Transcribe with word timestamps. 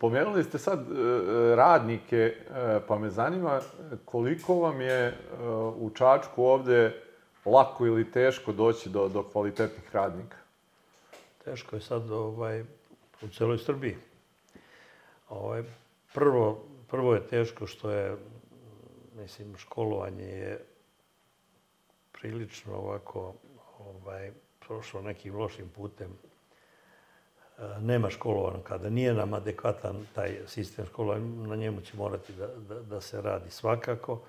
Spomenuli 0.00 0.44
ste 0.44 0.58
sad 0.58 0.80
e, 0.80 0.94
radnike, 1.56 2.16
e, 2.16 2.80
pa 2.88 2.98
me 2.98 3.10
zanima 3.10 3.60
koliko 4.04 4.54
vam 4.54 4.80
je 4.80 5.06
e, 5.06 5.14
u 5.76 5.90
Čačku 5.94 6.44
ovde 6.44 7.02
lako 7.44 7.86
ili 7.86 8.10
teško 8.10 8.52
doći 8.52 8.88
do, 8.88 9.08
do 9.08 9.22
kvalitetnih 9.22 9.94
radnika? 9.94 10.36
Teško 11.44 11.76
je 11.76 11.82
sad 11.82 12.10
ovaj, 12.10 12.62
u 13.22 13.28
celoj 13.28 13.58
Srbiji. 13.58 13.96
Ovaj, 15.28 15.62
prvo, 16.14 16.64
prvo 16.88 17.14
je 17.14 17.26
teško 17.26 17.66
što 17.66 17.90
je, 17.90 18.16
mislim, 19.16 19.56
školovanje 19.56 20.24
je 20.24 20.64
prilično 22.12 22.74
ovako 22.74 23.34
ovaj, 23.78 24.32
prošlo 24.66 25.02
nekim 25.02 25.36
lošim 25.36 25.68
putem. 25.68 26.29
Nema 27.80 28.10
školovanja 28.10 28.62
kada 28.64 28.90
nije 28.90 29.14
nam 29.14 29.34
adekvatan 29.34 29.96
taj 30.14 30.38
sistem 30.46 30.86
školovanja, 30.86 31.24
na 31.48 31.56
njemu 31.56 31.80
će 31.80 31.96
morati 31.96 32.32
da, 32.32 32.46
da, 32.46 32.80
da 32.80 33.00
se 33.00 33.20
radi 33.20 33.50
svakako. 33.50 34.20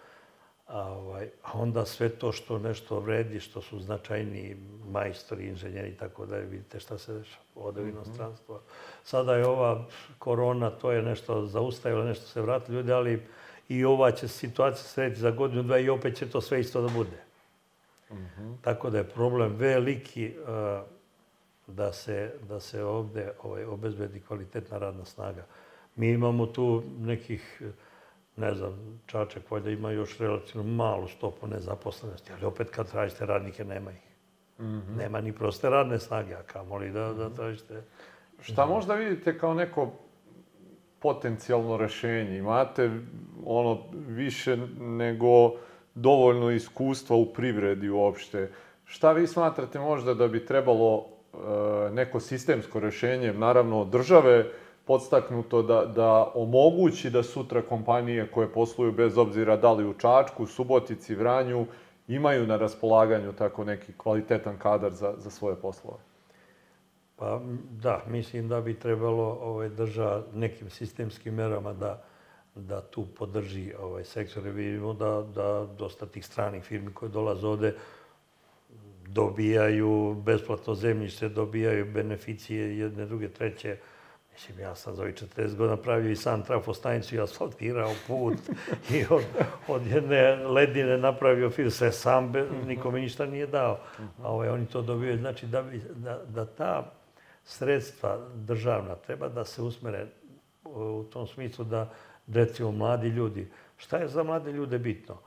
A, 0.67 0.91
ovaj, 0.91 1.29
a 1.43 1.59
onda 1.59 1.85
sve 1.85 2.09
to 2.09 2.31
što 2.31 2.59
nešto 2.59 2.99
vredi, 2.99 3.39
što 3.39 3.61
su 3.61 3.79
značajni 3.79 4.57
majstori, 4.91 5.47
inženjeri 5.47 5.89
i 5.89 5.97
tako 5.97 6.25
dalje, 6.25 6.45
vidite 6.45 6.79
šta 6.79 6.97
se 6.97 7.13
dešava 7.13 7.43
ode 7.55 7.81
u 7.81 7.85
mhm. 7.85 7.97
inostranstvo. 7.97 8.61
Sada 9.03 9.35
je 9.35 9.47
ova 9.47 9.85
korona, 10.19 10.69
to 10.69 10.91
je 10.91 11.01
nešto 11.01 11.45
zaustavilo, 11.45 12.03
nešto 12.03 12.25
se 12.25 12.41
vratilo 12.41 12.77
ljudi, 12.77 12.91
ali 12.91 13.25
i 13.69 13.85
ova 13.85 14.11
će 14.11 14.27
situacija 14.27 14.83
srediti 14.83 15.21
za 15.21 15.31
godinu, 15.31 15.63
dva 15.63 15.79
i 15.79 15.89
opet 15.89 16.17
će 16.17 16.29
to 16.29 16.41
sve 16.41 16.59
isto 16.59 16.81
da 16.81 16.87
bude. 16.87 17.23
Mhm. 18.11 18.23
-huh. 18.37 18.55
Tako 18.61 18.89
da 18.89 18.97
je 18.97 19.03
problem 19.09 19.55
veliki 19.55 20.33
uh, 20.37 21.00
da 21.75 21.93
se, 21.93 22.33
da 22.47 22.59
se 22.59 22.83
ovde 22.83 23.31
ovaj, 23.43 23.65
obezbedi 23.65 24.21
kvalitetna 24.21 24.77
radna 24.77 25.05
snaga. 25.05 25.45
Mi 25.95 26.09
imamo 26.09 26.45
tu 26.45 26.83
nekih 26.99 27.61
ne 28.37 28.55
znam, 28.55 29.01
Čačak 29.05 29.51
valjda 29.51 29.69
ima 29.69 29.91
još 29.91 30.17
relativno 30.17 30.63
malu 30.63 31.07
stopu 31.07 31.47
nezaposlenosti, 31.47 32.31
ali 32.33 32.45
opet 32.45 32.69
kad 32.69 32.91
tražite 32.91 33.25
radnike, 33.25 33.65
nema 33.65 33.91
ih. 33.91 34.01
Mm 34.59 34.63
-hmm. 34.63 34.97
Nema 34.97 35.21
ni 35.21 35.33
proste 35.33 35.69
radne 35.69 35.99
snage, 35.99 36.33
a 36.33 36.43
kamoli 36.43 36.91
da, 36.91 37.13
da 37.13 37.29
tražite... 37.29 37.83
Šta 38.41 38.65
možda 38.65 38.95
vidite 38.95 39.37
kao 39.37 39.53
neko 39.53 39.91
potencijalno 40.99 41.77
rešenje? 41.77 42.37
Imate 42.37 42.91
ono 43.45 43.83
više 43.93 44.57
nego 44.79 45.53
dovoljno 45.95 46.51
iskustva 46.51 47.15
u 47.15 47.33
privredi 47.33 47.89
uopšte. 47.89 48.51
Šta 48.85 49.11
vi 49.11 49.27
smatrate 49.27 49.79
možda 49.79 50.13
da 50.13 50.27
bi 50.27 50.45
trebalo 50.45 51.07
neko 51.91 52.19
sistemsko 52.19 52.79
rešenje, 52.79 53.33
naravno 53.33 53.85
države, 53.85 54.51
podstaknuto 54.85 55.61
da, 55.61 55.85
da 55.85 56.31
omogući 56.35 57.09
da 57.09 57.23
sutra 57.23 57.61
kompanije 57.61 58.27
koje 58.31 58.53
posluju 58.53 58.91
bez 58.91 59.17
obzira 59.17 59.57
da 59.57 59.71
li 59.71 59.87
u 59.87 59.93
Čačku, 59.93 60.45
Subotici, 60.45 61.15
Vranju, 61.15 61.65
imaju 62.07 62.47
na 62.47 62.57
raspolaganju 62.57 63.33
tako 63.33 63.63
neki 63.63 63.93
kvalitetan 63.97 64.57
kadar 64.57 64.91
za, 64.91 65.13
za 65.17 65.29
svoje 65.29 65.55
poslove? 65.55 65.97
Pa 67.15 67.39
da, 67.69 68.01
mislim 68.07 68.47
da 68.47 68.61
bi 68.61 68.79
trebalo 68.79 69.37
ovaj, 69.41 69.69
drža 69.69 70.23
nekim 70.33 70.69
sistemskim 70.69 71.33
merama 71.33 71.73
da, 71.73 72.03
da 72.55 72.81
tu 72.81 73.05
podrži 73.17 73.73
ovaj 73.79 74.03
sektor. 74.03 74.43
Vidimo 74.43 74.93
da, 74.93 75.23
da 75.35 75.67
dosta 75.77 76.05
tih 76.05 76.25
stranih 76.25 76.63
firmi 76.63 76.93
koje 76.93 77.09
dolaze 77.09 77.47
ovde 77.47 77.75
dobijaju 79.13 80.21
besplatno 80.25 80.75
zemljište, 80.75 81.29
dobijaju 81.29 81.85
beneficije 81.93 82.77
jedne, 82.77 83.05
druge, 83.05 83.29
treće, 83.29 83.77
Mislim, 84.33 84.59
ja 84.59 84.75
sam 84.75 84.95
za 84.95 85.01
ovih 85.01 85.15
40 85.15 85.55
godina 85.55 85.77
pravio 85.77 86.11
i 86.11 86.15
sam 86.15 86.43
trafostanicu 86.43 87.15
i 87.15 87.19
asfaltirao 87.19 87.93
put 88.07 88.37
i 88.91 89.05
od, 89.09 89.23
od 89.67 89.87
jedne 89.87 90.35
ledine 90.35 90.97
napravio 90.97 91.49
fir, 91.49 91.71
sve 91.71 91.91
sam, 91.91 92.31
be, 92.31 92.47
nikome 92.67 93.01
ništa 93.01 93.25
nije 93.25 93.47
dao. 93.47 93.79
A 94.21 94.31
ovaj, 94.31 94.49
oni 94.49 94.65
to 94.65 94.81
dobiju. 94.81 95.17
Znači, 95.17 95.45
da, 95.45 95.61
bi, 95.61 95.81
da, 95.95 96.21
da 96.27 96.45
ta 96.45 96.91
sredstva 97.43 98.19
državna 98.35 98.95
treba 98.95 99.29
da 99.29 99.45
se 99.45 99.61
usmere 99.61 100.07
u 100.63 101.03
tom 101.03 101.27
smislu 101.27 101.65
da, 101.65 101.93
recimo, 102.27 102.71
mladi 102.71 103.07
ljudi, 103.07 103.51
šta 103.77 103.97
je 103.97 104.07
za 104.07 104.23
mlade 104.23 104.51
ljude 104.51 104.79
bitno? 104.79 105.17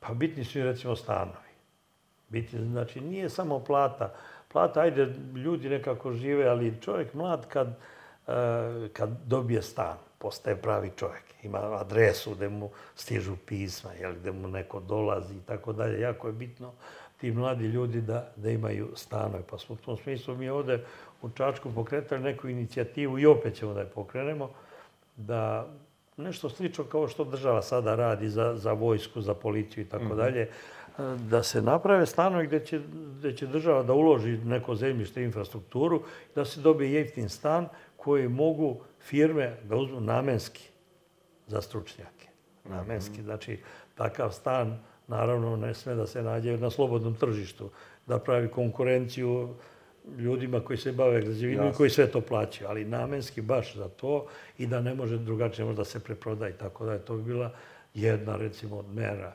Pa 0.00 0.14
bitni 0.14 0.44
su 0.44 0.58
i, 0.58 0.62
recimo, 0.62 0.96
stanovi. 0.96 1.47
Bitni, 2.28 2.66
znači, 2.66 3.00
nije 3.00 3.28
samo 3.28 3.58
plata. 3.60 4.14
Plata, 4.52 4.80
ajde, 4.80 5.14
ljudi 5.34 5.68
nekako 5.68 6.12
žive, 6.12 6.48
ali 6.48 6.80
čovjek 6.80 7.14
mlad 7.14 7.48
kad 7.48 7.76
Eh, 8.28 8.88
kad 8.92 9.10
dobije 9.26 9.62
stan, 9.62 9.96
postaje 10.18 10.56
pravi 10.56 10.90
čovjek. 10.96 11.22
Ima 11.42 11.58
adresu 11.58 12.34
gde 12.34 12.48
mu 12.48 12.70
stižu 12.94 13.36
pisma, 13.46 13.90
jel, 13.92 14.14
gde 14.14 14.32
mu 14.32 14.48
neko 14.48 14.80
dolazi 14.80 15.34
i 15.34 15.40
tako 15.46 15.72
dalje. 15.72 16.00
Jako 16.00 16.26
je 16.26 16.32
bitno 16.32 16.72
ti 17.16 17.32
mladi 17.32 17.64
ljudi 17.64 18.00
da, 18.00 18.32
da 18.36 18.50
imaju 18.50 18.88
stanove. 18.94 19.42
Pa 19.50 19.58
smo 19.58 19.74
u 19.74 19.78
tom 19.78 19.96
smislu 19.96 20.36
mi 20.36 20.48
ovde 20.48 20.84
u 21.22 21.30
Čačku 21.30 21.70
pokretali 21.74 22.22
neku 22.22 22.48
inicijativu 22.48 23.18
i 23.18 23.26
opet 23.26 23.54
ćemo 23.54 23.74
da 23.74 23.80
je 23.80 23.86
pokrenemo, 23.86 24.50
da 25.16 25.68
nešto 26.16 26.48
slično 26.48 26.84
kao 26.84 27.08
što 27.08 27.24
država 27.24 27.62
sada 27.62 27.94
radi 27.94 28.28
za, 28.28 28.56
za 28.56 28.72
vojsku, 28.72 29.20
za 29.20 29.34
policiju 29.34 29.84
i 29.84 29.88
tako 29.88 30.04
mhm. 30.04 30.16
dalje, 30.16 30.50
da 31.28 31.42
se 31.42 31.62
naprave 31.62 32.06
stanovi 32.06 32.46
gde 32.46 32.64
će, 32.64 32.80
gde 33.18 33.36
će 33.36 33.46
država 33.46 33.82
da 33.82 33.92
uloži 33.92 34.38
neko 34.38 34.74
zemljište, 34.74 35.22
infrastrukturu, 35.22 36.02
da 36.34 36.44
se 36.44 36.60
dobije 36.60 36.92
jeftin 36.92 37.28
stan 37.28 37.68
koji 37.96 38.28
mogu 38.28 38.80
firme 39.00 39.56
da 39.64 39.76
uzmu 39.76 40.00
namenski 40.00 40.68
za 41.46 41.62
stručnjake. 41.62 42.28
Namenski, 42.64 43.22
znači 43.22 43.58
takav 43.94 44.30
stan 44.30 44.78
naravno 45.06 45.56
ne 45.56 45.74
sme 45.74 45.94
da 45.94 46.06
se 46.06 46.22
nađe 46.22 46.58
na 46.58 46.70
slobodnom 46.70 47.14
tržištu, 47.14 47.70
da 48.06 48.18
pravi 48.18 48.48
konkurenciju 48.48 49.54
ljudima 50.18 50.60
koji 50.60 50.76
se 50.76 50.92
bave 50.92 51.20
građevinom 51.20 51.68
i 51.68 51.72
koji 51.72 51.90
sve 51.90 52.06
to 52.06 52.20
plaćaju, 52.20 52.70
ali 52.70 52.84
namenski 52.84 53.40
baš 53.40 53.76
za 53.76 53.88
to 53.88 54.26
i 54.58 54.66
da 54.66 54.80
ne 54.80 54.94
može 54.94 55.18
drugačije 55.18 55.64
možda 55.64 55.84
se 55.84 56.00
preproda 56.00 56.48
i 56.48 56.52
tako 56.52 56.86
da 56.86 56.92
je 56.92 57.04
to 57.04 57.16
bi 57.16 57.22
bila 57.22 57.52
jedna 57.94 58.36
recimo 58.36 58.82
mera 58.82 59.32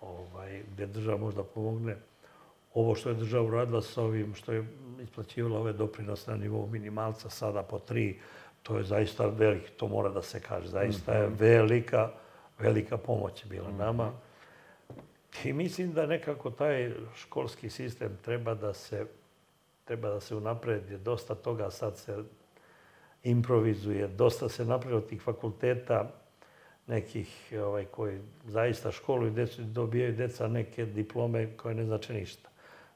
ovaj, 0.00 0.62
gde 0.72 0.86
država 0.86 1.16
možda 1.16 1.44
pomogne 1.44 1.96
ovo 2.74 2.94
što 2.94 3.08
je 3.08 3.14
država 3.14 3.44
uradila 3.44 3.82
sa 3.82 4.02
ovim, 4.02 4.34
što 4.34 4.52
je 4.52 4.66
isplaćivala 5.02 5.60
ove 5.60 5.72
doprinose 5.72 6.30
na 6.30 6.36
nivou 6.36 6.66
minimalca, 6.66 7.30
sada 7.30 7.62
po 7.62 7.78
tri, 7.78 8.18
to 8.62 8.78
je 8.78 8.84
zaista 8.84 9.26
velik, 9.26 9.70
to 9.76 9.88
mora 9.88 10.08
da 10.08 10.22
se 10.22 10.40
kaže, 10.40 10.68
zaista 10.68 11.12
je 11.12 11.28
mhm. 11.28 11.36
velika, 11.38 12.10
velika 12.58 12.96
pomoć 12.96 13.46
bila 13.46 13.68
mhm. 13.68 13.78
nama. 13.78 14.12
I 15.44 15.52
mislim 15.52 15.92
da 15.92 16.06
nekako 16.06 16.50
taj 16.50 16.92
školski 17.14 17.70
sistem 17.70 18.18
treba 18.24 18.54
da 18.54 18.74
se 18.74 19.06
treba 19.84 20.08
da 20.08 20.20
se 20.20 20.36
unapredi. 20.36 20.98
Dosta 20.98 21.34
toga 21.34 21.70
sad 21.70 21.98
se 21.98 22.24
improvizuje, 23.22 24.08
dosta 24.08 24.48
se 24.48 24.64
napravilo 24.64 25.00
tih 25.00 25.22
fakulteta 25.22 26.10
nekih 26.86 27.52
ovaj, 27.64 27.84
koji 27.84 28.20
zaista 28.44 28.92
školuju 28.92 29.30
decu, 29.30 29.62
dobijaju 29.62 30.16
deca 30.16 30.48
neke 30.48 30.86
diplome 30.86 31.56
koje 31.56 31.74
ne 31.74 31.84
znači 31.84 32.12
ništa. 32.12 32.48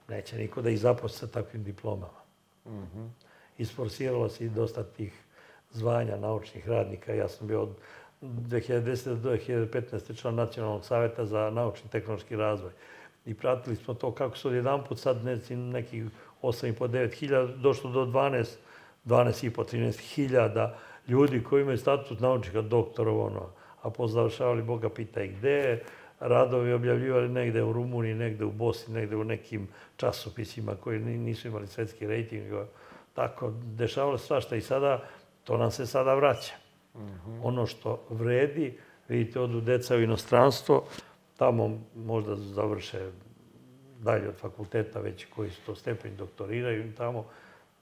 Neće 0.08 0.38
niko 0.38 0.62
da 0.62 0.70
ih 0.70 0.80
zaposli 0.80 1.18
sa 1.18 1.26
takvim 1.26 1.64
diplomama. 1.64 2.20
Mm 2.66 2.70
-hmm. 2.70 3.08
Isforsiralo 3.58 4.28
se 4.28 4.44
i 4.44 4.48
dosta 4.48 4.84
tih 4.84 5.12
zvanja 5.70 6.16
naučnih 6.16 6.68
radnika. 6.68 7.14
Ja 7.14 7.28
sam 7.28 7.46
bio 7.46 7.62
od 7.62 7.76
2010. 8.20 9.14
do 9.14 9.30
2015. 9.30 10.20
član 10.20 10.34
Nacionalnog 10.34 10.84
savjeta 10.84 11.26
za 11.26 11.50
naučni 11.50 11.90
tehnološki 11.90 12.36
razvoj. 12.36 12.72
I 13.26 13.34
pratili 13.34 13.76
smo 13.76 13.94
to 13.94 14.14
kako 14.14 14.36
su 14.36 14.54
jedan 14.54 14.84
put 14.84 14.98
sad 14.98 15.24
nekih 15.50 16.04
8,5-9 16.42 17.12
hiljada 17.14 17.46
došlo 17.46 17.90
do 17.90 18.04
12, 18.04 18.46
12,5, 19.04 19.50
13 19.74 20.14
hiljada 20.14 20.78
ljudi 21.08 21.44
koji 21.44 21.62
imaju 21.62 21.78
status 21.78 22.20
naučnika 22.20 22.62
doktorova, 22.62 23.26
ono, 23.26 23.50
a 23.82 23.90
pozavršavali 23.90 24.62
Boga 24.62 24.88
pita 24.88 25.22
i 25.22 25.28
gde, 25.28 25.82
radovi 26.20 26.72
objavljivali 26.72 27.28
negde 27.28 27.62
u 27.62 27.72
Rumuniji, 27.72 28.14
negde 28.14 28.44
u 28.44 28.50
Bosni, 28.50 28.94
negde 28.94 29.16
u 29.16 29.24
nekim 29.24 29.68
časopisima 29.96 30.74
koji 30.74 30.98
nisu 31.00 31.48
imali 31.48 31.66
svetski 31.66 32.06
rejting. 32.06 32.52
Tako, 33.14 33.52
dešavalo 33.76 34.18
se 34.18 34.26
svašta 34.26 34.56
i 34.56 34.60
sada, 34.60 35.02
to 35.44 35.56
nam 35.56 35.70
se 35.70 35.86
sada 35.86 36.14
vraća. 36.14 36.52
Mm 36.94 36.98
-hmm. 36.98 37.40
Ono 37.42 37.66
što 37.66 38.02
vredi, 38.10 38.78
vidite, 39.08 39.40
odu 39.40 39.60
deca 39.60 39.96
u 39.96 40.00
inostranstvo, 40.00 40.84
tamo 41.36 41.78
možda 41.96 42.36
završe 42.36 43.10
dalje 43.98 44.28
od 44.28 44.36
fakulteta, 44.36 45.00
već 45.00 45.24
koji 45.24 45.50
su 45.50 45.60
to 45.66 45.74
stepen 45.74 46.16
doktoriraju 46.16 46.86
i 46.86 46.94
tamo 46.94 47.24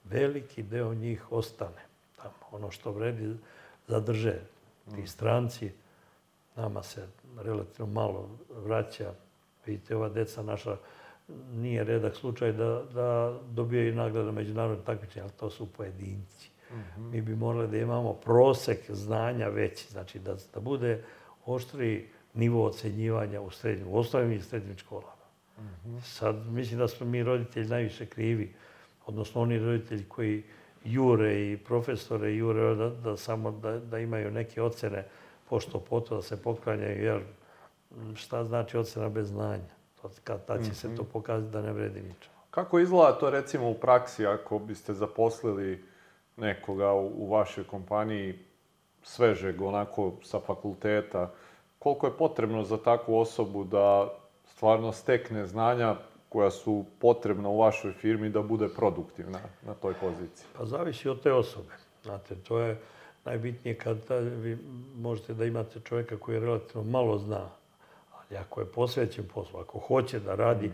veliki 0.03 0.63
deo 0.63 0.93
njih 0.93 1.31
ostane 1.31 1.85
tamo. 2.15 2.33
Ono 2.51 2.71
što 2.71 2.91
vredi 2.91 3.35
zadrže 3.87 4.39
ti 4.95 5.07
stranci, 5.07 5.71
nama 6.61 6.83
se 6.83 7.07
relativno 7.37 7.93
malo 7.93 8.29
vraća. 8.49 9.13
Vidite, 9.65 9.95
ova 9.95 10.09
deca 10.09 10.43
naša 10.43 10.77
nije 11.53 11.83
redak 11.83 12.15
slučaj 12.15 12.51
da, 12.51 12.83
da 12.93 13.39
dobijaju 13.49 13.95
nagrade 13.95 14.31
međunarodne 14.31 14.83
takmičenja, 14.85 15.23
ali 15.23 15.33
to 15.39 15.49
su 15.49 15.73
pojedinci. 15.73 16.49
Mi 16.97 17.21
bi 17.21 17.35
morali 17.35 17.67
da 17.67 17.77
imamo 17.77 18.13
prosek 18.13 18.91
znanja 18.91 19.47
veći, 19.47 19.91
znači 19.91 20.19
da, 20.19 20.35
da 20.53 20.59
bude 20.59 21.03
oštri 21.45 22.07
nivo 22.33 22.65
ocenjivanja 22.65 23.41
u 23.41 23.51
srednjim, 23.51 23.87
u 23.87 23.97
osnovnim 23.97 24.31
i 24.31 24.41
srednjim 24.41 24.77
školama. 24.77 25.11
Sad 26.03 26.35
mislim 26.47 26.79
da 26.79 26.87
smo 26.87 27.05
mi 27.05 27.23
roditelji 27.23 27.67
najviše 27.67 28.05
krivi, 28.05 28.53
odnosno 29.05 29.41
oni 29.41 29.59
roditelji 29.59 30.03
koji 30.03 30.43
jure 30.83 31.51
i 31.51 31.57
profesore 31.57 32.35
jure 32.35 32.75
da, 32.75 32.89
da 32.89 33.17
samo 33.17 33.51
da, 33.51 33.79
da 33.79 33.99
imaju 33.99 34.31
neke 34.31 34.61
ocene 34.61 35.05
pošto 35.49 35.79
poto 35.79 36.15
da 36.15 36.21
se 36.21 36.43
poklanjaju, 36.43 37.03
jer 37.03 37.21
šta 38.15 38.43
znači 38.43 38.77
ocena 38.77 39.09
bez 39.09 39.27
znanja? 39.27 39.73
To, 40.01 40.09
kad 40.23 40.45
tad 40.45 40.65
će 40.65 40.75
se 40.75 40.95
to 40.95 41.03
pokazati 41.03 41.51
da 41.51 41.61
ne 41.61 41.73
vredi 41.73 42.01
ničemu. 42.01 42.35
Kako 42.51 42.79
izgleda 42.79 43.19
to 43.19 43.29
recimo 43.29 43.69
u 43.69 43.73
praksi 43.73 44.25
ako 44.25 44.59
biste 44.59 44.93
zaposlili 44.93 45.83
nekoga 46.37 46.93
u, 46.93 47.07
u 47.07 47.31
vašoj 47.31 47.63
kompaniji 47.63 48.39
svežeg, 49.03 49.61
onako 49.61 50.13
sa 50.23 50.39
fakulteta, 50.39 51.31
koliko 51.79 52.07
je 52.07 52.17
potrebno 52.17 52.63
za 52.63 52.77
takvu 52.77 53.19
osobu 53.19 53.63
da 53.63 54.13
stvarno 54.45 54.91
stekne 54.91 55.45
znanja 55.45 55.95
koja 56.29 56.51
su 56.51 56.85
potrebna 56.99 57.49
u 57.49 57.57
vašoj 57.57 57.91
firmi 57.91 58.29
da 58.29 58.41
bude 58.41 58.69
produktivna 58.69 59.39
na 59.61 59.73
toj 59.73 59.93
poziciji? 59.93 60.47
Pa 60.57 60.65
zavisi 60.65 61.09
od 61.09 61.23
te 61.23 61.33
osobe. 61.33 61.73
Znate, 62.03 62.35
to 62.35 62.59
je 62.59 62.79
najbitnije 63.25 63.75
kad 63.75 63.97
vi 64.41 64.57
možete 64.95 65.33
da 65.33 65.45
imate 65.45 65.79
čovjeka 65.79 66.17
koji 66.17 66.39
relativno 66.39 66.83
malo 66.83 67.17
zna, 67.17 67.49
ali 68.17 68.37
ako 68.37 68.61
je 68.61 68.65
posvećen 68.65 69.25
poslu, 69.33 69.59
ako 69.59 69.79
hoće 69.79 70.19
da 70.19 70.35
radi, 70.35 70.71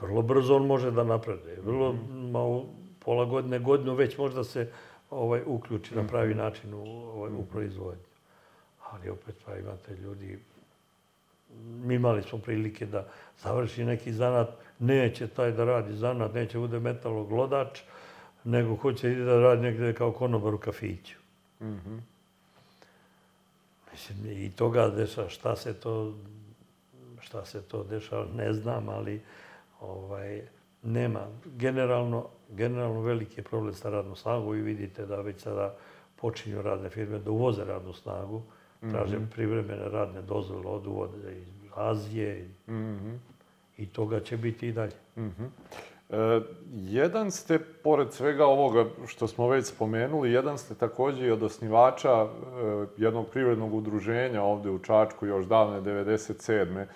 vrlo 0.00 0.22
brzo 0.22 0.56
on 0.56 0.66
može 0.66 0.90
da 0.90 1.04
napreduje. 1.04 1.60
Vrlo 1.64 1.92
malo, 2.32 2.66
pola 2.98 3.24
godine, 3.24 3.58
godinu 3.58 3.94
već 3.94 4.18
može 4.18 4.34
da 4.34 4.44
se 4.44 4.70
ovaj, 5.10 5.42
uključi 5.46 5.94
na 5.94 6.06
pravi 6.06 6.34
način 6.34 6.74
u, 6.74 6.82
ovaj, 6.84 7.32
u 7.32 7.44
proizvodnju. 7.52 8.08
Ali 8.90 9.10
opet 9.10 9.34
pa 9.46 9.56
imate 9.56 9.94
ljudi, 9.96 10.38
mi 11.64 11.94
imali 11.94 12.22
smo 12.22 12.38
prilike 12.38 12.86
da 12.86 13.08
završi 13.38 13.84
neki 13.84 14.12
zanat, 14.12 14.48
neće 14.78 15.26
taj 15.28 15.52
da 15.52 15.64
radi 15.64 15.96
zanat, 15.96 16.34
neće 16.34 16.58
bude 16.58 16.80
metaloglodač, 16.80 17.80
nego 18.44 18.76
hoće 18.76 19.14
da 19.14 19.40
radi 19.40 19.62
negde 19.62 19.92
kao 19.94 20.12
konobar 20.12 20.54
u 20.54 20.58
kafiću. 20.58 21.18
Mm 21.60 21.66
-hmm. 21.66 22.00
Mislim, 23.92 24.18
i 24.26 24.50
toga 24.50 24.88
dešava, 24.88 25.28
šta 25.28 25.56
se 25.56 25.74
to, 25.74 26.14
šta 27.20 27.44
se 27.44 27.62
to 27.62 27.84
dešava, 27.84 28.26
ne 28.36 28.52
znam, 28.52 28.88
ali 28.88 29.20
ovaj, 29.80 30.42
nema. 30.82 31.26
Generalno, 31.44 32.26
generalno 32.48 33.00
veliki 33.00 33.40
je 33.40 33.44
problem 33.44 33.74
sa 33.74 33.90
radnom 33.90 34.16
snagu 34.16 34.54
i 34.54 34.62
vidite 34.62 35.06
da 35.06 35.20
već 35.20 35.40
sada 35.40 35.76
počinju 36.16 36.62
radne 36.62 36.90
firme 36.90 37.18
da 37.18 37.30
uvoze 37.30 37.64
radnu 37.64 37.92
snagu, 37.92 38.42
traže 38.80 39.18
mm 39.18 39.22
-hmm. 39.22 39.30
privremene 39.30 39.88
radne 39.88 40.22
dozvole 40.22 40.66
od 40.66 40.86
uvoza 40.86 41.30
iz 41.30 41.48
Azije 41.74 42.48
mm 42.66 42.72
-hmm. 42.72 43.18
i 43.76 43.86
toga 43.86 44.20
će 44.20 44.36
biti 44.36 44.68
i 44.68 44.72
dalje. 44.72 44.96
Mm 45.16 45.22
-hmm. 45.22 45.48
E, 46.10 46.40
jedan 46.72 47.30
ste, 47.30 47.58
pored 47.58 48.12
svega 48.12 48.46
ovoga 48.46 48.84
što 49.06 49.28
smo 49.28 49.48
već 49.48 49.66
spomenuli, 49.66 50.32
jedan 50.32 50.58
ste 50.58 50.74
takođe 50.74 51.26
i 51.26 51.30
od 51.30 51.42
osnivača 51.42 52.10
e, 52.10 52.26
jednog 52.96 53.26
privrednog 53.30 53.74
udruženja 53.74 54.42
ovde 54.42 54.70
u 54.70 54.78
Čačku 54.78 55.26
još 55.26 55.46
davne 55.46 55.80
97. 55.80 56.86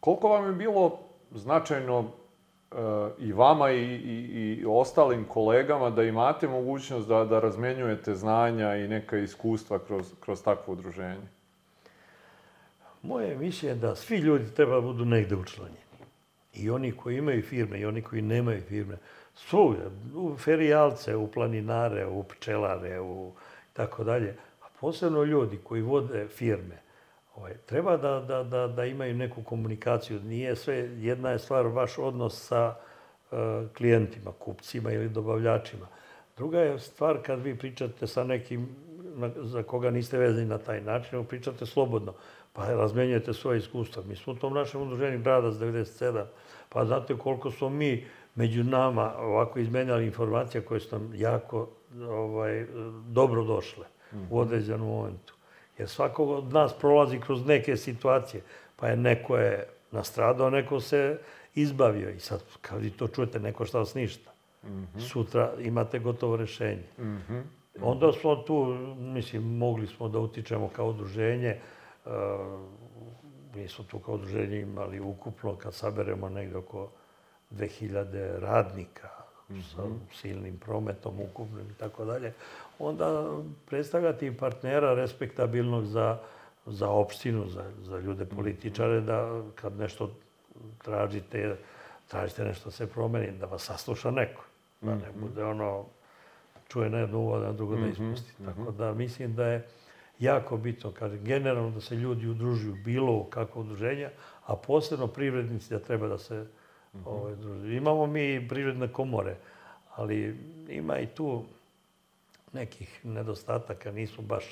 Koliko 0.00 0.28
vam 0.28 0.46
je 0.46 0.52
bilo 0.52 0.98
značajno 1.30 2.04
e, 2.04 2.76
i 3.18 3.32
vama 3.32 3.70
i, 3.70 3.84
i, 3.84 4.58
i 4.60 4.64
ostalim 4.68 5.24
kolegama 5.24 5.90
da 5.90 6.02
imate 6.02 6.48
mogućnost 6.48 7.08
da, 7.08 7.24
da 7.24 7.40
razmenjujete 7.40 8.14
znanja 8.14 8.76
i 8.76 8.88
neka 8.88 9.18
iskustva 9.18 9.78
kroz, 9.78 10.12
kroz 10.20 10.42
takvo 10.42 10.72
udruženje? 10.72 11.28
Moje 13.02 13.36
mišljenje 13.36 13.74
je 13.74 13.80
da 13.80 13.94
svi 13.94 14.16
ljudi 14.16 14.54
treba 14.54 14.74
da 14.74 14.80
budu 14.80 15.04
negde 15.04 15.36
učlanjeni. 15.36 15.85
I 16.56 16.70
oni 16.70 16.92
koji 16.92 17.16
imaju 17.16 17.42
firme 17.42 17.80
i 17.80 17.86
oni 17.86 18.02
koji 18.02 18.22
nemaju 18.22 18.60
firme. 18.60 18.96
Svugde, 19.34 19.82
u 20.14 20.36
ferijalce, 20.36 21.16
u 21.16 21.30
planinare, 21.30 22.06
u 22.06 22.22
pčelare, 22.22 23.00
u 23.00 23.32
tako 23.72 24.04
dalje. 24.04 24.36
A 24.62 24.66
posebno 24.80 25.24
ljudi 25.24 25.58
koji 25.64 25.82
vode 25.82 26.28
firme, 26.28 26.78
ovaj, 27.36 27.54
treba 27.66 27.96
da, 27.96 28.20
da, 28.20 28.42
da, 28.42 28.66
da 28.66 28.84
imaju 28.84 29.14
neku 29.14 29.42
komunikaciju. 29.42 30.20
Nije 30.20 30.56
sve, 30.56 30.76
jedna 30.98 31.30
je 31.30 31.38
stvar 31.38 31.66
vaš 31.66 31.98
odnos 31.98 32.46
sa 32.46 32.74
uh, 33.30 33.38
klijentima, 33.76 34.32
kupcima 34.38 34.92
ili 34.92 35.08
dobavljačima. 35.08 35.86
Druga 36.36 36.60
je 36.60 36.78
stvar 36.78 37.18
kad 37.22 37.42
vi 37.42 37.58
pričate 37.58 38.06
sa 38.06 38.24
nekim 38.24 38.68
na, 39.16 39.30
za 39.36 39.62
koga 39.62 39.90
niste 39.90 40.18
vezani 40.18 40.46
na 40.46 40.58
taj 40.58 40.80
način, 40.80 41.24
pričate 41.24 41.66
slobodno 41.66 42.14
pa 42.56 42.68
razmenjujete 42.68 43.32
svoje 43.32 43.58
iskustva. 43.58 44.02
Mi 44.08 44.16
smo 44.16 44.32
u 44.32 44.36
tom 44.36 44.54
našem 44.54 44.82
udruženju 44.82 45.18
Bradac 45.18 45.54
97, 45.54 46.24
pa 46.68 46.84
znate 46.84 47.18
koliko 47.18 47.50
smo 47.50 47.68
mi 47.68 48.06
među 48.34 48.64
nama 48.64 49.14
ovako 49.18 49.58
izmenjali 49.58 50.06
informacija 50.06 50.60
koje 50.60 50.80
su 50.80 50.98
nam 50.98 51.12
jako 51.14 51.68
ovaj, 52.08 52.66
dobro 53.08 53.44
došle 53.44 53.86
mm 54.12 54.16
-hmm. 54.16 54.26
u 54.30 54.38
određenom 54.38 54.88
momentu. 54.88 55.34
Jer 55.78 55.88
svako 55.88 56.24
od 56.24 56.52
nas 56.52 56.72
prolazi 56.80 57.20
kroz 57.20 57.46
neke 57.46 57.76
situacije, 57.76 58.42
pa 58.76 58.88
je 58.88 58.96
neko 58.96 59.36
je 59.36 59.68
nastradao, 59.90 60.50
neko 60.50 60.80
se 60.80 61.18
izbavio. 61.54 62.10
I 62.10 62.20
sad, 62.20 62.42
kad 62.60 62.80
vi 62.80 62.90
to 62.90 63.08
čujete, 63.08 63.40
neko 63.40 63.64
šta 63.64 63.78
vas 63.78 63.94
ništa. 63.94 64.30
Mm 64.64 64.68
-hmm. 64.68 65.00
Sutra 65.00 65.52
imate 65.60 65.98
gotovo 65.98 66.36
rešenje. 66.36 66.84
Mm 66.98 67.02
-hmm. 67.02 67.42
Onda 67.82 68.12
smo 68.12 68.36
tu, 68.36 68.64
mislim, 68.98 69.56
mogli 69.56 69.86
smo 69.86 70.08
da 70.08 70.18
utičemo 70.18 70.68
kao 70.68 70.88
udruženje, 70.88 71.56
mi 73.54 73.68
smo 73.68 73.84
tu 73.84 73.98
kao 73.98 74.14
udruženje 74.14 74.60
imali 74.60 75.00
ukupno, 75.00 75.56
kad 75.56 75.74
saberemo 75.74 76.28
negde 76.28 76.56
oko 76.56 76.88
2000 77.50 78.38
radnika 78.38 79.08
mm 79.48 79.54
-hmm. 79.54 79.62
sa 79.62 79.82
silnim 80.20 80.58
prometom 80.58 81.20
ukupnim 81.20 81.70
i 81.70 81.74
tako 81.74 82.04
dalje, 82.04 82.32
onda 82.78 83.38
predstavljati 83.66 84.36
partnera 84.36 84.94
respektabilnog 84.94 85.84
za, 85.84 86.18
za 86.66 86.88
opštinu, 86.88 87.48
za, 87.48 87.64
za 87.82 87.98
ljude 87.98 88.24
mhm. 88.24 88.36
političare, 88.36 89.00
da 89.00 89.42
kad 89.54 89.76
nešto 89.76 90.10
tražite, 90.84 91.56
tražite 92.08 92.44
nešto 92.44 92.70
se 92.70 92.86
promeni, 92.86 93.38
da 93.38 93.46
vas 93.46 93.62
sasluša 93.62 94.10
neko. 94.10 94.42
Da 94.80 94.94
ne 94.94 95.10
mhm. 95.10 95.20
bude 95.20 95.44
ono, 95.44 95.84
čuje 96.68 96.90
na 96.90 96.98
jednu 96.98 97.18
uvod, 97.18 97.42
na 97.42 97.52
drugo 97.52 97.74
da 97.74 97.80
mhm. 97.80 97.90
ispusti. 97.90 98.32
Tako 98.44 98.70
da 98.70 98.94
mislim 98.94 99.34
da 99.34 99.46
je 99.46 99.66
jako 100.18 100.56
bitno, 100.56 100.90
kažem, 100.90 101.24
generalno 101.24 101.70
da 101.70 101.80
se 101.80 101.94
ljudi 101.94 102.28
udružuju 102.28 102.76
bilo 102.84 103.12
u 103.12 103.24
kakvo 103.24 103.62
udruženja, 103.62 104.10
a 104.46 104.56
posebno 104.56 105.06
privrednici 105.06 105.74
da 105.74 105.78
treba 105.78 106.08
da 106.08 106.18
se 106.18 106.34
mm 106.34 106.98
-hmm. 106.98 107.02
ovaj, 107.06 107.32
udružuju. 107.32 107.76
Imamo 107.76 108.06
mi 108.06 108.48
privredne 108.48 108.88
komore, 108.88 109.36
ali 109.94 110.36
ima 110.68 110.98
i 110.98 111.06
tu 111.06 111.44
nekih 112.52 113.00
nedostataka, 113.04 113.92
nismo 113.92 114.24
baš 114.24 114.44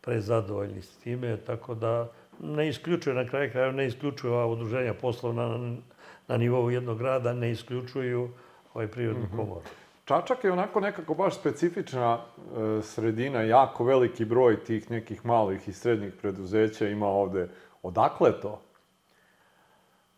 prezadovoljni 0.00 0.82
s 0.82 0.96
time, 0.96 1.36
tako 1.36 1.74
da 1.74 2.10
ne 2.40 2.68
isključuje, 2.68 3.14
na 3.14 3.28
kraju 3.28 3.50
krajeva 3.50 3.72
ne 3.72 3.86
isključuju 3.86 4.32
ova 4.32 4.46
udruženja 4.46 4.94
poslovna 4.94 5.48
na, 5.48 5.76
na 6.28 6.36
nivou 6.36 6.70
jednog 6.70 6.98
grada, 6.98 7.32
ne 7.32 7.50
isključuju 7.50 8.30
ovaj 8.74 8.88
privrednu 8.88 9.24
mm 9.24 9.28
-hmm. 9.32 9.36
komoru. 9.36 9.66
Čačak 10.04 10.44
je 10.44 10.52
onako 10.52 10.80
nekako 10.80 11.14
baš 11.14 11.34
specifična 11.34 12.18
e, 12.18 12.82
sredina, 12.82 13.42
jako 13.42 13.84
veliki 13.84 14.24
broj 14.24 14.64
tih 14.64 14.90
nekih 14.90 15.26
malih 15.26 15.68
i 15.68 15.72
srednjih 15.72 16.12
preduzeća 16.22 16.88
ima 16.88 17.06
ovde. 17.06 17.48
Odakle 17.82 18.40
to? 18.40 18.60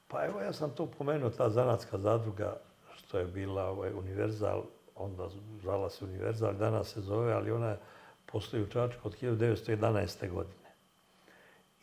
Pa 0.08 0.24
evo, 0.24 0.40
ja 0.40 0.52
sam 0.52 0.70
tu 0.70 0.86
pomenuo, 0.98 1.30
ta 1.30 1.50
zanatska 1.50 1.98
zadruga, 1.98 2.56
što 2.94 3.18
je 3.18 3.24
bila 3.24 3.64
ovaj, 3.64 3.92
Univerzal, 3.92 4.62
onda 4.96 5.28
zvala 5.62 5.90
se 5.90 6.04
Univerzal, 6.04 6.52
danas 6.52 6.92
se 6.92 7.00
zove, 7.00 7.32
ali 7.32 7.50
ona 7.50 7.76
postoji 8.26 8.62
u 8.62 8.66
Čačku 8.66 9.08
od 9.08 9.20
1911. 9.20 10.30
godine. 10.30 10.66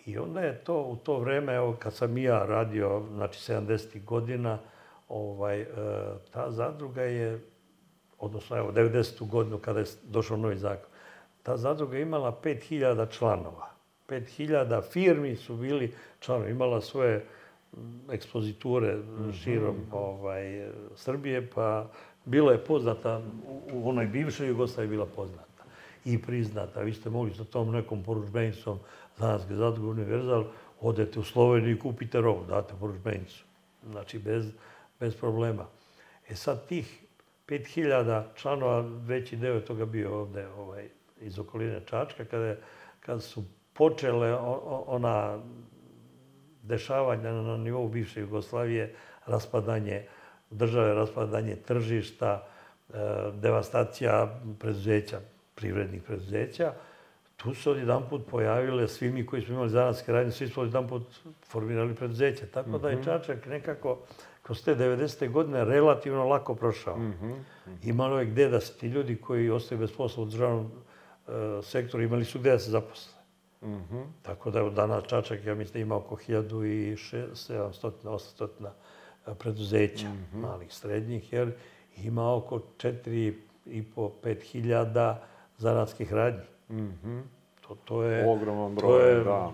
I 0.06 0.18
onda 0.18 0.42
je 0.42 0.64
to, 0.64 0.82
u 0.82 0.96
to 0.96 1.20
vreme, 1.20 1.56
evo, 1.56 1.76
kad 1.80 1.94
sam 1.94 2.18
ja 2.18 2.46
radio, 2.46 3.04
znači 3.14 3.52
70. 3.52 4.04
godina, 4.04 4.58
ovaj, 5.10 5.62
e, 5.62 5.68
ta 6.32 6.52
zadruga 6.52 7.02
je 7.02 7.53
odnosno 8.24 8.58
evo 8.58 8.72
90. 8.72 9.30
godinu 9.30 9.58
kada 9.58 9.80
je 9.80 9.86
došao 10.04 10.38
novi 10.38 10.58
zakon, 10.58 10.90
ta 11.44 11.58
zadruga 11.58 12.00
imala 12.00 12.40
5000 12.44 13.18
članova. 13.18 13.70
5000 14.10 14.82
firmi 14.92 15.36
su 15.36 15.56
bili 15.56 15.94
članovi, 16.20 16.52
imala 16.52 16.82
svoje 16.82 17.26
ekspoziture 18.12 18.98
širom 19.44 19.76
ovaj, 19.92 20.70
Srbije, 20.96 21.50
pa 21.50 21.88
bila 22.26 22.52
je 22.52 22.66
poznata, 22.66 23.22
u 23.74 23.90
onoj 23.90 24.06
bivšoj 24.06 24.48
Jugoslaviji 24.48 24.90
bila 24.90 25.06
poznata 25.06 25.64
i 26.06 26.22
priznata. 26.22 26.82
Vi 26.82 26.94
ste 26.94 27.10
mogli 27.10 27.34
sa 27.34 27.44
tom 27.44 27.72
nekom 27.72 28.04
poručbenicom 28.04 28.80
Zanatske 29.18 29.56
zadruge 29.56 29.88
Univerzal, 29.88 30.46
odete 30.82 31.20
u 31.20 31.24
Sloveniju 31.24 31.76
i 31.76 31.80
kupite 31.80 32.22
robu, 32.22 32.46
date 32.50 32.74
poručbenicu. 32.80 33.44
Znači, 33.92 34.20
bez, 34.20 34.46
bez 35.00 35.16
problema. 35.16 35.66
E 36.30 36.36
sad, 36.36 36.68
tih 36.68 37.04
5000 37.54 38.24
članova, 38.36 38.82
veći 39.06 39.36
deo 39.36 39.60
toga 39.60 39.86
bio 39.86 40.20
ovde 40.20 40.48
ovaj, 40.48 40.88
iz 41.22 41.40
okoline 41.40 41.82
Čačka, 41.86 42.26
kada, 42.26 42.56
kada 43.00 43.20
su 43.20 43.44
počele 43.74 44.38
ona 44.86 45.40
dešavanja 46.64 47.32
na 47.32 47.58
nivou 47.58 47.88
bivše 47.88 48.22
Jugoslavije, 48.22 48.96
raspadanje 49.26 50.06
države, 50.50 50.94
raspadanje 50.94 51.56
tržišta, 51.56 52.48
e, 52.90 52.94
devastacija 53.34 54.40
preduzeća, 54.60 55.20
privrednih 55.56 56.02
preduzeća, 56.04 56.74
tu 57.38 57.54
se 57.54 57.70
odjedan 57.70 58.04
put 58.10 58.22
pojavile, 58.32 58.88
svi 58.88 59.12
mi 59.12 59.26
koji 59.26 59.42
smo 59.42 59.54
imali 59.54 59.70
zanatske 59.70 60.12
radnje, 60.12 60.32
svi 60.32 60.48
smo 60.48 60.64
odjedan 60.64 60.88
put 60.88 61.04
formirali 61.48 61.96
preduzeće. 61.96 62.46
Tako 62.46 62.78
da 62.78 62.90
je 62.90 62.96
mhm. 62.96 63.04
Čačak 63.04 63.46
nekako 63.46 64.00
kroz 64.44 64.64
te 64.64 64.76
90. 64.76 65.32
godine 65.32 65.66
relativno 65.66 66.28
lako 66.28 66.56
prošao. 66.56 66.98
Mm 66.98 67.14
-hmm. 67.22 67.36
Imalo 67.84 68.20
je 68.20 68.26
gde 68.26 68.50
da 68.50 68.60
se 68.60 68.74
ti 68.74 68.88
ljudi 68.88 69.16
koji 69.16 69.50
ostaju 69.50 69.80
bez 69.80 69.92
posla 69.92 70.24
u 70.24 70.26
državnom 70.26 70.66
uh, 70.66 70.72
sektoru 71.64 72.04
imali 72.04 72.26
su 72.26 72.40
gde 72.40 72.52
da 72.52 72.60
se 72.60 72.72
zaposle. 72.72 73.14
Mm 73.62 73.68
-hmm. 73.68 74.04
Tako 74.22 74.52
da 74.52 74.60
je 74.60 74.70
danas 74.70 75.04
Čačak, 75.08 75.46
ja 75.46 75.56
mislim, 75.56 75.84
ima 75.84 75.96
oko 75.96 76.16
1700-800 76.16 78.48
preduzeća, 79.40 80.10
mm 80.10 80.28
-hmm. 80.34 80.42
malih, 80.42 80.74
srednjih, 80.74 81.34
jer 81.34 81.52
ima 81.98 82.36
oko 82.36 82.62
4,5-5 82.78 84.42
hiljada 84.42 85.24
zanatskih 85.58 86.14
radnji. 86.14 86.46
Mm 86.70 86.76
-hmm. 86.76 87.22
to, 87.68 87.76
to 87.86 88.04
je... 88.04 88.30
Ogroman 88.30 88.76
broj, 88.76 88.90
to 88.90 89.00
je, 89.08 89.24
da. 89.24 89.52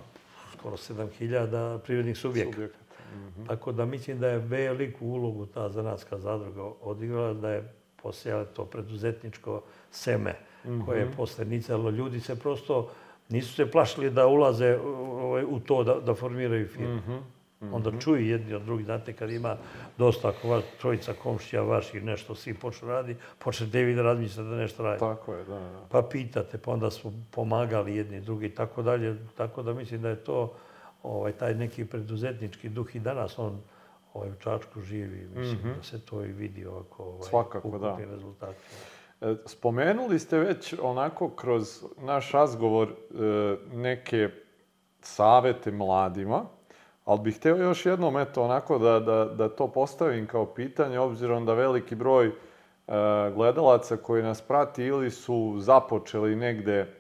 Skoro 0.58 0.78
7000 0.78 1.80
privrednih 1.80 2.18
subjekata. 2.18 2.56
Subjekata. 2.56 2.79
-hmm. 3.10 3.48
Tako 3.48 3.72
da 3.72 3.86
mislim 3.86 4.20
da 4.20 4.28
je 4.28 4.38
veliku 4.38 5.06
ulogu 5.06 5.46
ta 5.46 5.70
zanatska 5.70 6.18
zadruga 6.18 6.64
odigrala, 6.82 7.34
da 7.34 7.50
je 7.50 7.74
posejala 8.02 8.46
to 8.46 8.66
preduzetničko 8.66 9.62
seme 9.92 10.36
mm 10.66 10.70
-hmm. 10.70 10.86
koje 10.86 11.00
je 11.00 11.12
posle 11.18 11.46
nicalo. 11.46 11.90
Ljudi 11.90 12.20
se 12.20 12.40
prosto 12.40 12.90
nisu 13.30 13.54
se 13.54 13.72
plašili 13.72 14.10
da 14.10 14.28
ulaze 14.28 14.78
u 15.48 15.60
to, 15.60 15.84
da, 15.84 15.94
da 15.94 16.16
formiraju 16.16 16.68
firmu. 16.68 16.96
Mm 16.96 17.04
-hmm. 17.08 17.22
-hmm. 17.62 17.76
Onda 17.76 18.00
čuju 18.00 18.28
jedni 18.28 18.54
od 18.54 18.62
drugih, 18.62 18.86
znate, 18.86 19.14
kad 19.14 19.32
ima 19.32 19.58
dosta 19.98 20.30
ako 20.30 20.48
vas, 20.48 20.64
trojica 20.82 21.14
komšija 21.14 21.62
vaših 21.62 22.04
nešto 22.04 22.36
svi 22.36 22.54
počnu 22.54 22.88
radi, 22.88 23.16
počnete 23.40 23.84
vi 23.84 23.96
da 23.96 24.02
razmislite 24.02 24.50
da 24.50 24.56
nešto 24.56 24.84
radi. 24.84 25.00
Tako 25.00 25.34
je, 25.34 25.44
da, 25.44 25.60
da. 25.60 25.86
Pa 25.90 26.02
pitate, 26.02 26.58
pa 26.58 26.72
onda 26.72 26.92
su 26.92 27.14
pomagali 27.32 27.96
jedni 27.96 28.22
drugi 28.22 28.46
i 28.46 28.56
tako 28.56 28.82
dalje. 28.82 29.18
Tako 29.38 29.64
da 29.64 29.74
mislim 29.74 30.02
da 30.02 30.10
je 30.10 30.16
to 30.16 30.54
ovaj, 31.04 31.32
taj 31.32 31.56
neki 31.56 31.86
preduzetnički 31.86 32.70
duh 32.70 32.96
i 32.96 33.00
danas 33.00 33.40
on 33.40 33.62
ovaj, 34.14 34.30
u 34.30 34.36
Čačku 34.36 34.82
živi. 34.82 35.28
Mislim 35.36 35.60
mm 35.60 35.64
-hmm. 35.64 35.76
da 35.76 35.84
se 35.84 36.06
to 36.06 36.26
i 36.26 36.32
vidi 36.32 36.66
ovako 36.66 37.04
ovaj, 37.04 37.30
Svakako, 37.30 37.78
da. 37.78 37.98
rezultati. 38.12 38.60
E, 39.22 39.36
spomenuli 39.46 40.20
ste 40.20 40.40
već 40.40 40.76
onako 40.82 41.30
kroz 41.30 41.84
naš 41.98 42.32
razgovor 42.32 42.88
e, 42.90 42.96
neke 43.74 44.30
savete 45.02 45.72
mladima 45.72 46.46
Ali 47.10 47.20
bih 47.20 47.38
hteo 47.38 47.58
još 47.58 47.86
jednom, 47.86 48.18
eto, 48.18 48.44
onako 48.44 48.78
da, 48.78 49.00
da, 49.00 49.26
da 49.26 49.50
to 49.50 49.68
postavim 49.68 50.28
kao 50.28 50.46
pitanje, 50.46 51.00
obzirom 51.00 51.46
da 51.46 51.54
veliki 51.54 51.96
broj 51.96 52.28
e, 52.28 52.32
gledalaca 53.36 53.98
koji 53.98 54.24
nas 54.24 54.42
prati 54.42 54.84
ili 54.84 55.12
su 55.12 55.56
započeli 55.60 56.36
negde 56.36 56.94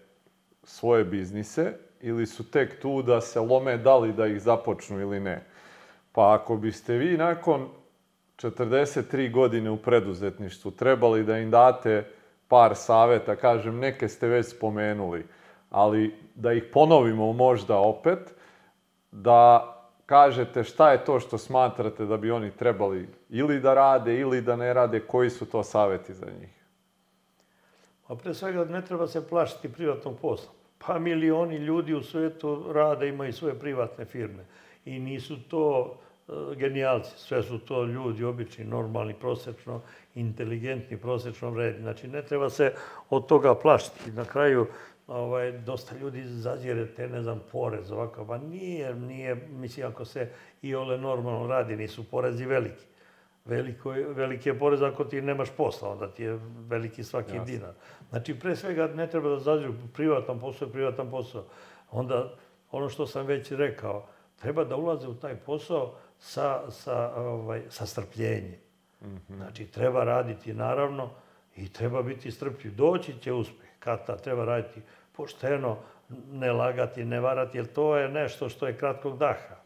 svoje 0.63 1.06
biznise, 1.06 1.74
ili 2.01 2.25
su 2.25 2.51
tek 2.51 2.82
tu 2.82 3.01
da 3.01 3.22
se 3.22 3.39
lome 3.39 3.77
da 3.77 3.98
li 3.98 4.13
da 4.13 4.27
ih 4.27 4.41
započnu 4.41 5.00
ili 5.00 5.20
ne. 5.20 5.46
Pa 6.12 6.34
ako 6.34 6.58
biste 6.58 6.94
vi 6.94 7.18
nakon 7.18 7.70
43 8.38 9.32
godine 9.32 9.70
u 9.70 9.77
preduzetništvu 9.77 10.72
trebali 10.72 11.24
da 11.24 11.38
im 11.38 11.51
date 11.51 12.06
par 12.48 12.75
saveta, 12.75 13.36
kažem, 13.36 13.79
neke 13.79 14.08
ste 14.08 14.27
već 14.27 14.46
spomenuli, 14.46 15.25
ali 15.70 16.15
da 16.36 16.53
ih 16.53 16.63
ponovimo 16.74 17.34
možda 17.34 17.77
opet, 17.77 18.34
da 19.12 19.75
kažete 20.06 20.63
šta 20.63 20.91
je 20.91 21.06
to 21.06 21.20
što 21.20 21.38
smatrate 21.38 22.06
da 22.06 22.18
bi 22.18 22.32
oni 22.32 22.51
trebali 22.51 23.10
ili 23.29 23.60
da 23.60 23.74
rade 23.74 24.20
ili 24.20 24.41
da 24.41 24.56
ne 24.56 24.74
rade, 24.74 25.00
koji 25.00 25.29
su 25.29 25.46
to 25.46 25.63
saveti 25.63 26.13
za 26.13 26.25
njih? 26.25 26.60
Pa 28.08 28.15
pre 28.15 28.34
svega 28.34 28.65
ne 28.65 28.86
treba 28.86 29.08
se 29.08 29.27
plašiti 29.27 29.74
privatnog 29.74 30.20
posla. 30.22 30.58
Pa 30.88 31.00
milioni 31.00 31.55
ljudi 31.55 31.93
u 31.93 32.03
svetu 32.03 32.71
rade, 32.74 33.07
imaju 33.07 33.33
svoje 33.33 33.59
privatne 33.59 34.05
firme. 34.05 34.45
I 34.86 35.00
nisu 35.00 35.38
to 35.50 35.98
uh, 36.27 36.57
genijalci, 36.57 37.17
sve 37.17 37.43
su 37.43 37.59
to 37.59 37.83
ljudi 37.83 38.24
obični, 38.24 38.65
normalni, 38.65 39.13
prosečno, 39.13 39.81
inteligentni, 40.15 40.98
prosečno 40.98 41.50
vredni. 41.50 41.81
Znači, 41.81 42.07
ne 42.07 42.21
treba 42.21 42.50
se 42.50 42.74
od 43.09 43.27
toga 43.27 43.55
plašiti. 43.55 44.12
Na 44.12 44.25
kraju, 44.25 44.67
ovaj, 45.07 45.51
dosta 45.51 45.95
ljudi 45.98 46.24
zazire 46.24 46.86
te, 46.86 47.07
ne 47.07 47.21
znam, 47.21 47.41
porez 47.51 47.91
ovako. 47.91 48.25
Pa 48.25 48.38
nije, 48.38 48.95
nije, 48.95 49.36
mislim, 49.36 49.88
ako 49.88 50.05
se 50.05 50.29
i 50.62 50.75
ole 50.75 50.98
normalno 50.98 51.48
radi, 51.48 51.75
nisu 51.75 52.09
porezi 52.09 52.45
veliki. 52.45 52.88
Veliko 53.46 53.93
je, 53.93 54.08
veliki 54.08 54.50
je 54.50 54.60
porez 54.60 54.81
ako 54.81 55.03
ti 55.03 55.22
nemaš 55.22 55.50
posla, 55.58 55.89
onda 55.89 56.12
ti 56.12 56.24
je 56.24 56.39
veliki 56.67 57.03
svaki 57.03 57.36
Jasne. 57.36 57.53
dinar. 57.53 57.74
Znači, 58.10 58.39
pre 58.39 58.55
svega 58.55 58.88
ne 58.88 59.08
treba 59.10 59.29
da 59.29 59.39
zaziru 59.39 59.74
privatan 59.93 60.39
posao 60.39 60.65
je 60.65 60.72
privatan 60.72 61.12
posao. 61.12 61.46
Onda, 61.91 62.34
ono 62.72 62.89
što 62.89 63.08
sam 63.08 63.25
već 63.25 63.51
rekao, 63.51 64.08
treba 64.36 64.63
da 64.63 64.75
ulaze 64.75 65.08
u 65.08 65.15
taj 65.15 65.36
posao 65.36 65.96
sa, 66.19 66.72
sa, 66.72 67.15
ovaj, 67.15 67.62
sa 67.69 67.86
strpljenjem. 67.86 68.60
Mm 69.01 69.08
-hmm. 69.08 69.36
Znači, 69.36 69.65
treba 69.65 70.03
raditi, 70.03 70.53
naravno, 70.53 71.10
i 71.55 71.69
treba 71.69 72.01
biti 72.01 72.31
strpljiv. 72.31 72.75
Doći 72.75 73.19
će 73.22 73.34
uspeh. 73.34 73.69
Kata, 73.79 74.17
treba 74.17 74.46
raditi 74.46 74.81
pošteno, 75.12 75.77
ne 76.31 76.51
lagati, 76.51 77.05
ne 77.05 77.19
varati, 77.19 77.58
jer 77.58 77.65
to 77.65 77.98
je 77.98 78.10
nešto 78.10 78.50
što 78.50 78.67
je 78.67 78.77
kratkog 78.77 79.17
daha. 79.17 79.58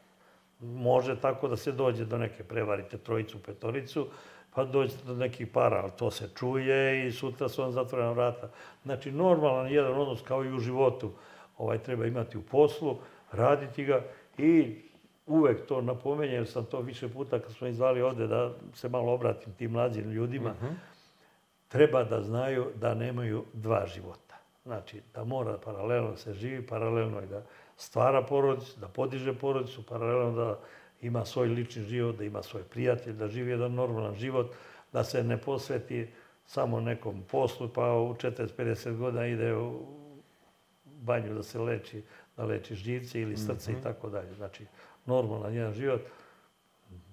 Može 0.63 1.19
tako 1.19 1.47
da 1.47 1.55
se 1.55 1.71
dođe 1.71 2.05
do 2.05 2.17
neke 2.17 2.43
prevarite 2.43 2.97
trojicu, 2.97 3.43
petoricu, 3.43 4.07
pa 4.55 4.63
dođete 4.63 5.03
do 5.05 5.15
nekih 5.15 5.47
para, 5.47 5.81
ali 5.81 5.91
to 5.97 6.11
se 6.11 6.29
čuje 6.39 7.07
i 7.07 7.11
sutra 7.11 7.49
su 7.49 7.61
vam 7.61 7.71
zatvorena 7.71 8.11
vrata. 8.11 8.49
Znači, 8.83 9.11
normalan 9.11 9.71
jedan 9.71 9.93
odnos 9.93 10.21
kao 10.21 10.43
i 10.43 10.53
u 10.53 10.59
životu 10.59 11.11
ovaj, 11.57 11.77
treba 11.77 12.05
imati 12.05 12.37
u 12.37 12.41
poslu, 12.41 12.97
raditi 13.31 13.85
ga 13.85 14.03
i 14.37 14.81
uvek 15.27 15.65
to 15.65 15.81
napomenjem, 15.81 16.45
sam 16.45 16.65
to 16.65 16.81
više 16.81 17.07
puta 17.09 17.39
kad 17.39 17.51
smo 17.51 17.67
izvali 17.67 18.01
ovde 18.01 18.27
da 18.27 18.51
se 18.73 18.89
malo 18.89 19.13
obratim 19.13 19.53
tim 19.53 19.71
mlađim 19.71 20.11
ljudima, 20.11 20.49
uh 20.49 20.55
mhm. 20.55 20.65
-huh. 20.65 20.75
treba 21.67 22.03
da 22.03 22.21
znaju 22.21 22.67
da 22.75 22.93
nemaju 22.93 23.45
dva 23.53 23.85
života. 23.87 24.35
Znači, 24.63 25.01
da 25.13 25.23
mora 25.23 25.57
paralelno 25.65 26.11
da 26.11 26.17
se 26.17 26.33
živi, 26.33 26.67
paralelno 26.67 27.21
i 27.21 27.25
da 27.25 27.43
stvara 27.77 28.21
porodicu, 28.21 28.79
da 28.79 28.87
podiže 28.87 29.33
porodicu, 29.33 29.85
paralelno 29.85 30.31
da 30.31 30.59
ima 31.01 31.25
svoj 31.25 31.47
lični 31.47 31.83
život, 31.83 32.15
da 32.15 32.23
ima 32.23 32.43
svoj 32.43 32.63
prijatelj, 32.63 33.13
da 33.13 33.27
živi 33.27 33.51
jedan 33.51 33.73
normalan 33.73 34.15
život, 34.15 34.51
da 34.93 35.03
se 35.03 35.23
ne 35.23 35.37
posveti 35.37 36.07
samo 36.45 36.79
nekom 36.79 37.23
poslu, 37.31 37.69
pa 37.69 37.93
u 37.93 38.13
40-50 38.13 38.97
godina 38.97 39.27
ide 39.27 39.55
u 39.55 39.85
banju 40.85 41.33
da 41.33 41.43
se 41.43 41.59
leči, 41.59 42.03
da 42.37 42.45
leči 42.45 42.75
živce 42.75 43.21
ili 43.21 43.37
srce 43.37 43.71
i 43.71 43.81
tako 43.83 44.09
dalje. 44.09 44.33
Znači, 44.33 44.65
normalan 45.05 45.53
jedan 45.53 45.73
život 45.73 46.01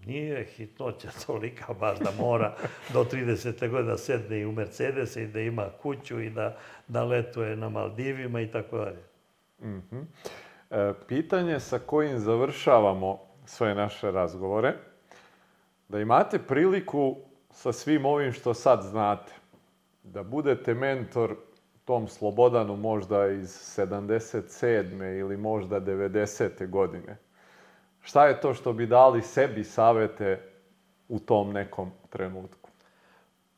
nije 0.07 0.45
hitnoća 0.45 1.09
tolika 1.27 1.73
baš 1.73 1.99
da 1.99 2.11
mora 2.19 2.57
do 2.93 3.05
30. 3.05 3.69
godina 3.69 3.97
sedne 3.97 4.41
i 4.41 4.47
u 4.47 4.53
Mercedes 4.53 5.17
i 5.17 5.27
da 5.27 5.41
ima 5.41 5.69
kuću 5.83 6.21
i 6.21 6.31
da, 6.31 6.59
da 6.89 7.05
letuje 7.05 7.57
na 7.57 7.69
Maldivima 7.69 8.41
i 8.41 8.51
tako 8.51 8.79
dalje. 8.79 9.03
E, 9.93 10.01
pitanje 11.09 11.61
sa 11.61 11.79
kojim 11.79 12.19
završavamo 12.19 13.19
sve 13.47 13.75
naše 13.75 14.11
razgovore, 14.11 14.75
da 15.89 16.01
imate 16.01 16.39
priliku 16.39 17.17
sa 17.51 17.73
svim 17.73 18.07
ovim 18.07 18.33
što 18.33 18.55
sad 18.55 18.83
znate, 18.83 19.33
da 20.03 20.23
budete 20.23 20.75
mentor 20.75 21.37
tom 21.85 22.09
Slobodanu 22.09 22.77
možda 22.77 23.27
iz 23.27 23.49
77. 23.49 25.19
ili 25.19 25.37
možda 25.37 25.81
90. 25.81 26.71
godine 26.71 27.17
Šta 28.01 28.27
je 28.27 28.41
to 28.41 28.55
što 28.55 28.73
bi 28.73 28.87
dali 28.87 29.23
sebi 29.23 29.65
savete 29.65 30.41
u 31.09 31.19
tom 31.19 31.53
nekom 31.53 31.91
trenutku? 32.11 32.71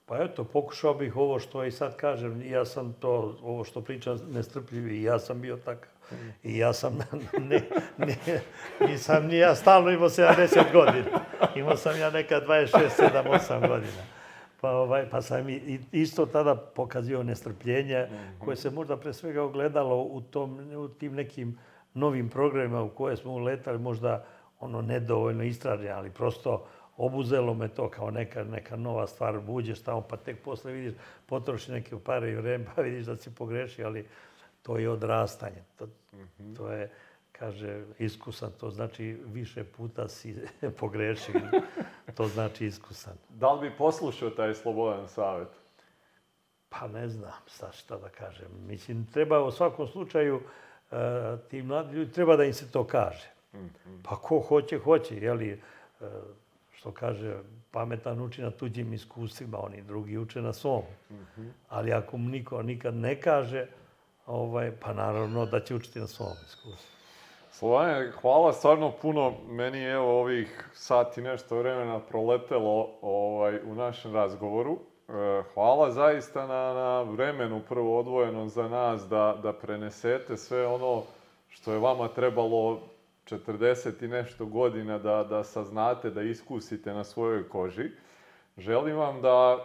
Pa 0.07 0.19
eto, 0.19 0.45
pokušao 0.45 0.95
bih 0.95 1.17
ovo 1.17 1.39
što 1.39 1.65
i 1.65 1.71
sad 1.71 1.97
kažem, 1.97 2.43
ja 2.43 2.65
sam 2.65 2.93
to, 2.93 3.39
ovo 3.43 3.65
što 3.65 3.81
pričam, 3.81 4.19
nestrpljivi, 4.31 5.03
ja 5.03 5.19
sam 5.19 5.41
bio 5.41 5.57
takav. 5.57 5.92
I 6.43 6.59
ja 6.59 6.73
sam, 6.73 6.99
ne, 7.51 7.63
ne, 7.99 8.41
nisam 8.81 9.27
ni 9.27 9.37
ja 9.37 9.55
stalno 9.55 9.91
imao 9.91 10.09
70 10.09 10.73
godina. 10.73 11.21
Imao 11.57 11.77
sam 11.77 11.99
ja 11.99 12.11
neka 12.11 12.41
26, 12.41 12.69
7, 12.99 13.23
8 13.49 13.69
godina. 13.69 14.03
Pa, 14.61 14.71
ovaj, 14.71 15.11
pa 15.11 15.23
sam 15.23 15.49
i, 15.49 15.81
isto 15.93 16.27
tada 16.27 16.57
pokazio 16.57 17.23
nestrpljenje, 17.23 18.07
koje 18.39 18.57
se 18.57 18.71
možda 18.71 18.97
pre 18.97 19.13
svega 19.13 19.43
ogledalo 19.43 20.03
u, 20.03 20.21
tom, 20.21 20.73
u 20.77 20.89
tim 20.89 21.15
nekim 21.15 21.59
novim 21.95 22.29
programima 22.29 22.83
u 22.83 22.89
koje 22.89 23.17
smo 23.17 23.33
uletali, 23.33 23.79
možda 23.79 24.25
ono 24.61 24.83
nedovoljno 24.83 25.45
istraženi, 25.45 25.91
ali 25.91 26.11
prosto 26.11 26.67
obuzelo 26.97 27.55
me 27.55 27.69
to 27.69 27.91
kao 27.91 28.11
neka, 28.11 28.45
neka 28.45 28.77
nova 28.77 29.07
stvar, 29.07 29.41
buđeš 29.41 29.83
tamo, 29.83 30.01
pa 30.01 30.17
tek 30.17 30.43
posle 30.43 30.73
vidiš, 30.73 30.95
potroši 31.27 31.73
neke 31.73 31.97
pare 32.05 32.31
i 32.31 32.35
vreme, 32.35 32.65
pa 32.77 32.83
vidiš 32.83 33.07
da 33.07 33.17
si 33.17 33.35
pogreši, 33.35 33.85
ali 33.85 34.07
to 34.63 34.79
je 34.79 34.91
odrastanje. 34.91 35.63
To, 35.77 35.89
to 36.57 36.73
je, 36.73 36.91
kaže, 37.33 37.85
iskusan, 37.99 38.51
to 38.61 38.71
znači 38.71 39.19
više 39.27 39.65
puta 39.65 40.09
si 40.09 40.37
pogrešio, 40.81 41.41
to 42.15 42.29
znači 42.29 42.67
iskusan. 42.67 43.15
Da 43.29 43.53
li 43.53 43.71
bi 43.71 43.77
poslušao 43.77 44.31
taj 44.31 44.55
slobodan 44.55 45.09
savjet? 45.09 45.49
Pa 46.69 46.89
ne 46.89 47.09
znam 47.09 47.33
sad 47.47 47.75
šta 47.75 47.99
da 47.99 48.09
kažem. 48.09 48.49
Mislim, 48.67 49.07
treba 49.13 49.45
u 49.45 49.51
svakom 49.51 49.89
slučaju, 49.89 50.37
uh, 50.37 50.99
ti 51.51 51.63
mladi 51.63 51.97
ljudi, 51.97 52.13
treba 52.13 52.37
da 52.37 52.45
im 52.45 52.53
se 52.55 52.71
to 52.71 52.87
kaže. 52.87 53.31
Pa 54.03 54.17
ko 54.17 54.41
hoće, 54.41 54.79
hoće, 54.79 55.17
jeli, 55.17 55.61
uh, 56.01 56.07
što 56.73 56.93
kaže, 56.93 57.39
pametan 57.71 58.21
uči 58.21 58.43
na 58.43 58.51
tuđim 58.51 58.93
iskustvima, 58.93 59.65
oni 59.65 59.83
drugi 59.83 60.19
uče 60.19 60.43
na 60.43 60.53
svom. 60.53 60.83
Ali 61.69 61.93
ako 61.93 62.17
mu 62.17 62.29
niko 62.29 62.63
nikad 62.63 62.95
ne 62.95 63.21
kaže, 63.21 63.67
ovaj, 64.33 64.73
pa 64.81 64.93
naravno 64.93 65.47
da 65.47 65.61
će 65.61 65.75
učiti 65.75 66.01
na 66.01 66.07
svom 66.07 66.33
iskustvu. 66.47 66.93
Slovane, 67.51 68.13
hvala 68.21 68.53
stvarno 68.53 68.93
puno. 69.03 69.33
Meni 69.49 69.79
je 69.79 69.93
evo 69.93 70.21
ovih 70.21 70.69
sati 70.75 71.23
nešto 71.23 71.59
vremena 71.59 72.01
proletelo 72.01 72.89
ovaj, 73.03 73.59
u 73.67 73.75
našem 73.75 74.15
razgovoru. 74.15 74.79
E, 75.09 75.43
Hvala 75.55 75.91
zaista 75.91 76.47
na, 76.47 76.73
na 76.75 77.03
vremenu 77.03 77.61
prvo 77.69 77.99
odvojeno 77.99 78.49
za 78.49 78.69
nas 78.69 79.09
da, 79.09 79.39
da 79.43 79.53
prenesete 79.53 80.37
sve 80.37 80.67
ono 80.67 81.03
što 81.49 81.73
je 81.73 81.79
vama 81.79 82.09
trebalo 82.09 82.81
40 83.27 84.05
i 84.05 84.09
nešto 84.09 84.47
godina 84.47 84.99
da, 84.99 85.25
da 85.25 85.45
saznate, 85.45 86.11
da 86.11 86.23
iskusite 86.23 86.93
na 86.93 87.05
svojoj 87.05 87.49
koži. 87.49 87.91
Želim 88.59 88.97
vam 88.97 89.23
da 89.23 89.59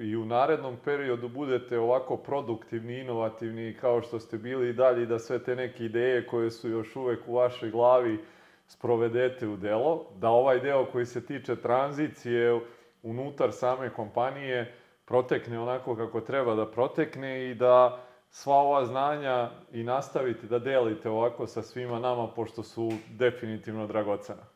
i 0.00 0.16
u 0.16 0.24
narednom 0.24 0.76
periodu 0.84 1.28
budete 1.28 1.78
ovako 1.78 2.16
produktivni, 2.16 2.98
inovativni 3.00 3.76
kao 3.80 4.02
što 4.02 4.20
ste 4.20 4.38
bili 4.38 4.68
i 4.68 4.72
dalje 4.72 5.06
da 5.06 5.18
sve 5.18 5.44
te 5.44 5.56
neke 5.56 5.84
ideje 5.84 6.26
koje 6.26 6.50
su 6.50 6.68
još 6.68 6.96
uvek 6.96 7.20
u 7.26 7.34
vašoj 7.34 7.70
glavi 7.70 8.18
sprovedete 8.66 9.48
u 9.48 9.56
delo, 9.56 10.06
da 10.18 10.28
ovaj 10.28 10.60
deo 10.60 10.86
koji 10.92 11.06
se 11.06 11.26
tiče 11.26 11.56
tranzicije 11.56 12.60
unutar 13.02 13.52
same 13.52 13.90
kompanije 13.90 14.74
protekne 15.04 15.60
onako 15.60 15.96
kako 15.96 16.20
treba 16.20 16.54
da 16.54 16.70
protekne 16.70 17.50
i 17.50 17.54
da 17.54 18.00
sva 18.30 18.54
ova 18.54 18.84
znanja 18.84 19.50
i 19.72 19.82
nastavite 19.82 20.46
da 20.46 20.58
delite 20.58 21.10
ovako 21.10 21.46
sa 21.46 21.62
svima 21.62 21.98
nama, 21.98 22.28
pošto 22.28 22.62
su 22.62 22.90
definitivno 23.08 23.86
dragocena. 23.86 24.49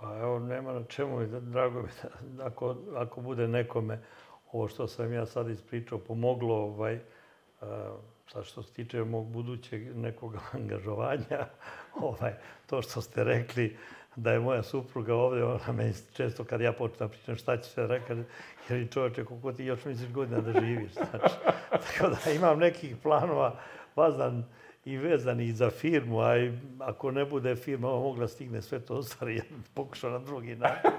Pa 0.00 0.18
evo, 0.18 0.38
nema 0.38 0.72
na 0.72 0.84
čemu 0.84 1.26
drago 1.26 1.82
mi 1.82 1.88
da 2.36 2.44
ako, 2.44 2.76
ako 2.96 3.20
bude 3.20 3.48
nekome 3.48 4.02
ovo 4.52 4.68
što 4.68 4.88
sam 4.88 5.12
ja 5.12 5.26
sad 5.26 5.50
ispričao 5.50 5.98
pomoglo, 5.98 6.54
ovaj, 6.54 7.00
a, 7.60 7.96
sad 8.32 8.44
što 8.44 8.62
se 8.62 8.72
tiče 8.72 9.04
mog 9.04 9.26
budućeg 9.26 9.96
nekog 9.96 10.36
angažovanja, 10.52 11.46
ovaj, 11.94 12.32
to 12.66 12.82
što 12.82 13.00
ste 13.00 13.24
rekli 13.24 13.76
da 14.16 14.32
je 14.32 14.40
moja 14.40 14.62
supruga 14.62 15.14
ovde, 15.14 15.44
ona 15.44 15.72
me 15.72 15.92
često 16.12 16.44
kad 16.44 16.60
ja 16.60 16.72
počnem 16.72 17.08
da 17.08 17.08
pričam 17.08 17.36
šta 17.36 17.56
će 17.56 17.70
se 17.70 17.86
rekati, 17.86 18.22
jer 18.68 18.92
čoveče, 18.92 19.24
koliko 19.24 19.52
ti 19.52 19.64
još 19.64 19.84
misliš 19.84 20.10
godina 20.12 20.40
da 20.40 20.60
živiš, 20.60 20.92
znači. 20.92 21.34
Tako 21.70 22.10
da 22.10 22.30
imam 22.32 22.58
nekih 22.58 22.96
planova 23.02 23.58
vazdan 23.96 24.44
i 24.86 24.96
vezan 24.96 25.40
i 25.40 25.52
za 25.52 25.70
firmu, 25.70 26.20
a 26.20 26.34
ako 26.78 27.10
ne 27.10 27.24
bude 27.24 27.56
firma 27.56 27.88
ova 27.88 28.00
mogla 28.00 28.28
stigne 28.28 28.62
sve 28.62 28.80
to 28.80 28.94
ostari, 28.94 29.36
ja 29.36 29.42
pokušao 29.74 30.10
na 30.10 30.18
drugi 30.18 30.54
način. 30.54 30.90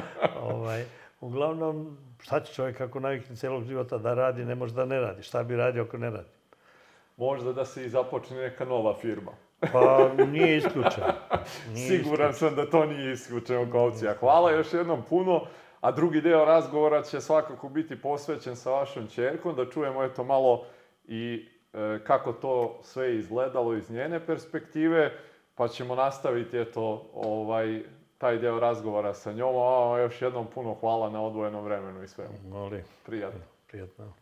ovaj, 0.52 0.84
uglavnom, 1.20 1.98
šta 2.20 2.40
će 2.40 2.54
čovjek 2.54 2.80
ako 2.80 3.00
navikne 3.00 3.36
celog 3.36 3.64
života 3.64 3.98
da 3.98 4.14
radi, 4.14 4.44
ne 4.44 4.54
može 4.54 4.74
da 4.74 4.84
ne 4.84 5.00
radi. 5.00 5.22
Šta 5.22 5.42
bi 5.42 5.56
radio 5.56 5.82
ako 5.82 5.98
ne 5.98 6.10
radi? 6.10 6.28
Možda 7.16 7.52
da 7.52 7.64
se 7.64 7.86
i 7.86 7.88
započne 7.88 8.36
neka 8.36 8.64
nova 8.64 8.94
firma. 8.94 9.32
Pa 9.72 10.10
nije 10.26 10.56
isključeno. 10.56 11.12
Siguran 11.88 12.34
sam 12.34 12.54
da 12.54 12.70
to 12.70 12.86
nije 12.86 13.12
isključeno 13.12 13.70
kao 13.72 13.86
opcija. 13.86 14.14
Hvala 14.20 14.50
još 14.50 14.72
jednom 14.72 15.02
puno, 15.08 15.44
a 15.80 15.90
drugi 15.92 16.20
deo 16.20 16.44
razgovora 16.44 17.02
će 17.02 17.20
svakako 17.20 17.68
biti 17.68 18.00
posvećen 18.00 18.56
sa 18.56 18.70
vašom 18.70 19.06
čerkom, 19.06 19.56
da 19.56 19.70
čujemo 19.70 20.04
eto 20.04 20.24
malo 20.24 20.64
i 21.04 21.48
kako 22.04 22.32
to 22.32 22.78
sve 22.82 23.16
izgledalo 23.16 23.74
iz 23.74 23.90
njene 23.90 24.26
perspektive, 24.26 25.12
pa 25.54 25.68
ćemo 25.68 25.94
nastaviti 25.94 26.58
eto 26.58 27.10
ovaj 27.14 27.82
taj 28.18 28.38
deo 28.38 28.60
razgovora 28.60 29.14
sa 29.14 29.32
njom, 29.32 29.54
a 29.56 29.98
još 29.98 30.22
jednom 30.22 30.46
puno 30.54 30.74
hvala 30.74 31.10
na 31.10 31.22
odvojenom 31.22 31.64
vremenu 31.64 32.02
i 32.02 32.08
svemu. 32.08 32.34
Molim, 32.48 32.82
Prijatno. 33.06 33.40
prijatno. 33.66 34.12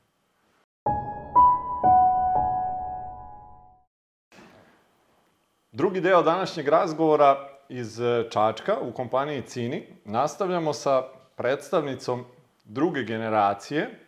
Drugi 5.72 6.00
deo 6.00 6.22
današnjeg 6.22 6.68
razgovora 6.68 7.48
iz 7.68 8.00
e, 8.00 8.24
Čačka 8.30 8.76
u 8.80 8.92
kompaniji 8.92 9.42
Cini. 9.42 9.86
Nastavljamo 10.04 10.72
sa 10.72 11.02
predstavnicom 11.36 12.24
druge 12.64 13.02
generacije. 13.02 14.03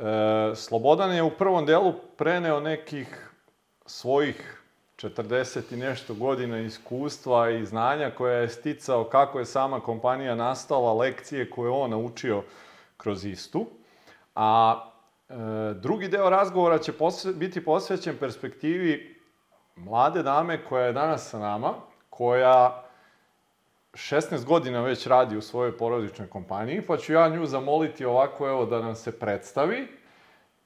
E, 0.00 0.54
Slobodan 0.54 1.12
je 1.12 1.22
u 1.22 1.30
prvom 1.30 1.66
delu 1.66 1.92
preneo 2.16 2.60
nekih 2.60 3.30
svojih 3.86 4.62
40 4.96 5.74
i 5.74 5.76
nešto 5.76 6.14
godina 6.14 6.58
iskustva 6.58 7.50
i 7.50 7.64
znanja 7.64 8.10
koje 8.10 8.40
je 8.40 8.48
sticao 8.48 9.04
kako 9.04 9.38
je 9.38 9.44
sama 9.44 9.80
kompanija 9.80 10.34
nastala, 10.34 10.92
lekcije 10.92 11.50
koje 11.50 11.68
je 11.68 11.72
on 11.72 11.90
naučio 11.90 12.42
kroz 12.96 13.24
istu. 13.24 13.66
A 14.34 14.80
e, 15.28 15.34
drugi 15.74 16.08
deo 16.08 16.30
razgovora 16.30 16.78
će 16.78 16.92
posve, 16.92 17.32
biti 17.32 17.64
posvećen 17.64 18.16
perspektivi 18.20 19.20
mlade 19.76 20.22
dame 20.22 20.64
koja 20.64 20.84
je 20.84 20.92
danas 20.92 21.30
sa 21.30 21.38
nama, 21.38 21.74
koja 22.10 22.84
16 23.92 24.44
godina 24.44 24.80
već 24.80 25.06
radi 25.06 25.36
u 25.36 25.42
svojoj 25.42 25.78
porodičnoj 25.78 26.28
kompaniji, 26.28 26.82
pa 26.82 26.96
ću 26.96 27.12
ja 27.12 27.28
nju 27.28 27.46
zamoliti 27.46 28.04
ovako, 28.04 28.48
evo, 28.48 28.66
da 28.66 28.78
nam 28.80 28.94
se 28.94 29.18
predstavi 29.18 29.88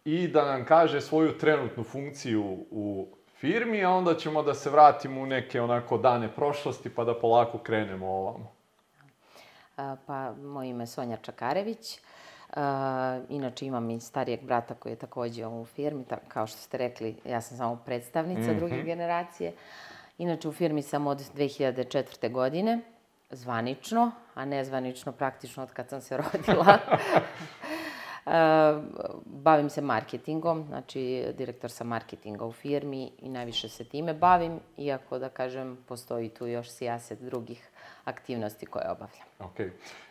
i 0.04 0.28
da 0.28 0.44
nam 0.44 0.64
kaže 0.64 1.00
svoju 1.00 1.38
trenutnu 1.38 1.84
funkciju 1.84 2.42
u 2.70 3.08
firmi, 3.36 3.84
a 3.84 3.90
onda 3.90 4.14
ćemo 4.14 4.42
da 4.42 4.54
se 4.54 4.70
vratimo 4.70 5.20
u 5.20 5.26
neke 5.26 5.60
onako 5.60 5.98
dane 5.98 6.28
prošlosti, 6.28 6.90
pa 6.90 7.04
da 7.04 7.14
polako 7.20 7.58
krenemo 7.58 8.06
ovamo. 8.08 8.52
Pa, 10.06 10.32
moje 10.32 10.68
ime 10.70 10.82
je 10.82 10.86
Sonja 10.86 11.16
Čakarević. 11.16 11.98
Inače 13.28 13.66
imam 13.66 13.90
i 13.90 14.00
starijeg 14.00 14.42
brata 14.42 14.74
koji 14.74 14.92
je 14.92 14.96
takođe 14.96 15.46
u 15.46 15.64
firmi, 15.64 16.04
ta, 16.04 16.16
kao 16.28 16.46
što 16.46 16.58
ste 16.58 16.78
rekli, 16.78 17.16
ja 17.24 17.40
sam 17.40 17.56
samo 17.58 17.76
predstavnica 17.86 18.50
Mhm. 18.50 18.58
druge 18.58 18.82
generacije. 18.82 19.52
Inače 20.18 20.48
u 20.48 20.52
firmi 20.52 20.82
sam 20.82 21.06
od 21.06 21.18
2004. 21.36 22.28
godine, 22.32 22.80
zvanično, 23.34 24.10
a 24.34 24.44
nezvanično 24.44 25.12
praktično 25.12 25.62
od 25.62 25.72
kad 25.72 25.88
sam 25.88 26.00
se 26.00 26.16
rodila. 26.22 26.78
A, 28.26 28.82
bavim 29.26 29.70
se 29.70 29.80
marketingom, 29.80 30.64
znači 30.68 31.24
direktor 31.36 31.70
sam 31.70 31.86
marketinga 31.86 32.44
u 32.44 32.52
firmi 32.52 33.10
i 33.18 33.28
najviše 33.28 33.68
se 33.68 33.84
time 33.84 34.14
bavim, 34.14 34.60
iako 34.76 35.18
da 35.18 35.28
kažem 35.28 35.78
postoji 35.88 36.28
tu 36.28 36.46
još 36.46 36.70
sijaset 36.70 37.20
drugih 37.20 37.68
aktivnosti 38.04 38.66
koje 38.66 38.90
obavljam. 38.90 39.26
Ok. 39.38 39.60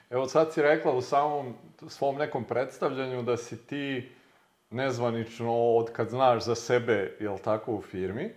Evo 0.09 0.27
sad 0.27 0.53
si 0.53 0.61
rekla 0.61 0.91
u 0.91 1.01
samom 1.01 1.53
svom 1.87 2.15
nekom 2.15 2.43
predstavljanju 2.43 3.23
da 3.23 3.37
si 3.37 3.67
ti 3.67 4.11
nezvanično 4.69 5.53
od 5.53 5.91
kad 5.91 6.09
znaš 6.09 6.43
za 6.43 6.55
sebe, 6.55 7.17
jel 7.19 7.37
tako, 7.37 7.73
u 7.73 7.81
firmi. 7.81 8.33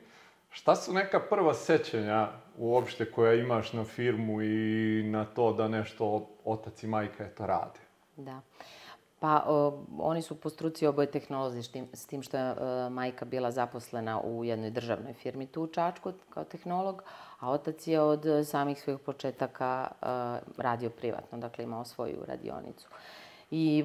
Šta 0.50 0.76
su 0.76 0.92
neka 0.92 1.20
prva 1.20 1.54
sećanja 1.54 2.28
uopšte 2.58 3.10
koja 3.12 3.34
imaš 3.34 3.72
na 3.72 3.84
firmu 3.84 4.42
i 4.42 5.02
na 5.06 5.24
to 5.24 5.52
da 5.52 5.68
nešto 5.68 6.28
otac 6.44 6.82
i 6.82 6.86
majka 6.86 7.24
eto 7.24 7.46
rade? 7.46 7.80
Da. 8.16 8.40
Pa, 9.18 9.44
o, 9.46 9.84
oni 9.98 10.22
su 10.22 10.40
po 10.40 10.50
struci 10.50 10.86
oboje 10.86 11.10
tehnolozi, 11.10 11.62
s 11.62 11.68
tim, 11.68 11.88
s 11.92 12.06
tim 12.06 12.22
što 12.22 12.36
je 12.36 12.42
e, 12.42 12.90
majka 12.90 13.24
bila 13.24 13.50
zaposlena 13.50 14.20
u 14.20 14.44
jednoj 14.44 14.70
državnoj 14.70 15.12
firmi 15.12 15.46
tu 15.46 15.62
u 15.62 15.66
Čačku 15.66 16.12
kao 16.30 16.44
tehnolog, 16.44 17.02
a 17.38 17.50
otac 17.50 17.86
je 17.86 18.00
od 18.00 18.24
samih 18.46 18.80
svojih 18.80 19.00
početaka 19.00 19.88
e, 19.90 20.06
radio 20.56 20.90
privatno, 20.90 21.38
dakle 21.38 21.64
imao 21.64 21.84
svoju 21.84 22.24
radionicu. 22.26 22.88
I 23.50 23.84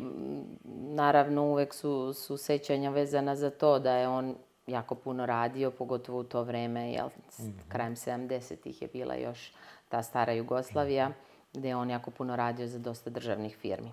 naravno 0.69 1.45
uvek 1.45 1.73
su, 1.73 2.13
su 2.13 2.37
sećanja 2.37 2.89
vezana 2.89 3.35
za 3.35 3.49
to 3.49 3.79
da 3.79 3.95
je 3.95 4.07
on 4.07 4.35
jako 4.71 4.95
puno 4.95 5.25
radio, 5.25 5.71
pogotovo 5.71 6.19
u 6.19 6.23
to 6.23 6.43
vreme, 6.43 6.91
jel, 6.91 7.09
s- 7.29 7.39
krajem 7.67 7.95
70-ih 7.95 8.81
je 8.81 8.87
bila 8.87 9.15
još 9.15 9.53
ta 9.89 10.03
stara 10.03 10.33
Jugoslavija, 10.33 11.11
gde 11.53 11.67
je 11.67 11.75
on 11.75 11.89
jako 11.89 12.11
puno 12.11 12.35
radio 12.35 12.67
za 12.67 12.79
dosta 12.79 13.09
državnih 13.09 13.57
firmi 13.57 13.91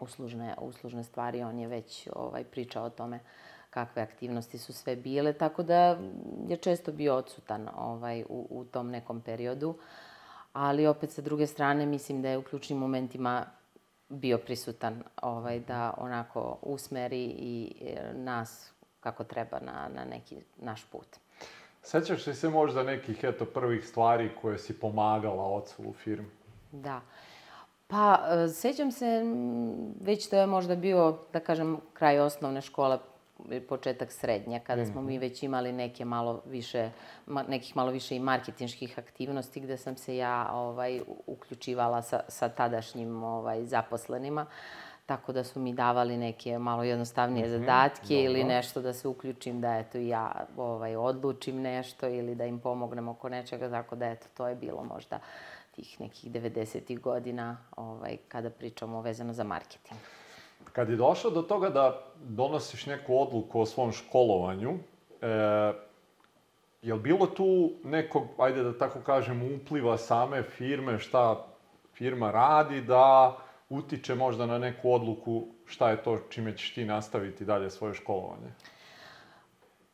uslužne, 0.00 0.54
uslužne 0.60 1.04
stvari. 1.04 1.42
On 1.42 1.58
je 1.58 1.68
već 1.68 2.08
ovaj, 2.14 2.44
pričao 2.44 2.84
o 2.84 2.90
tome 2.90 3.20
kakve 3.70 4.02
aktivnosti 4.02 4.58
su 4.58 4.72
sve 4.72 4.96
bile, 4.96 5.32
tako 5.32 5.62
da 5.62 5.98
je 6.48 6.56
često 6.56 6.92
bio 6.92 7.14
odsutan 7.16 7.68
ovaj, 7.76 8.22
u, 8.22 8.46
u 8.50 8.64
tom 8.64 8.90
nekom 8.90 9.20
periodu. 9.20 9.74
ali 10.52 10.86
opet 10.86 11.10
sa 11.10 11.22
druge 11.22 11.46
strane 11.46 11.86
mislim 11.86 12.22
da 12.22 12.28
je 12.28 12.38
u 12.38 12.42
ključnim 12.42 12.78
momentima 12.78 13.46
bio 14.08 14.38
prisutan 14.38 15.02
ovaj, 15.22 15.60
da 15.60 15.94
onako 15.96 16.58
usmeri 16.62 17.24
i 17.24 17.72
e, 17.80 18.12
nas 18.14 18.71
kako 19.02 19.24
treba 19.24 19.60
na, 19.60 19.88
na 19.94 20.04
neki 20.04 20.36
naš 20.56 20.84
put. 20.84 21.06
Sećaš 21.82 22.26
li 22.26 22.34
se 22.34 22.48
možda 22.48 22.82
nekih 22.82 23.24
eto 23.24 23.44
prvih 23.44 23.88
stvari 23.88 24.30
koje 24.42 24.58
si 24.58 24.80
pomagala 24.80 25.44
ocu 25.44 25.82
u 25.82 25.92
firmi? 25.92 26.30
Da. 26.72 27.00
Pa, 27.86 28.20
e, 28.28 28.48
sećam 28.48 28.92
se, 28.92 29.22
već 30.00 30.28
to 30.28 30.36
je 30.36 30.46
možda 30.46 30.76
bio, 30.76 31.18
da 31.32 31.40
kažem, 31.40 31.76
kraj 31.92 32.20
osnovne 32.20 32.60
škole, 32.60 32.98
početak 33.68 34.12
srednje, 34.12 34.60
kada 34.66 34.86
smo 34.86 35.02
mi 35.02 35.12
mhm. 35.12 35.20
već 35.20 35.42
imali 35.42 35.72
neke 35.72 36.04
malo 36.04 36.42
više, 36.46 36.90
nekih 37.48 37.76
malo 37.76 37.90
više 37.90 38.16
i 38.16 38.20
marketinških 38.20 38.98
aktivnosti, 38.98 39.60
gde 39.60 39.76
sam 39.76 39.96
se 39.96 40.16
ja 40.16 40.50
ovaj, 40.52 41.00
uključivala 41.26 42.02
sa, 42.02 42.20
sa 42.28 42.48
tadašnjim 42.48 43.24
ovaj, 43.24 43.64
zaposlenima. 43.64 44.46
Tako 45.06 45.32
da 45.32 45.44
su 45.44 45.60
mi 45.60 45.72
davali 45.72 46.16
neke 46.16 46.58
malo 46.58 46.82
jednostavnije 46.82 47.46
mm 47.46 47.50
-hmm, 47.50 47.58
zadatke 47.58 48.14
dobro. 48.14 48.24
ili 48.24 48.44
nešto 48.44 48.80
da 48.80 48.92
se 48.92 49.08
uključim 49.08 49.60
da 49.60 49.78
eto 49.78 49.98
ja 49.98 50.46
ovaj, 50.56 50.96
odlučim 50.96 51.60
nešto 51.60 52.08
ili 52.08 52.34
da 52.34 52.44
im 52.44 52.58
pomognem 52.58 53.08
oko 53.08 53.28
nečega. 53.28 53.70
Tako 53.70 53.96
da 53.96 54.06
eto, 54.06 54.26
to 54.36 54.48
je 54.48 54.54
bilo 54.54 54.84
možda 54.84 55.18
tih 55.74 56.00
nekih 56.00 56.32
90. 56.32 57.00
godina 57.00 57.56
ovaj, 57.76 58.16
kada 58.28 58.50
pričamo 58.50 59.00
vezano 59.00 59.32
za 59.32 59.44
marketing. 59.44 60.00
Kad 60.72 60.90
je 60.90 60.96
došlo 60.96 61.30
do 61.30 61.42
toga 61.42 61.70
da 61.70 62.04
donosiš 62.24 62.86
neku 62.86 63.18
odluku 63.18 63.60
o 63.60 63.66
svom 63.66 63.92
školovanju, 63.92 64.70
e, 65.20 65.26
je 66.82 66.94
li 66.94 67.00
bilo 67.00 67.26
tu 67.26 67.72
nekog, 67.84 68.22
ajde 68.38 68.62
da 68.62 68.78
tako 68.78 69.00
kažem, 69.00 69.42
upliva 69.54 69.98
same 69.98 70.42
firme, 70.42 70.98
šta 70.98 71.46
firma 71.94 72.30
radi, 72.30 72.80
da 72.80 73.36
utiče 73.72 74.14
možda 74.14 74.46
na 74.46 74.58
neku 74.58 74.92
odluku 74.92 75.46
šta 75.66 75.90
je 75.90 76.02
to 76.02 76.18
čime 76.28 76.56
ćeš 76.56 76.74
ti 76.74 76.84
nastaviti 76.84 77.44
dalje 77.44 77.70
svoje 77.70 77.94
školovanje? 77.94 78.52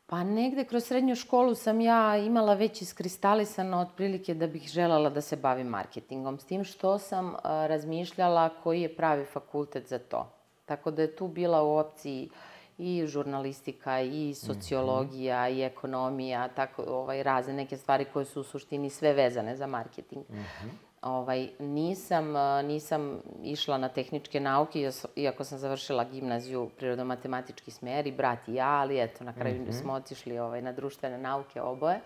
Pa 0.09 0.23
negde 0.23 0.63
kroz 0.65 0.83
srednju 0.83 1.15
školu 1.15 1.55
sam 1.55 1.81
ja 1.81 2.17
imala 2.17 2.53
već 2.53 2.81
iskristalisano 2.81 3.77
otprilike 3.77 4.33
da 4.33 4.47
bih 4.47 4.67
želala 4.67 5.09
da 5.09 5.21
se 5.21 5.35
bavim 5.35 5.67
marketingom. 5.67 6.39
S 6.39 6.45
tim 6.45 6.63
što 6.63 6.97
sam 6.97 7.27
uh, 7.27 7.39
razmišljala 7.43 8.49
koji 8.63 8.81
je 8.81 8.95
pravi 8.95 9.25
fakultet 9.25 9.87
za 9.87 9.99
to. 9.99 10.31
Tako 10.65 10.91
da 10.91 11.01
je 11.01 11.15
tu 11.15 11.27
bila 11.27 11.63
u 11.63 11.77
opciji 11.77 12.29
i 12.77 13.03
žurnalistika, 13.07 14.01
i 14.01 14.33
sociologija, 14.33 15.43
mm 15.43 15.51
-hmm. 15.51 15.57
i 15.57 15.63
ekonomija, 15.63 16.47
tako, 16.47 16.83
ovaj, 16.83 17.23
razne 17.23 17.53
neke 17.53 17.77
stvari 17.77 18.05
koje 18.13 18.25
su 18.25 18.41
u 18.41 18.43
suštini 18.43 18.89
sve 18.89 19.13
vezane 19.13 19.55
za 19.55 19.67
marketing. 19.67 20.25
Mm 20.29 20.35
-hmm. 20.35 20.88
Ovaj, 21.01 21.49
nisam, 21.59 22.33
nisam 22.63 23.21
išla 23.43 23.77
na 23.77 23.89
tehničke 23.89 24.39
nauke, 24.39 24.91
iako 25.15 25.43
sam 25.43 25.57
završila 25.57 26.03
gimnaziju 26.03 26.69
prirodomatematički 26.77 27.71
smer 27.71 28.07
i 28.07 28.11
brat 28.11 28.47
i 28.47 28.53
ja, 28.53 28.69
ali 28.69 29.01
eto, 29.01 29.23
na 29.23 29.33
kraju 29.33 29.61
mm 29.61 29.65
-hmm. 29.65 29.81
smo 29.81 29.93
otišli 29.93 30.39
ovaj, 30.39 30.61
na 30.61 30.71
društvene 30.71 31.17
nauke 31.17 31.61
oboje. 31.61 31.99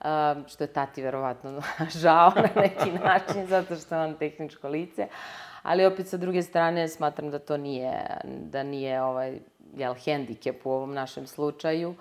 Uh, 0.00 0.06
što 0.46 0.64
je 0.64 0.68
tati 0.68 1.02
verovatno 1.02 1.62
žao 2.02 2.32
na 2.36 2.62
neki 2.62 2.90
način, 2.90 3.46
zato 3.46 3.76
što 3.76 3.94
je 3.94 4.00
on 4.00 4.14
tehničko 4.14 4.68
lice. 4.68 5.02
Uh, 5.02 5.46
ali 5.66 5.86
opet 5.86 6.08
sa 6.08 6.16
druge 6.16 6.42
strane 6.42 6.88
smatram 6.88 7.30
da 7.30 7.38
to 7.38 7.56
nije, 7.56 8.06
da 8.24 8.62
nije 8.62 9.02
ovaj, 9.02 9.38
jel, 9.76 9.94
hendikep 9.94 10.66
u 10.66 10.70
ovom 10.70 10.94
našem 10.94 11.26
slučaju. 11.26 11.94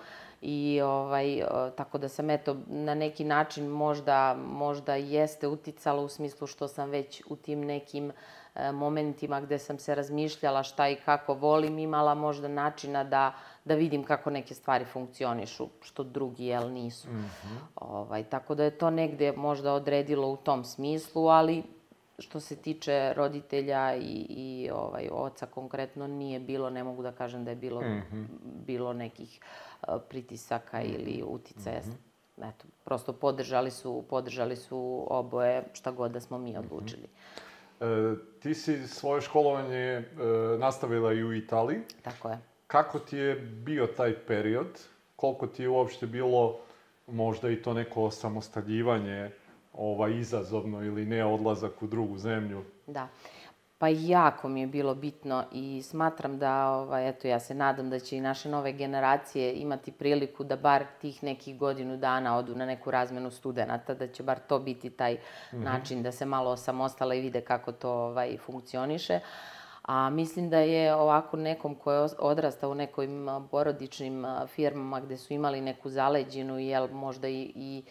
I 0.47 0.81
ovaj, 0.81 1.43
tako 1.75 1.97
da 1.97 2.09
sam 2.09 2.29
eto 2.29 2.55
na 2.67 2.95
neki 2.95 3.23
način 3.23 3.67
možda, 3.67 4.37
možda 4.47 4.95
jeste 4.95 5.47
uticala 5.47 6.01
u 6.01 6.09
smislu 6.09 6.47
što 6.47 6.67
sam 6.67 6.89
već 6.89 7.23
u 7.29 7.35
tim 7.35 7.65
nekim 7.65 8.11
e, 8.55 8.71
momentima 8.71 9.41
gde 9.41 9.59
sam 9.59 9.79
se 9.79 9.95
razmišljala 9.95 10.63
šta 10.63 10.89
i 10.89 10.95
kako 10.95 11.33
volim, 11.33 11.79
imala 11.79 12.15
možda 12.15 12.47
načina 12.47 13.03
da, 13.03 13.33
da 13.65 13.75
vidim 13.75 14.03
kako 14.03 14.29
neke 14.29 14.53
stvari 14.53 14.85
funkcionišu, 14.85 15.67
što 15.81 16.03
drugi, 16.03 16.45
jel, 16.45 16.71
nisu. 16.71 17.09
Mm 17.09 17.25
-hmm. 17.25 17.57
ovaj, 17.75 18.23
tako 18.23 18.55
da 18.55 18.63
je 18.63 18.77
to 18.77 18.89
negde 18.89 19.31
možda 19.31 19.73
odredilo 19.73 20.27
u 20.27 20.37
tom 20.37 20.63
smislu, 20.63 21.27
ali 21.27 21.63
što 22.19 22.39
se 22.39 22.55
tiče 22.55 23.13
roditelja 23.13 23.95
i, 23.95 24.25
i 24.29 24.69
ovaj, 24.73 25.09
oca 25.11 25.45
konkretno 25.45 26.07
nije 26.07 26.39
bilo, 26.39 26.69
ne 26.69 26.83
mogu 26.83 27.03
da 27.03 27.11
kažem 27.11 27.45
da 27.45 27.51
je 27.51 27.55
bilo, 27.55 27.81
mm 27.81 28.03
-hmm. 28.11 28.25
bilo 28.65 28.93
nekih 28.93 29.39
uh, 29.41 29.65
pritisaka 30.09 30.81
ili 30.81 31.23
uticaja. 31.27 31.79
Mm 31.79 31.91
-hmm. 31.91 32.49
Eto, 32.49 32.65
prosto 32.83 33.13
podržali 33.13 33.71
su, 33.71 34.03
podržali 34.09 34.55
su 34.55 35.07
oboje 35.09 35.63
šta 35.73 35.91
god 35.91 36.11
da 36.11 36.19
smo 36.19 36.37
mi 36.37 36.51
mhm. 36.51 36.59
odlučili. 36.59 37.03
Mm 37.03 37.83
-hmm. 37.83 38.13
e, 38.13 38.39
ti 38.39 38.53
si 38.53 38.87
svoje 38.87 39.21
školovanje 39.21 39.77
e, 39.77 40.03
nastavila 40.59 41.13
i 41.13 41.23
u 41.23 41.33
Italiji. 41.33 41.79
Tako 42.01 42.29
je. 42.29 42.39
Kako 42.67 42.99
ti 42.99 43.17
je 43.17 43.35
bio 43.35 43.87
taj 43.87 44.25
period? 44.27 44.79
Koliko 45.15 45.47
ti 45.47 45.63
je 45.63 45.69
uopšte 45.69 46.07
bilo 46.07 46.59
možda 47.07 47.49
i 47.49 47.61
to 47.61 47.73
neko 47.73 48.11
samostaljivanje 48.11 49.31
ovaj, 49.73 50.19
izazovno 50.19 50.83
ili 50.83 51.05
ne 51.05 51.25
odlazak 51.25 51.83
u 51.83 51.87
drugu 51.87 52.17
zemlju. 52.17 52.63
Da. 52.87 53.07
Pa 53.77 53.87
jako 53.87 54.49
mi 54.49 54.61
je 54.61 54.67
bilo 54.67 54.95
bitno 54.95 55.43
i 55.51 55.81
smatram 55.81 56.37
da, 56.39 56.67
ovaj, 56.69 57.09
eto, 57.09 57.27
ja 57.27 57.39
se 57.39 57.53
nadam 57.53 57.89
da 57.89 57.99
će 57.99 58.17
i 58.17 58.21
naše 58.21 58.49
nove 58.49 58.71
generacije 58.71 59.53
imati 59.53 59.91
priliku 59.91 60.43
da 60.43 60.55
bar 60.55 60.85
tih 61.01 61.23
nekih 61.23 61.57
godinu 61.57 61.97
dana 61.97 62.37
odu 62.37 62.55
na 62.55 62.65
neku 62.65 62.91
razmenu 62.91 63.31
studenta, 63.31 63.93
da 63.93 64.07
će 64.07 64.23
bar 64.23 64.39
to 64.39 64.59
biti 64.59 64.89
taj 64.89 65.13
mm 65.13 65.17
-hmm. 65.51 65.63
način 65.63 66.03
da 66.03 66.11
se 66.11 66.25
malo 66.25 66.51
osamostala 66.51 67.15
i 67.15 67.21
vide 67.21 67.41
kako 67.41 67.71
to 67.71 67.91
ovaj, 67.91 68.37
funkcioniše. 68.37 69.19
A 69.85 70.09
mislim 70.09 70.49
da 70.49 70.59
je 70.59 70.95
ovako 70.95 71.37
nekom 71.37 71.75
ko 71.75 71.91
je 71.91 72.09
odrastao 72.19 72.71
u 72.71 72.75
nekim 72.75 73.27
porodičnim 73.51 74.25
firmama 74.47 74.99
gde 74.99 75.17
su 75.17 75.33
imali 75.33 75.61
neku 75.61 75.89
zaleđinu, 75.89 76.59
jel 76.59 76.87
možda 76.91 77.27
i, 77.27 77.51
i 77.55 77.83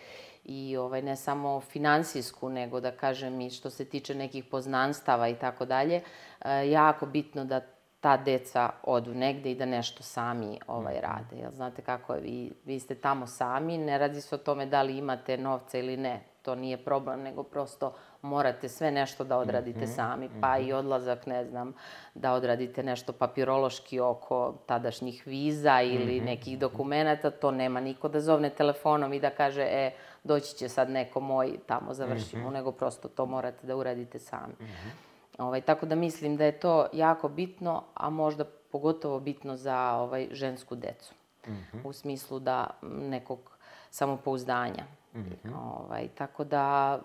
i 0.45 0.77
ovaj, 0.77 1.03
ne 1.03 1.17
samo 1.17 1.61
finansijsku, 1.61 2.49
nego 2.49 2.81
da 2.81 2.91
kažem 2.91 3.41
i 3.41 3.51
što 3.51 3.71
se 3.71 3.85
tiče 3.85 4.15
nekih 4.15 4.45
poznanstava 4.45 5.29
i 5.29 5.35
tako 5.35 5.65
dalje, 5.65 6.03
e, 6.45 6.71
jako 6.71 7.07
bitno 7.07 7.45
da 7.45 7.61
ta 8.01 8.17
deca 8.17 8.71
odu 8.83 9.15
negde 9.15 9.51
i 9.51 9.55
da 9.55 9.65
nešto 9.65 10.03
sami 10.03 10.59
ovaj, 10.67 10.95
mhm. 10.95 11.03
rade. 11.03 11.37
Jel, 11.37 11.51
znate 11.51 11.83
kako 11.83 12.15
je, 12.15 12.21
vi, 12.21 12.53
vi 12.65 12.81
ste 12.81 12.95
tamo 12.95 13.27
sami, 13.27 13.79
ne 13.79 13.99
radi 13.99 14.21
se 14.21 14.35
o 14.35 14.39
tome 14.39 14.67
da 14.67 14.83
li 14.83 14.99
imate 14.99 15.39
novca 15.39 15.79
ili 15.79 15.97
ne. 15.97 16.34
To 16.45 16.55
nije 16.55 16.77
problem, 16.77 17.23
nego 17.23 17.43
prosto 17.43 17.95
morate 18.23 18.69
sve 18.69 18.91
nešto 18.91 19.25
da 19.25 19.39
odradite 19.39 19.79
mm 19.79 19.83
-hmm, 19.83 19.95
sami, 19.95 20.29
pa 20.41 20.59
mm 20.59 20.61
-hmm. 20.61 20.69
i 20.69 20.73
odlazak, 20.73 21.27
ne 21.27 21.45
znam, 21.45 21.73
da 22.15 22.33
odradite 22.33 22.83
nešto 22.83 23.13
papirološki 23.13 24.01
oko 24.01 24.55
tadašnjih 24.67 25.27
viza 25.27 25.81
ili 25.83 26.21
mm 26.21 26.23
-hmm. 26.23 26.25
nekih 26.25 26.59
dokumenta, 26.59 27.31
to 27.31 27.51
nema 27.51 27.81
niko 27.81 28.09
da 28.09 28.21
zovne 28.21 28.51
telefonom 28.51 29.13
i 29.13 29.21
da 29.21 29.31
kaže, 29.31 29.63
e, 29.63 29.93
doći 30.25 30.57
će 30.57 30.69
sad 30.69 30.91
neko 30.91 31.21
moj, 31.21 31.59
tamo 31.67 31.95
završimo, 31.95 32.43
mm 32.43 32.47
-hmm. 32.47 32.53
nego 32.53 32.73
prosto 32.73 33.09
to 33.09 33.27
morate 33.27 33.67
da 33.67 33.77
uradite 33.77 34.19
sami. 34.19 34.55
Mm 34.61 34.65
-hmm. 34.65 34.91
ovaj, 35.39 35.61
tako 35.61 35.87
da 35.87 35.95
mislim 35.95 36.37
da 36.37 36.45
je 36.45 36.61
to 36.61 36.87
jako 36.93 37.29
bitno, 37.29 37.83
a 37.95 38.11
možda 38.11 38.45
pogotovo 38.73 39.21
bitno 39.21 39.57
za 39.57 39.93
ovaj, 39.93 40.29
žensku 40.31 40.75
decu. 40.75 41.15
Mm 41.47 41.53
-hmm. 41.53 41.89
U 41.89 41.93
smislu 41.93 42.39
da 42.39 42.67
nekog 42.83 43.51
samopouzdanja. 43.91 44.85
Mm 45.15 45.21
-hmm. 45.21 45.53
ovaj, 45.57 46.09
tako 46.09 46.45
da 46.45 46.99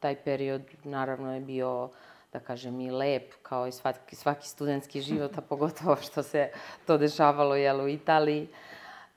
taj 0.00 0.16
period 0.24 0.62
naravno 0.84 1.34
je 1.34 1.40
bio 1.40 1.90
da 2.32 2.40
kažem 2.40 2.80
i 2.80 2.90
lep 2.90 3.32
kao 3.42 3.66
i 3.66 3.72
svaki, 3.72 4.16
svaki 4.16 4.48
studentski 4.48 5.00
život, 5.08 5.38
a 5.38 5.40
pogotovo 5.40 5.96
što 5.96 6.22
se 6.22 6.50
to 6.86 6.98
dešavalo 6.98 7.54
jel, 7.54 7.80
u 7.80 7.88
Italiji. 7.88 8.48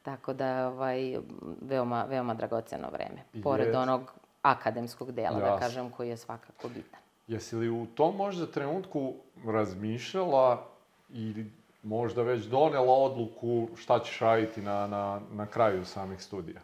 Tako 0.03 0.33
da 0.33 0.67
ovaj, 0.67 1.17
veoma, 1.61 2.03
veoma 2.03 2.33
dragoceno 2.33 2.89
vreme. 2.89 3.43
Pored 3.43 3.67
Jest. 3.67 3.77
onog 3.77 4.13
akademskog 4.41 5.11
dela, 5.11 5.39
da 5.39 5.45
Jas. 5.45 5.53
da 5.53 5.59
kažem, 5.59 5.89
koji 5.89 6.09
je 6.09 6.17
svakako 6.17 6.69
bitan. 6.69 6.99
Jesi 7.27 7.55
li 7.55 7.69
u 7.69 7.85
tom 7.95 8.15
možda 8.15 8.45
trenutku 8.45 9.13
razmišljala 9.45 10.65
ili 11.09 11.51
možda 11.83 12.21
već 12.21 12.45
donela 12.45 12.93
odluku 12.93 13.67
šta 13.75 13.99
ćeš 13.99 14.19
raditi 14.19 14.61
na, 14.61 14.87
na, 14.87 15.21
na 15.31 15.45
kraju 15.45 15.85
samih 15.85 16.21
studija? 16.21 16.61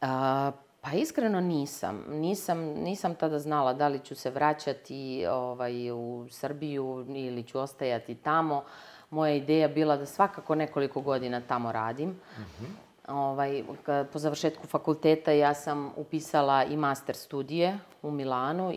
A, 0.00 0.52
pa 0.86 0.92
iskreno 0.92 1.40
nisam. 1.40 2.04
Nisam, 2.08 2.58
nisam 2.58 3.14
tada 3.14 3.38
znala 3.38 3.72
da 3.72 3.88
li 3.88 3.98
ću 3.98 4.14
se 4.14 4.30
vraćati 4.30 5.26
ovaj, 5.30 5.90
u 5.90 6.26
Srbiju 6.30 7.06
ili 7.08 7.42
ću 7.42 7.58
ostajati 7.58 8.14
tamo. 8.14 8.64
Moja 9.10 9.34
ideja 9.34 9.68
bila 9.68 9.96
da 9.96 10.06
svakako 10.06 10.54
nekoliko 10.54 11.00
godina 11.00 11.40
tamo 11.40 11.72
radim. 11.72 12.08
Mm 12.08 12.42
-hmm. 12.42 12.66
ovaj, 13.08 13.64
po 14.12 14.18
završetku 14.18 14.66
fakulteta 14.66 15.32
ja 15.32 15.54
sam 15.54 15.92
upisala 15.96 16.64
i 16.64 16.76
master 16.76 17.16
studije 17.16 17.78
u 18.02 18.10
Milanu, 18.10 18.72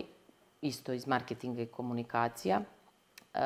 isto 0.60 0.92
iz 0.92 1.06
marketinga 1.06 1.62
i 1.62 1.66
komunikacija. 1.66 2.60
E, 3.34 3.40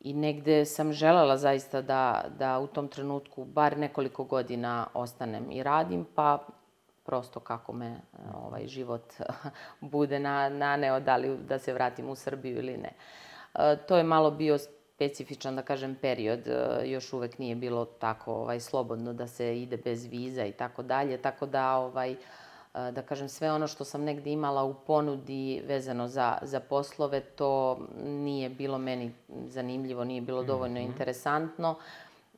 I 0.00 0.14
negde 0.14 0.64
sam 0.64 0.92
želela 0.92 1.36
zaista 1.36 1.82
da, 1.82 2.24
da 2.38 2.58
u 2.58 2.66
tom 2.66 2.88
trenutku 2.88 3.44
bar 3.44 3.78
nekoliko 3.78 4.24
godina 4.24 4.86
ostanem 4.94 5.50
i 5.50 5.62
radim, 5.62 6.06
pa 6.14 6.38
prosto 7.04 7.40
kako 7.40 7.72
me 7.72 8.00
ovaj, 8.34 8.66
život 8.66 9.12
bude 9.80 10.18
na, 10.18 10.48
naneo, 10.48 11.00
da 11.00 11.16
li 11.16 11.38
da 11.38 11.58
se 11.58 11.72
vratim 11.72 12.08
u 12.08 12.14
Srbiju 12.14 12.58
ili 12.58 12.76
ne. 12.76 12.92
E, 13.54 13.76
to 13.88 13.96
je 13.96 14.02
malo 14.02 14.30
bio 14.30 14.58
specifičan, 14.58 15.56
da 15.56 15.62
kažem, 15.62 15.94
period. 15.94 16.48
E, 16.48 16.82
još 16.84 17.12
uvek 17.12 17.38
nije 17.38 17.54
bilo 17.54 17.84
tako 17.84 18.34
ovaj, 18.34 18.60
slobodno 18.60 19.12
da 19.12 19.26
se 19.26 19.62
ide 19.62 19.76
bez 19.76 20.06
viza 20.06 20.44
i 20.44 20.52
tako 20.52 20.82
dalje. 20.82 21.22
Tako 21.22 21.46
da, 21.46 21.76
ovaj, 21.76 22.12
e, 22.12 22.16
da 22.74 23.02
kažem, 23.02 23.28
sve 23.28 23.52
ono 23.52 23.66
što 23.66 23.84
sam 23.84 24.04
negde 24.04 24.30
imala 24.30 24.64
u 24.64 24.74
ponudi 24.74 25.62
vezano 25.66 26.08
za, 26.08 26.38
za 26.42 26.60
poslove, 26.60 27.20
to 27.20 27.78
nije 28.04 28.50
bilo 28.50 28.78
meni 28.78 29.12
zanimljivo, 29.46 30.04
nije 30.04 30.20
bilo 30.20 30.42
dovoljno 30.42 30.80
mm 30.80 30.82
-hmm. 30.82 30.90
interesantno. 30.92 31.78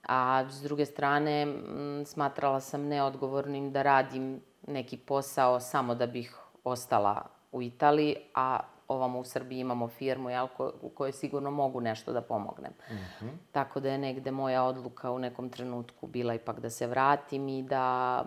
A 0.08 0.44
s 0.50 0.62
druge 0.62 0.86
strane, 0.86 1.42
m, 1.42 2.02
smatrala 2.06 2.60
sam 2.60 2.86
neodgovornim 2.86 3.72
da 3.72 3.82
radim 3.82 4.40
neki 4.66 4.96
posao 4.96 5.60
samo 5.60 5.94
da 5.94 6.06
bih 6.06 6.36
ostala 6.64 7.22
u 7.52 7.62
Italiji, 7.62 8.16
a 8.34 8.60
ovamo 8.88 9.18
u 9.18 9.24
Srbiji 9.24 9.60
imamo 9.60 9.88
firmu 9.88 10.30
jel, 10.30 10.48
ko, 10.56 10.72
u 10.80 10.88
kojoj 10.88 11.12
sigurno 11.12 11.50
mogu 11.50 11.80
nešto 11.80 12.12
da 12.12 12.20
pomognem. 12.20 12.72
Mm 12.90 12.94
-hmm. 12.94 13.30
Tako 13.52 13.80
da 13.80 13.90
je 13.90 13.98
negde 13.98 14.30
moja 14.30 14.62
odluka 14.62 15.10
u 15.10 15.18
nekom 15.18 15.50
trenutku 15.50 16.06
bila 16.06 16.34
ipak 16.34 16.60
da 16.60 16.70
se 16.70 16.86
vratim 16.86 17.48
i 17.48 17.62
da 17.62 18.24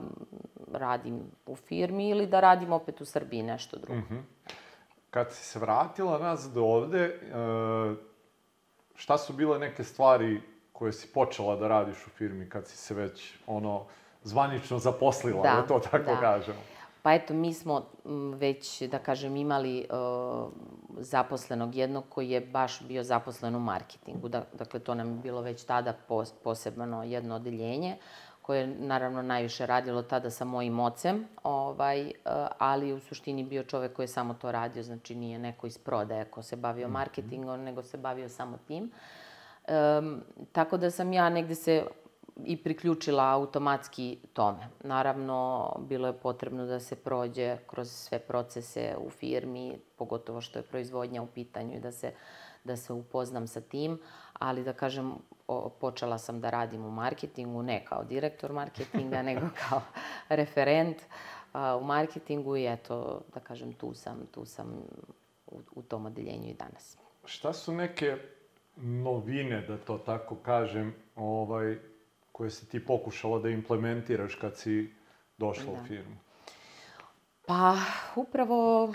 radim 0.72 1.22
u 1.46 1.56
firmi 1.56 2.10
ili 2.10 2.28
da 2.28 2.40
radim 2.40 2.74
opet 2.74 3.02
u 3.02 3.06
Srbiji 3.06 3.44
nešto 3.44 3.78
drugo. 3.78 4.00
Mm 4.00 4.08
-hmm. 4.10 4.22
Kad 5.10 5.34
si 5.34 5.44
se 5.44 5.60
vratila 5.60 6.20
nazad 6.20 6.58
ovde, 6.58 7.00
e, 7.00 7.20
šta 8.96 9.18
su 9.18 9.34
bile 9.34 9.60
neke 9.60 9.84
stvari 9.84 10.42
koje 10.72 10.94
si 10.94 11.14
počela 11.14 11.56
da 11.56 11.68
radiš 11.68 12.08
u 12.08 12.10
firmi 12.10 12.50
kad 12.50 12.68
si 12.68 12.78
se 12.78 12.94
već 12.94 13.38
ono 13.48 13.86
zvanično 14.26 14.80
zaposlila, 14.80 15.42
da, 15.42 15.62
da 15.62 15.68
to 15.68 15.80
tako 15.80 16.12
da. 16.12 16.20
kažemo? 16.20 16.60
Pa 17.02 17.14
eto, 17.14 17.34
mi 17.34 17.54
smo 17.54 17.86
već, 18.36 18.82
da 18.82 19.00
kažem, 19.00 19.36
imali 19.36 19.88
uh, 19.90 20.50
zaposlenog 20.98 21.76
jednog 21.76 22.04
koji 22.10 22.30
je 22.30 22.42
baš 22.42 22.82
bio 22.82 23.04
zaposlen 23.04 23.56
u 23.56 23.60
marketingu. 23.60 24.30
Da, 24.30 24.44
dakle, 24.54 24.80
to 24.80 24.96
nam 24.96 25.10
je 25.10 25.16
bilo 25.16 25.42
već 25.42 25.64
tada 25.64 25.94
pos, 26.08 26.32
posebno 26.44 27.04
jedno 27.04 27.36
odeljenje 27.36 27.98
koje 28.42 28.60
je 28.60 28.68
naravno 28.68 29.22
najviše 29.22 29.66
radilo 29.66 30.02
tada 30.02 30.30
sa 30.30 30.46
mojim 30.46 30.80
ocem, 30.80 31.28
ovaj, 31.44 32.06
uh, 32.06 32.12
ali 32.58 32.94
u 32.94 33.00
suštini 33.00 33.44
bio 33.44 33.64
čovek 33.64 33.94
koji 33.94 34.04
je 34.04 34.08
samo 34.08 34.34
to 34.34 34.52
radio, 34.52 34.84
znači 34.84 35.16
nije 35.16 35.40
neko 35.40 35.68
iz 35.68 35.78
prodaje 35.78 36.26
ko 36.26 36.42
se 36.42 36.56
bavio 36.56 36.88
mhm. 36.88 36.94
marketingom, 36.94 37.64
nego 37.64 37.84
se 37.84 37.98
bavio 37.98 38.30
samo 38.30 38.58
tim. 38.68 38.92
Um, 39.68 40.22
tako 40.52 40.78
da 40.78 40.92
sam 40.92 41.14
ja 41.14 41.30
negde 41.30 41.56
se 41.56 41.84
i 42.44 42.64
priključila 42.64 43.32
automatski 43.32 44.18
tome. 44.34 44.68
Naravno, 44.84 45.70
bilo 45.80 46.08
je 46.08 46.14
potrebno 46.14 46.66
da 46.66 46.80
se 46.80 46.96
prođe 46.96 47.58
kroz 47.68 47.92
sve 47.92 48.20
procese 48.20 48.96
u 49.00 49.10
firmi, 49.10 49.80
pogotovo 49.96 50.42
što 50.42 50.60
je 50.60 50.64
proizvodnja 50.64 51.22
u 51.22 51.28
pitanju 51.28 51.76
i 51.76 51.80
da 51.80 51.92
se, 51.92 52.12
da 52.64 52.76
se 52.76 52.94
upoznam 52.94 53.48
sa 53.48 53.62
tim, 53.62 54.00
ali 54.34 54.64
da 54.64 54.74
kažem, 54.74 55.14
o, 55.48 55.70
počela 55.70 56.18
sam 56.18 56.42
da 56.42 56.50
radim 56.50 56.86
u 56.86 56.92
marketingu, 56.92 57.64
ne 57.64 57.86
kao 57.86 58.04
direktor 58.04 58.54
marketinga, 58.54 59.22
nego 59.30 59.48
kao 59.70 59.82
referent 60.30 60.98
a, 61.54 61.78
u 61.78 61.84
marketingu 61.84 62.58
i 62.58 62.66
eto, 62.66 63.22
da 63.34 63.40
kažem, 63.40 63.74
tu 63.74 63.94
sam, 63.94 64.26
tu 64.32 64.46
sam 64.46 64.68
u, 65.48 65.60
u 65.76 65.82
tom 65.82 66.06
odeljenju 66.06 66.50
i 66.50 66.54
danas. 66.54 66.98
Šta 67.26 67.54
su 67.54 67.74
neke 67.74 68.18
novine, 68.76 69.62
da 69.62 69.78
to 69.78 69.98
tako 69.98 70.36
kažem, 70.36 70.96
ovaj, 71.16 71.78
koje 72.36 72.50
si 72.50 72.70
ti 72.70 72.86
pokušala 72.86 73.40
da 73.40 73.50
implementiraš 73.50 74.36
kad 74.36 74.58
si 74.58 74.94
došla 75.38 75.74
da. 75.74 75.82
u 75.82 75.86
firmu? 75.88 76.16
Pa, 77.48 77.78
upravo 78.16 78.94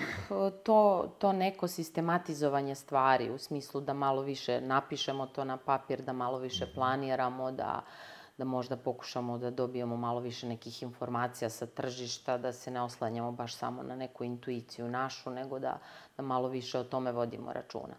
to, 0.65 1.13
to 1.19 1.33
neko 1.33 1.69
sistematizovanje 1.69 2.75
stvari, 2.75 3.31
u 3.31 3.39
smislu 3.39 3.81
da 3.81 3.95
malo 3.95 4.23
više 4.23 4.61
napišemo 4.61 5.27
to 5.27 5.45
na 5.45 5.57
papir, 5.57 6.03
da 6.03 6.13
malo 6.13 6.39
više 6.39 6.65
mhm. 6.65 6.75
planiramo, 6.75 7.53
da, 7.53 7.85
da 8.41 8.45
možda 8.45 8.77
pokušamo 8.77 9.39
da 9.39 9.51
dobijemo 9.51 9.97
malo 9.97 10.21
više 10.21 10.47
nekih 10.49 10.83
informacija 10.83 11.51
sa 11.51 11.67
tržišta, 11.67 12.39
da 12.39 12.53
se 12.53 12.71
ne 12.71 12.81
oslanjamo 12.81 13.33
baš 13.33 13.55
samo 13.55 13.83
na 13.83 13.97
neku 13.97 14.25
intuiciju 14.25 14.89
našu, 14.89 15.31
nego 15.31 15.59
da, 15.59 15.79
da 16.17 16.23
malo 16.23 16.49
više 16.49 16.79
o 16.79 16.85
tome 16.85 17.13
vodimo 17.13 17.53
računa. 17.53 17.95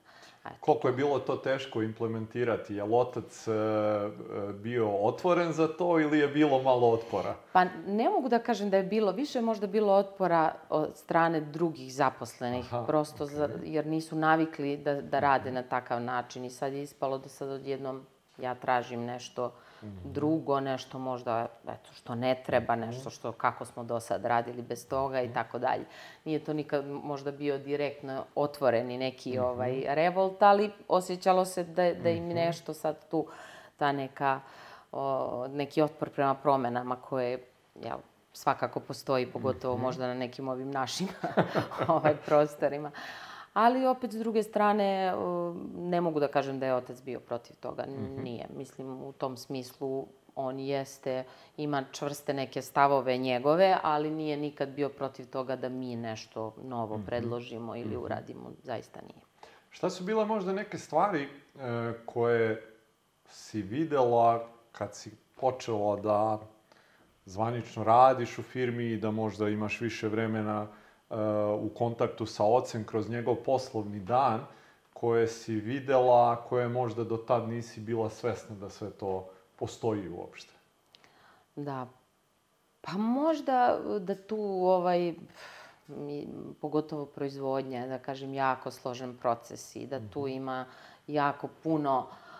Eto. 0.45 0.55
Koliko 0.59 0.87
je 0.87 0.93
bilo 0.93 1.19
to 1.19 1.35
teško 1.35 1.81
implementirati? 1.81 2.75
Je 2.75 2.83
otac 2.83 3.47
e, 3.47 3.51
e, 3.51 4.53
bio 4.53 4.89
otvoren 4.89 5.51
za 5.53 5.67
to 5.67 5.99
ili 5.99 6.19
je 6.19 6.27
bilo 6.27 6.61
malo 6.61 6.89
otpora? 6.91 7.35
Pa 7.53 7.65
ne 7.87 8.09
mogu 8.09 8.29
da 8.29 8.39
kažem 8.39 8.69
da 8.69 8.77
je 8.77 8.83
bilo. 8.83 9.11
Više 9.11 9.39
je 9.39 9.43
možda 9.43 9.67
bilo 9.67 9.93
otpora 9.93 10.53
od 10.69 10.97
strane 10.97 11.41
drugih 11.41 11.93
zaposlenih. 11.93 12.73
Aha, 12.73 12.85
prosto 12.87 13.25
okay. 13.25 13.35
za, 13.35 13.49
jer 13.63 13.85
nisu 13.85 14.15
navikli 14.15 14.77
da, 14.77 15.01
da 15.01 15.19
rade 15.19 15.51
na 15.51 15.63
takav 15.63 16.01
način. 16.01 16.45
I 16.45 16.49
sad 16.49 16.73
je 16.73 16.83
ispalo 16.83 17.17
da 17.17 17.29
sad 17.29 17.49
odjednom 17.49 18.05
ja 18.37 18.55
tražim 18.55 19.05
nešto 19.05 19.43
-hmm. 19.43 19.70
Drugo, 20.03 20.59
nešto 20.59 20.99
možda 20.99 21.45
eto, 21.67 21.93
što 21.93 22.15
ne 22.15 22.43
treba, 22.45 22.75
nešto 22.75 23.09
što 23.09 23.31
kako 23.31 23.65
smo 23.65 23.83
do 23.83 23.99
sad 23.99 24.25
radili 24.25 24.61
bez 24.61 24.87
toga 24.87 25.21
i 25.21 25.25
mhm. 25.25 25.33
tako 25.33 25.59
dalje. 25.59 25.85
Nije 26.25 26.39
to 26.39 26.53
nikad 26.53 26.85
možda 26.85 27.31
bio 27.31 27.57
direktno 27.57 28.23
otvoreni 28.35 28.97
neki 28.97 29.39
ovaj 29.39 29.83
revolt, 29.87 30.41
ali 30.43 30.71
osjećalo 30.87 31.45
se 31.45 31.63
da, 31.63 31.93
da 31.93 32.09
im 32.09 32.25
mhm. 32.25 32.35
nešto 32.35 32.73
sad 32.73 33.09
tu 33.09 33.27
ta 33.77 33.91
neka 33.91 34.39
o, 34.91 35.47
neki 35.47 35.81
otpor 35.81 36.09
prema 36.09 36.35
promenama 36.35 36.95
koje 36.95 37.45
jel, 37.83 37.97
svakako 38.33 38.79
postoji, 38.79 39.31
pogotovo 39.31 39.77
možda 39.77 40.07
na 40.07 40.13
nekim 40.13 40.47
ovim 40.47 40.71
našim 40.71 41.07
ovaj, 41.87 42.15
prostorima. 42.25 42.91
Ali 43.53 43.85
opet, 43.85 44.11
s 44.11 44.15
druge 44.15 44.43
strane, 44.43 45.13
ne 45.75 46.01
mogu 46.01 46.19
da 46.19 46.27
kažem 46.27 46.59
da 46.59 46.65
je 46.65 46.75
otac 46.75 47.01
bio 47.01 47.19
protiv 47.19 47.55
toga. 47.55 47.83
Mm 47.87 47.91
-hmm. 47.91 48.23
Nije. 48.23 48.47
Mislim, 48.57 49.01
u 49.03 49.11
tom 49.11 49.37
smislu 49.37 50.07
on 50.35 50.59
jeste, 50.59 51.23
ima 51.57 51.83
čvrste 51.91 52.33
neke 52.33 52.61
stavove 52.61 53.17
njegove, 53.17 53.77
ali 53.83 54.11
nije 54.11 54.37
nikad 54.37 54.69
bio 54.69 54.89
protiv 54.89 55.29
toga 55.29 55.55
da 55.55 55.69
mi 55.69 55.95
nešto 55.95 56.55
novo 56.63 56.97
mm 56.97 57.01
-hmm. 57.01 57.05
predložimo 57.05 57.75
ili 57.75 57.95
mhm. 57.95 58.03
uradimo. 58.03 58.51
Zaista 58.63 59.01
nije. 59.01 59.21
Šta 59.69 59.89
su 59.89 60.03
bile 60.03 60.25
možda 60.25 60.53
neke 60.53 60.77
stvari 60.77 61.23
e, 61.23 61.29
koje 62.05 62.73
si 63.29 63.61
videla 63.61 64.47
kad 64.71 64.95
si 64.95 65.11
počela 65.39 65.95
da 65.95 66.39
zvanično 67.25 67.83
radiš 67.83 68.37
u 68.37 68.43
firmi 68.43 68.85
i 68.85 68.97
da 68.97 69.11
možda 69.11 69.49
imaš 69.49 69.81
više 69.81 70.07
vremena 70.07 70.67
u 71.61 71.69
kontaktu 71.69 72.25
sa 72.25 72.43
ocem 72.43 72.83
kroz 72.83 73.09
njegov 73.09 73.35
poslovni 73.35 73.99
dan, 73.99 74.45
koje 74.93 75.27
si 75.27 75.55
videla, 75.55 76.45
koje 76.49 76.67
možda 76.67 77.03
do 77.03 77.17
tad 77.17 77.49
nisi 77.49 77.79
bila 77.79 78.09
svesna 78.09 78.55
da 78.55 78.69
sve 78.69 78.89
to 78.89 79.29
postoji 79.55 80.09
uopšte? 80.09 80.53
Da. 81.55 81.87
Pa 82.81 82.91
možda 82.91 83.79
da 83.99 84.15
tu 84.15 84.37
ovaj, 84.63 85.13
pogotovo 86.61 87.05
proizvodnja, 87.05 87.87
da 87.87 87.99
kažem, 87.99 88.33
jako 88.33 88.71
složen 88.71 89.17
proces 89.17 89.75
i 89.75 89.87
da 89.87 89.99
tu 90.13 90.19
mhm. 90.19 90.29
ima 90.29 90.65
jako 91.07 91.47
puno 91.63 91.99
uh, 91.99 92.30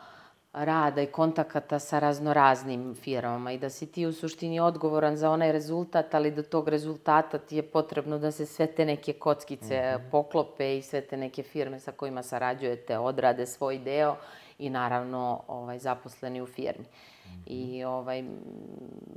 rada 0.53 1.01
i 1.01 1.07
kontakata 1.07 1.79
sa 1.79 1.99
raznoraznim 1.99 2.95
firmama 2.95 3.51
i 3.51 3.57
da 3.57 3.69
si 3.69 3.91
ti 3.91 4.05
u 4.05 4.13
suštini 4.13 4.59
odgovoran 4.59 5.15
za 5.15 5.31
onaj 5.31 5.51
rezultat, 5.51 6.15
ali 6.15 6.31
do 6.31 6.43
tog 6.43 6.67
rezultata 6.67 7.37
ti 7.37 7.55
je 7.55 7.63
potrebno 7.63 8.19
da 8.19 8.31
se 8.31 8.45
sve 8.45 8.67
te 8.67 8.85
neke 8.85 9.13
kockice 9.13 9.81
mm 9.81 9.99
-hmm. 9.99 10.11
poklope 10.11 10.77
i 10.77 10.81
sve 10.81 11.01
te 11.01 11.17
neke 11.17 11.43
firme 11.43 11.79
sa 11.79 11.91
kojima 11.91 12.23
sarađujete 12.23 12.97
odrade 12.97 13.45
svoj 13.45 13.77
deo 13.77 14.15
i 14.59 14.69
naravno 14.69 15.43
ovaj, 15.47 15.79
zaposleni 15.79 16.41
u 16.41 16.47
firmi. 16.47 16.85
-hmm. 16.85 17.20
I 17.45 17.83
ovaj, 17.83 18.23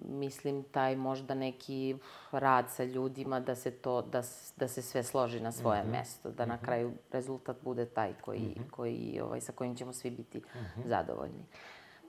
mislim 0.08 0.62
taj 0.62 0.96
možda 0.96 1.34
neki 1.34 1.96
rad 2.32 2.70
sa 2.70 2.84
ljudima 2.84 3.40
da 3.40 3.54
se 3.54 3.70
to, 3.70 4.02
da, 4.02 4.22
da 4.56 4.68
se 4.68 4.82
sve 4.82 5.02
složi 5.02 5.40
na 5.40 5.52
svoje 5.52 5.82
mm 5.82 5.86
-hmm. 5.86 5.98
mesto, 5.98 6.30
da 6.30 6.46
na 6.46 6.54
mhm. 6.54 6.64
kraju 6.64 6.92
rezultat 7.12 7.56
bude 7.62 7.86
taj 7.86 8.12
koji, 8.20 8.40
mm 8.40 8.54
-hmm. 8.60 8.70
koji, 8.70 9.20
ovaj, 9.24 9.40
sa 9.40 9.52
kojim 9.52 9.76
ćemo 9.76 9.92
svi 9.92 10.10
biti 10.10 10.38
mm 10.38 10.42
-hmm. 10.58 10.88
zadovoljni 10.88 11.44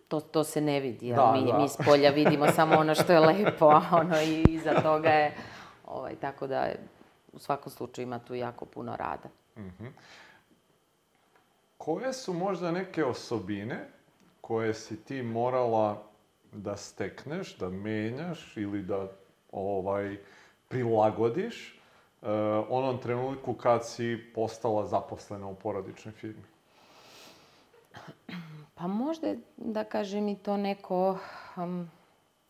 to, 0.07 0.19
to 0.19 0.43
se 0.43 0.61
ne 0.61 0.79
vidi, 0.79 1.13
da, 1.13 1.31
mi, 1.31 1.51
da. 1.51 1.57
mi 1.57 1.69
s 1.69 1.77
polja 1.85 2.09
vidimo 2.09 2.51
samo 2.51 2.75
ono 2.75 2.95
što 2.95 3.13
je 3.13 3.19
lepo, 3.19 3.65
a 3.65 3.81
ono 3.91 4.21
i 4.21 4.43
iza 4.49 4.81
toga 4.81 5.09
je, 5.09 5.33
ovaj, 5.85 6.15
tako 6.15 6.47
da 6.47 6.69
u 7.33 7.39
svakom 7.39 7.71
slučaju 7.71 8.03
ima 8.03 8.19
tu 8.19 8.35
jako 8.35 8.65
puno 8.65 8.95
rada. 8.95 9.29
Mm 9.57 9.61
-hmm. 9.61 9.89
Koje 11.77 12.13
su 12.13 12.33
možda 12.33 12.71
neke 12.71 13.05
osobine 13.05 13.89
koje 14.47 14.73
si 14.73 15.03
ti 15.03 15.21
morala 15.21 16.03
da 16.51 16.77
stekneš, 16.77 17.57
da 17.57 17.69
menjaš 17.69 18.57
ili 18.57 18.83
da 18.83 19.07
ovaj, 19.51 20.17
prilagodiš 20.67 21.81
uh, 22.21 22.29
onom 22.69 22.97
trenutku 23.01 23.53
kad 23.53 23.87
si 23.87 24.31
postala 24.35 24.85
zaposlena 24.85 25.47
u 25.47 25.55
porodičnoj 25.55 26.11
firmi? 26.11 26.43
Pa 28.75 28.87
možda, 28.87 29.35
da 29.57 29.83
kažem, 29.83 30.27
i 30.27 30.35
to 30.35 30.57
neko 30.57 31.17
um, 31.57 31.89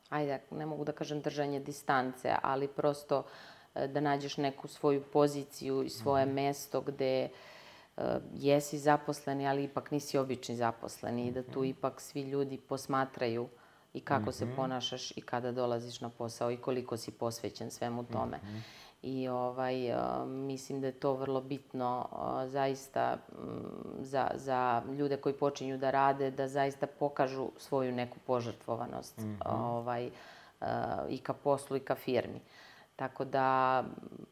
ajde, 0.10 0.42
ne 0.52 0.66
mogu 0.66 0.84
da 0.84 0.92
kažem 0.92 1.22
držanje 1.22 1.60
distance, 1.60 2.36
ali 2.42 2.68
prosto 2.68 3.24
e, 3.76 3.88
da 3.88 4.00
nađeš 4.00 4.38
neku 4.38 4.68
svoju 4.68 5.04
poziciju 5.14 5.84
i 5.84 5.90
svoje 5.90 6.26
mesto 6.26 6.82
gde 6.82 7.30
uh, 7.32 7.55
jesi 8.34 8.78
zaposleni, 8.78 9.48
ali 9.48 9.64
ipak 9.64 9.92
nisi 9.92 10.18
obični 10.18 10.56
zaposleni 10.56 11.28
i 11.28 11.32
da 11.32 11.44
tu 11.44 11.64
ipak 11.64 12.02
svi 12.02 12.22
ljudi 12.22 12.58
posmatraju 12.58 13.48
i 13.94 14.00
kako 14.00 14.32
se 14.32 14.48
ponašaš 14.56 15.12
i 15.18 15.22
kada 15.22 15.52
dolaziš 15.52 16.02
na 16.02 16.10
posao 16.10 16.52
i 16.52 16.58
koliko 16.58 16.98
si 16.98 17.12
posvećen 17.12 17.72
svemu 17.72 18.04
tome. 18.04 18.40
I 19.02 19.28
ovaj, 19.28 19.92
uh, 19.92 20.28
mislim 20.28 20.82
da 20.82 20.88
je 20.88 21.00
to 21.00 21.14
vrlo 21.14 21.42
bitno 21.42 22.08
uh, 22.12 22.52
zaista 22.52 23.18
mm, 23.32 23.46
za, 24.00 24.32
za 24.36 24.82
ljude 24.98 25.18
koji 25.18 25.36
počinju 25.36 25.78
da 25.78 25.92
rade, 25.92 26.32
da 26.32 26.48
zaista 26.48 26.88
pokažu 26.88 27.50
svoju 27.58 27.92
neku 27.92 28.18
požrtvovanost 28.28 29.22
ovaj, 29.46 30.08
uh, 30.62 30.68
i 31.10 31.18
ka 31.18 31.34
poslu 31.34 31.78
i 31.78 31.80
ka 31.80 31.96
firmi. 31.96 32.42
Tako 32.96 33.26
da, 33.26 33.84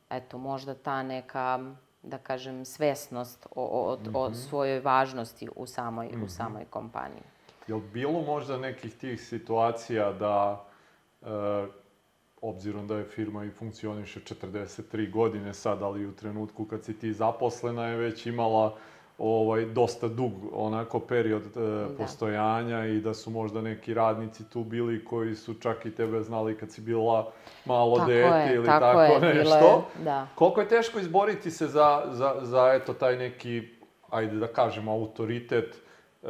eto, 0.09 0.37
možda 0.37 0.75
ta 0.75 1.03
neka, 1.03 1.59
da 2.03 2.17
kažem, 2.17 2.65
svesnost 2.65 3.47
o, 3.55 3.63
o, 3.63 3.97
o 4.13 4.33
svojoj 4.33 4.79
važnosti 4.79 5.49
u 5.55 5.65
samoj, 5.65 6.09
u 6.25 6.29
samoj 6.29 6.65
kompaniji. 6.65 7.23
Jel 7.67 7.79
bilo 7.93 8.21
možda 8.21 8.57
nekih 8.57 8.97
tih 8.97 9.21
situacija 9.21 10.11
da, 10.11 10.65
e, 11.21 11.27
obzirom 12.41 12.87
da 12.87 12.97
je 12.97 13.05
firma 13.05 13.45
i 13.45 13.51
funkcioniše 13.51 14.19
43 14.19 15.11
godine 15.11 15.53
sad, 15.53 15.81
ali 15.81 16.07
u 16.07 16.15
trenutku 16.15 16.65
kad 16.65 16.83
si 16.85 16.99
ti 16.99 17.13
zaposlena 17.13 17.87
je 17.87 17.97
već 17.97 18.25
imala 18.25 18.77
ovaj, 19.23 19.65
dosta 19.65 20.07
dug 20.07 20.31
onako 20.53 20.99
period 20.99 21.41
e, 21.45 21.49
postojanja 21.97 22.85
i 22.85 22.99
da 22.99 23.13
su 23.13 23.29
možda 23.29 23.61
neki 23.61 23.93
radnici 23.93 24.49
tu 24.49 24.63
bili 24.63 25.05
koji 25.05 25.35
su 25.35 25.53
čak 25.53 25.85
i 25.85 25.95
tebe 25.95 26.21
znali 26.21 26.57
kad 26.57 26.71
si 26.71 26.81
bila 26.81 27.31
malo 27.65 27.95
Tako 27.97 28.07
dete 28.11 28.37
je, 28.37 28.55
ili 28.55 28.65
tako 28.65 28.85
tako, 28.85 29.25
je, 29.25 29.33
nešto. 29.33 29.85
je, 29.99 30.03
da. 30.03 30.27
Koliko 30.35 30.61
je 30.61 30.67
teško 30.67 30.99
izboriti 30.99 31.51
se 31.51 31.67
za, 31.67 32.03
za, 32.11 32.35
za 32.41 32.71
eto, 32.73 32.93
taj 32.93 33.17
neki, 33.17 33.69
ajde 34.09 34.35
da 34.35 34.47
kažemo, 34.47 34.91
autoritet 34.91 35.75
e, 36.23 36.27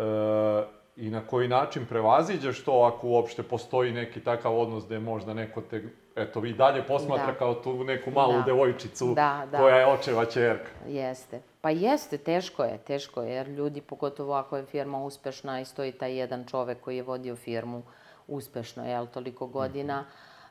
i 0.95 1.09
na 1.09 1.27
koji 1.27 1.47
način 1.47 1.85
prevaziđeš 1.85 2.63
to 2.63 2.91
ako 2.93 3.07
uopšte 3.07 3.43
postoji 3.43 3.91
neki 3.91 4.19
takav 4.19 4.59
odnos 4.59 4.85
gde 4.85 4.99
možda 4.99 5.33
neko 5.33 5.61
te, 5.61 5.83
eto, 6.15 6.39
vi 6.39 6.53
dalje 6.53 6.83
posmatra 6.83 7.25
Da. 7.31 7.33
kao 7.33 7.53
tu 7.53 7.83
neku 7.83 8.11
malu 8.11 8.33
Da. 8.33 8.41
devojčicu 8.41 9.13
Da, 9.15 9.47
da. 9.51 9.57
koja 9.57 9.75
je 9.75 9.87
očeva 9.87 10.25
čerka. 10.25 10.69
Jeste. 10.87 11.52
Pa 11.63 11.69
jeste, 11.69 12.17
teško 12.17 12.63
je, 12.63 12.77
teško 12.77 13.21
je, 13.21 13.33
jer 13.33 13.47
ljudi, 13.47 13.81
pogotovo 13.81 14.33
ako 14.33 14.57
je 14.57 14.65
firma 14.65 15.03
uspešna 15.03 15.59
i 15.59 15.65
stoji 15.65 15.91
taj 15.91 16.17
jedan 16.17 16.45
čovek 16.45 16.81
koji 16.81 16.97
je 16.97 17.03
vodio 17.03 17.35
firmu 17.35 17.83
uspešno, 18.27 18.85
jel, 18.85 19.07
toliko 19.07 19.47
godina, 19.47 20.05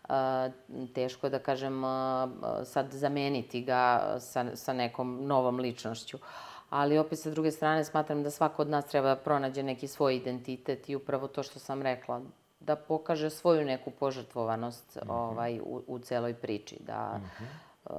a, 0.09 0.49
teško 0.95 1.27
je 1.27 1.31
da 1.31 1.39
kažem 1.39 1.83
sad 2.65 2.93
zameniti 2.93 3.61
ga 3.61 4.15
sa, 4.21 4.57
sa 4.57 4.73
nekom 4.73 5.27
novom 5.27 5.61
ličnošću. 5.61 6.19
Ali 6.71 6.99
opet 6.99 7.19
sa 7.19 7.31
druge 7.31 7.51
strane 7.51 7.85
smatram 7.85 8.23
da 8.23 8.31
svako 8.31 8.63
od 8.63 8.69
nas 8.69 8.87
treba 8.87 9.09
da 9.09 9.21
pronađe 9.21 9.63
neki 9.63 9.89
svoj 9.89 10.17
identitet 10.17 10.89
i 10.89 10.97
upravo 10.97 11.29
to 11.29 11.43
što 11.43 11.59
sam 11.59 11.83
rekla, 11.83 12.21
da 12.61 12.77
pokaže 12.77 13.31
svoju 13.31 13.65
neku 13.65 13.91
požrtvovanost 13.91 14.99
ovaj, 15.09 15.61
u, 15.61 15.83
u 15.87 15.99
celoj 15.99 16.35
priči, 16.35 16.79
da 16.81 17.21
e, 17.21 17.93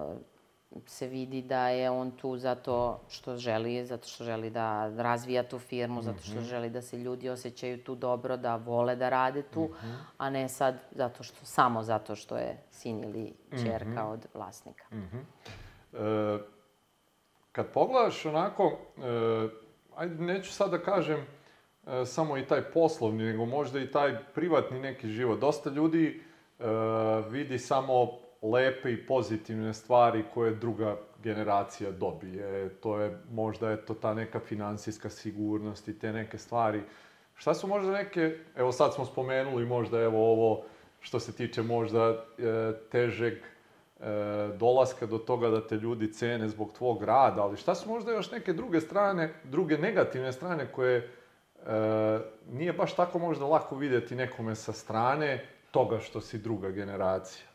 se 0.85 1.07
vidi 1.07 1.41
da 1.41 1.67
je 1.69 1.89
on 1.89 2.11
tu 2.11 2.37
zato 2.37 2.99
što 3.09 3.37
želi, 3.37 3.85
zato 3.85 4.07
što 4.07 4.23
želi 4.23 4.49
da 4.49 4.89
razvija 4.97 5.43
tu 5.43 5.59
firmu, 5.59 6.01
zato 6.01 6.23
što 6.23 6.41
želi 6.41 6.69
da 6.69 6.81
se 6.81 6.97
ljudi 6.97 7.29
osjećaju 7.29 7.83
tu 7.83 7.95
dobro, 7.95 8.37
da 8.37 8.55
vole 8.55 8.95
da 8.95 9.09
rade 9.09 9.41
tu, 9.41 9.69
a 10.17 10.29
ne 10.29 10.49
sad 10.49 10.75
zato 10.91 11.23
što, 11.23 11.45
samo 11.45 11.83
zato 11.83 12.15
što 12.15 12.37
je 12.37 12.57
sin 12.71 13.03
ili 13.03 13.33
čerka 13.63 14.07
od 14.07 14.25
vlasnika. 14.33 14.85
E, 15.93 16.37
kad 17.51 17.71
pogledaš 17.73 18.25
onako, 18.25 18.77
e, 18.97 19.49
ajde, 19.95 20.23
neću 20.23 20.51
sad 20.51 20.71
da 20.71 20.79
kažem 20.79 21.19
e, 21.87 22.05
samo 22.05 22.37
i 22.37 22.45
taj 22.47 22.61
poslovni, 22.61 23.23
nego 23.23 23.45
možda 23.45 23.79
i 23.79 23.91
taj 23.91 24.17
privatni 24.35 24.79
neki 24.79 25.07
život. 25.07 25.39
Dosta 25.39 25.69
ljudi 25.69 26.23
e, 26.59 26.63
vidi 27.29 27.59
samo 27.59 28.22
lepe 28.43 28.91
i 28.91 29.05
pozitivne 29.05 29.73
stvari 29.73 30.23
koje 30.33 30.55
druga 30.55 30.97
generacija 31.23 31.91
dobije. 31.91 32.69
To 32.69 32.99
je 32.99 33.17
možda 33.31 33.71
eto 33.71 33.93
ta 33.93 34.13
neka 34.13 34.39
finansijska 34.39 35.09
sigurnost 35.09 35.87
i 35.87 35.99
te 35.99 36.13
neke 36.13 36.37
stvari. 36.37 36.81
Šta 37.35 37.53
su 37.53 37.67
možda 37.67 37.91
neke, 37.91 38.37
evo 38.55 38.71
sad 38.71 38.93
smo 38.93 39.05
spomenuli 39.05 39.65
možda 39.65 40.01
evo 40.01 40.31
ovo 40.31 40.63
što 40.99 41.19
se 41.19 41.35
tiče 41.35 41.61
možda 41.61 42.09
e, 42.09 42.15
težeg 42.91 43.33
e, 43.33 43.43
dolaska 44.57 45.05
do 45.05 45.17
toga 45.17 45.49
da 45.49 45.67
te 45.67 45.75
ljudi 45.75 46.13
cene 46.13 46.49
zbog 46.49 46.73
tvog 46.77 47.03
rada, 47.03 47.41
ali 47.43 47.57
šta 47.57 47.75
su 47.75 47.89
možda 47.89 48.11
još 48.11 48.31
neke 48.31 48.53
druge 48.53 48.81
strane, 48.81 49.33
druge 49.43 49.77
negativne 49.77 50.31
strane 50.31 50.71
koje 50.71 50.97
e, 50.97 51.09
nije 52.51 52.73
baš 52.73 52.95
tako 52.95 53.19
možda 53.19 53.45
lako 53.45 53.75
vidjeti 53.75 54.15
nekome 54.15 54.55
sa 54.55 54.73
strane 54.73 55.45
toga 55.71 55.99
što 55.99 56.21
si 56.21 56.37
druga 56.37 56.69
generacija? 56.69 57.52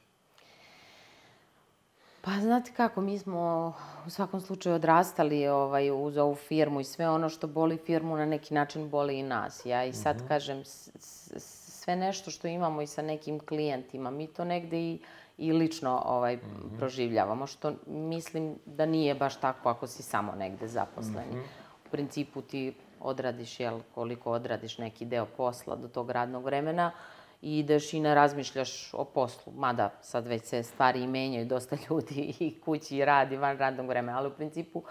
Pa 2.20 2.30
znate 2.32 2.72
kako, 2.72 3.00
mi 3.00 3.18
smo 3.18 3.72
u 4.06 4.10
svakom 4.10 4.40
slučaju 4.40 4.74
odrastali 4.74 5.48
ovaj, 5.48 5.90
uz 5.92 6.16
ovu 6.16 6.34
firmu 6.36 6.80
i 6.80 6.84
sve 6.84 7.08
ono 7.08 7.28
što 7.28 7.46
boli 7.46 7.76
firmu 7.78 8.16
na 8.16 8.26
neki 8.26 8.54
način 8.54 8.90
boli 8.90 9.18
i 9.18 9.22
nas. 9.22 9.66
Ja 9.66 9.84
i 9.84 9.92
sad 9.92 10.28
kažem, 10.28 10.64
s- 10.64 10.90
s- 10.96 11.32
sve 11.74 11.96
nešto 11.96 12.30
što 12.30 12.46
imamo 12.46 12.82
i 12.82 12.86
sa 12.86 13.02
nekim 13.02 13.38
klijentima, 13.38 14.10
mi 14.10 14.26
to 14.26 14.44
negde 14.44 14.78
i, 14.78 14.98
i 15.38 15.52
lično 15.52 16.02
ovaj, 16.06 16.38
proživljavamo, 16.78 17.46
što 17.46 17.72
mislim 17.86 18.58
da 18.66 18.86
nije 18.86 19.14
baš 19.14 19.36
tako 19.36 19.68
ako 19.68 19.86
si 19.86 20.02
samo 20.02 20.32
negde 20.34 20.68
zaposleni. 20.68 21.40
U 21.86 21.90
principu 21.90 22.42
ti 22.42 22.72
odradiš, 23.00 23.60
jel, 23.60 23.80
koliko 23.94 24.32
odradiš 24.32 24.78
neki 24.78 25.04
deo 25.04 25.26
posla 25.26 25.76
do 25.76 25.88
tog 25.88 26.10
radnog 26.10 26.44
vremena, 26.44 26.90
i 27.42 27.58
ideš 27.58 27.94
i 27.94 28.00
ne 28.00 28.14
razmišljaš 28.14 28.94
o 28.94 29.04
poslu. 29.04 29.52
Mada 29.52 29.90
sad 30.00 30.26
već 30.26 30.44
se 30.44 30.62
stvari 30.62 31.02
i 31.02 31.06
menjaju, 31.06 31.46
dosta 31.46 31.76
ljudi 31.90 32.34
i 32.40 32.60
kući 32.60 33.04
radi 33.04 33.36
van 33.36 33.58
radnog 33.58 33.86
vremena, 33.86 34.18
ali 34.18 34.28
u 34.28 34.34
principu 34.34 34.82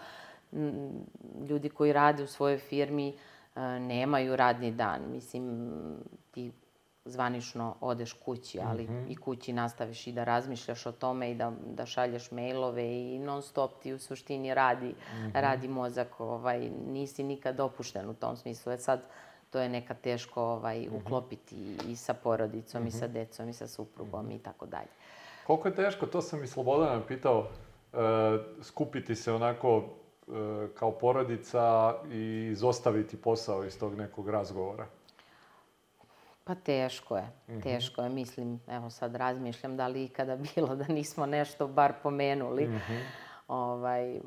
ljudi 1.50 1.70
koji 1.70 1.94
rade 1.94 2.24
u 2.24 2.28
svojoj 2.28 2.58
firmi 2.58 3.08
e, 3.10 3.62
nemaju 3.80 4.36
radni 4.36 4.72
dan. 4.72 5.02
Mislim, 5.12 5.72
ti 6.32 6.52
zvanično 7.06 7.76
odeš 7.82 8.14
kući, 8.14 8.60
ali 8.64 8.88
i 9.10 9.16
kući 9.16 9.54
nastaviš 9.54 10.08
i 10.08 10.12
da 10.12 10.24
razmišljaš 10.24 10.86
o 10.86 10.92
tome 10.92 11.32
i 11.32 11.36
da, 11.36 11.52
da 11.66 11.86
šalješ 11.86 12.32
mailove 12.32 12.86
i 12.86 13.20
non 13.20 13.42
stop 13.42 13.72
ti 13.82 13.94
u 13.94 14.00
suštini 14.00 14.54
radi, 14.54 14.96
radi 15.34 15.68
mozak. 15.68 16.20
Ovaj, 16.20 16.70
nisi 16.88 17.24
nikad 17.24 17.60
opušten 17.60 18.10
u 18.10 18.14
tom 18.14 18.38
smislu. 18.38 18.72
E 18.72 18.78
sad, 18.78 19.02
to 19.50 19.60
je 19.60 19.70
neka 19.70 19.94
teško 19.94 20.44
ovaj, 20.44 20.88
uklopiti 20.92 21.56
i, 21.56 21.78
i 21.92 21.96
sa 21.96 22.14
porodicom, 22.14 22.88
i 22.88 22.92
sa 22.92 23.08
decom, 23.08 23.50
i 23.50 23.54
sa 23.54 23.68
suprugom 23.68 24.32
i 24.32 24.40
tako 24.40 24.66
dalje. 24.66 24.88
Koliko 25.48 25.68
je 25.68 25.76
teško, 25.76 26.06
to 26.06 26.22
sam 26.22 26.44
i 26.44 26.48
Slobodana 26.48 27.02
pitao, 27.08 27.48
e, 27.94 27.98
skupiti 28.62 29.16
se 29.16 29.34
onako 29.34 29.84
e, 29.84 30.32
kao 30.76 30.92
porodica 30.92 31.96
i 32.12 32.50
izostaviti 32.52 33.22
posao 33.22 33.66
iz 33.66 33.80
tog 33.80 33.98
nekog 33.98 34.30
razgovora? 34.30 34.88
Pa 36.44 36.56
teško 36.56 37.18
je, 37.18 37.28
teško 37.64 38.02
je. 38.02 38.10
Mislim, 38.10 38.60
evo 38.68 38.90
sad 38.90 39.16
razmišljam 39.16 39.78
da 39.78 39.88
li 39.88 40.04
ikada 40.04 40.36
bilo 40.56 40.76
da 40.76 40.88
nismo 40.88 41.26
nešto 41.26 41.68
bar 41.68 41.94
pomenuli. 42.04 42.70
ovaj, 43.48 44.20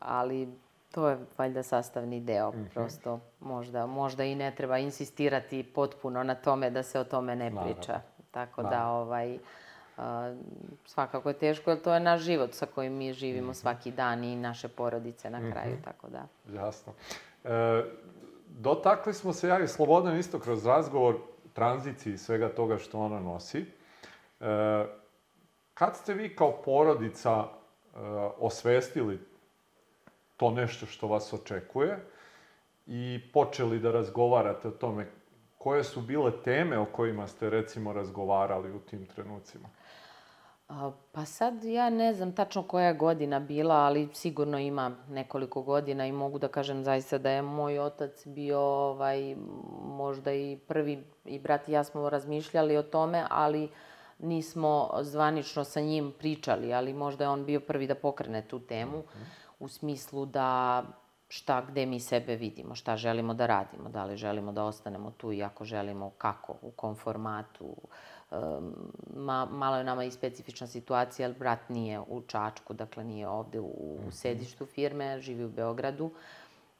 ali 0.00 0.48
to 0.94 1.08
je 1.08 1.18
valjda 1.38 1.62
sastavni 1.62 2.20
deo. 2.20 2.52
Prosto 2.74 3.20
možda, 3.40 3.86
možda 3.86 4.24
i 4.24 4.34
ne 4.34 4.54
treba 4.54 4.78
insistirati 4.78 5.62
potpuno 5.62 6.22
na 6.22 6.34
tome 6.34 6.70
da 6.70 6.82
se 6.82 7.00
o 7.00 7.04
tome 7.04 7.36
ne 7.36 7.52
priča. 7.62 8.00
Tako 8.30 8.62
da 8.62 8.88
ovaj, 8.88 9.38
a, 9.96 10.34
svakako 10.86 11.28
je 11.28 11.38
teško 11.38 11.70
jer 11.70 11.82
to 11.82 11.94
je 11.94 12.00
naš 12.00 12.20
život 12.20 12.54
sa 12.54 12.66
kojim 12.66 12.92
mi 12.92 13.12
živimo 13.12 13.54
svaki 13.54 13.90
dan 13.90 14.24
i 14.24 14.36
naše 14.36 14.68
porodice 14.68 15.30
na 15.30 15.52
kraju. 15.52 15.76
Tako 15.84 16.08
da. 16.08 16.26
Jasno. 16.54 16.92
E, 17.44 17.84
dotakli 18.48 19.14
smo 19.14 19.32
se 19.32 19.48
ja 19.48 19.60
i 19.60 19.68
Slobodan 19.68 20.16
isto 20.16 20.38
kroz 20.38 20.66
razgovor 20.66 21.16
tranziciji 21.52 22.12
i 22.12 22.18
svega 22.18 22.48
toga 22.48 22.78
što 22.78 23.00
ona 23.00 23.20
nosi. 23.20 23.64
E, 24.40 24.86
kad 25.74 25.96
ste 25.96 26.14
vi 26.14 26.36
kao 26.36 26.62
porodica 26.64 27.30
e, 27.40 27.98
osvestili 28.38 29.33
to 30.44 30.50
nešto 30.50 30.86
što 30.86 31.08
vas 31.08 31.32
očekuje 31.32 31.98
i 32.86 33.20
počeli 33.32 33.78
da 33.78 33.92
razgovarate 33.92 34.68
o 34.68 34.70
tome 34.70 35.06
koje 35.58 35.84
su 35.84 36.00
bile 36.00 36.32
teme 36.44 36.78
o 36.78 36.84
kojima 36.84 37.26
ste 37.26 37.50
recimo 37.50 37.92
razgovarali 37.92 38.72
u 38.72 38.78
tim 38.78 39.06
trenucima? 39.06 39.68
Pa 41.12 41.24
sad 41.24 41.64
ja 41.64 41.90
ne 41.90 42.14
znam 42.14 42.32
tačno 42.32 42.62
koja 42.62 42.86
je 42.86 42.94
godina 42.94 43.40
bila, 43.40 43.74
ali 43.74 44.08
sigurno 44.12 44.58
ima 44.58 44.96
nekoliko 45.08 45.62
godina 45.62 46.06
i 46.06 46.12
mogu 46.12 46.38
da 46.38 46.48
kažem 46.48 46.84
zaista 46.84 47.18
da 47.18 47.30
je 47.30 47.42
moj 47.42 47.78
otac 47.78 48.26
bio 48.26 48.60
ovaj, 48.60 49.36
možda 49.82 50.32
i 50.32 50.58
prvi, 50.68 51.04
i 51.24 51.38
brat 51.38 51.68
i 51.68 51.72
ja 51.72 51.84
smo 51.84 52.10
razmišljali 52.10 52.76
o 52.76 52.82
tome, 52.82 53.24
ali 53.30 53.68
nismo 54.18 54.90
zvanično 55.00 55.64
sa 55.64 55.80
njim 55.80 56.12
pričali, 56.18 56.74
ali 56.74 56.92
možda 56.92 57.24
je 57.24 57.30
on 57.30 57.44
bio 57.44 57.60
prvi 57.60 57.86
da 57.86 57.94
pokrene 57.94 58.42
tu 58.42 58.60
temu 58.60 59.02
u 59.64 59.68
smislu 59.68 60.26
da 60.26 60.82
šta, 61.28 61.62
gde 61.68 61.86
mi 61.86 62.00
sebe 62.00 62.36
vidimo, 62.36 62.74
šta 62.74 62.96
želimo 62.96 63.34
da 63.34 63.46
radimo, 63.46 63.88
da 63.88 64.04
li 64.04 64.16
želimo 64.16 64.52
da 64.52 64.64
ostanemo 64.64 65.10
tu 65.10 65.32
i 65.32 65.42
ako 65.42 65.64
želimo, 65.64 66.10
kako, 66.18 66.54
u 66.62 66.70
kom 66.70 66.94
formatu, 66.94 67.76
uh, 68.30 68.38
ma, 69.16 69.44
malo 69.50 69.76
je 69.76 69.84
nama 69.84 70.04
i 70.04 70.10
specifična 70.10 70.66
situacija, 70.66 71.28
jer 71.28 71.38
brat 71.38 71.68
nije 71.68 72.00
u 72.00 72.22
Čačku, 72.26 72.74
dakle 72.74 73.04
nije 73.04 73.28
ovde 73.28 73.60
u, 73.60 73.64
u 73.64 73.98
mhm. 74.00 74.10
sedištu 74.10 74.66
firme, 74.66 75.20
živi 75.20 75.44
u 75.44 75.48
Beogradu. 75.48 76.10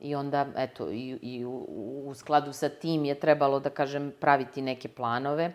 I 0.00 0.14
onda, 0.14 0.46
eto, 0.56 0.90
i, 0.90 1.18
i 1.22 1.44
u, 1.44 1.66
u 2.06 2.14
skladu 2.14 2.52
sa 2.52 2.68
tim 2.68 3.04
je 3.04 3.14
trebalo, 3.20 3.60
da 3.60 3.70
kažem, 3.70 4.12
praviti 4.20 4.62
neke 4.62 4.88
planove. 4.88 5.52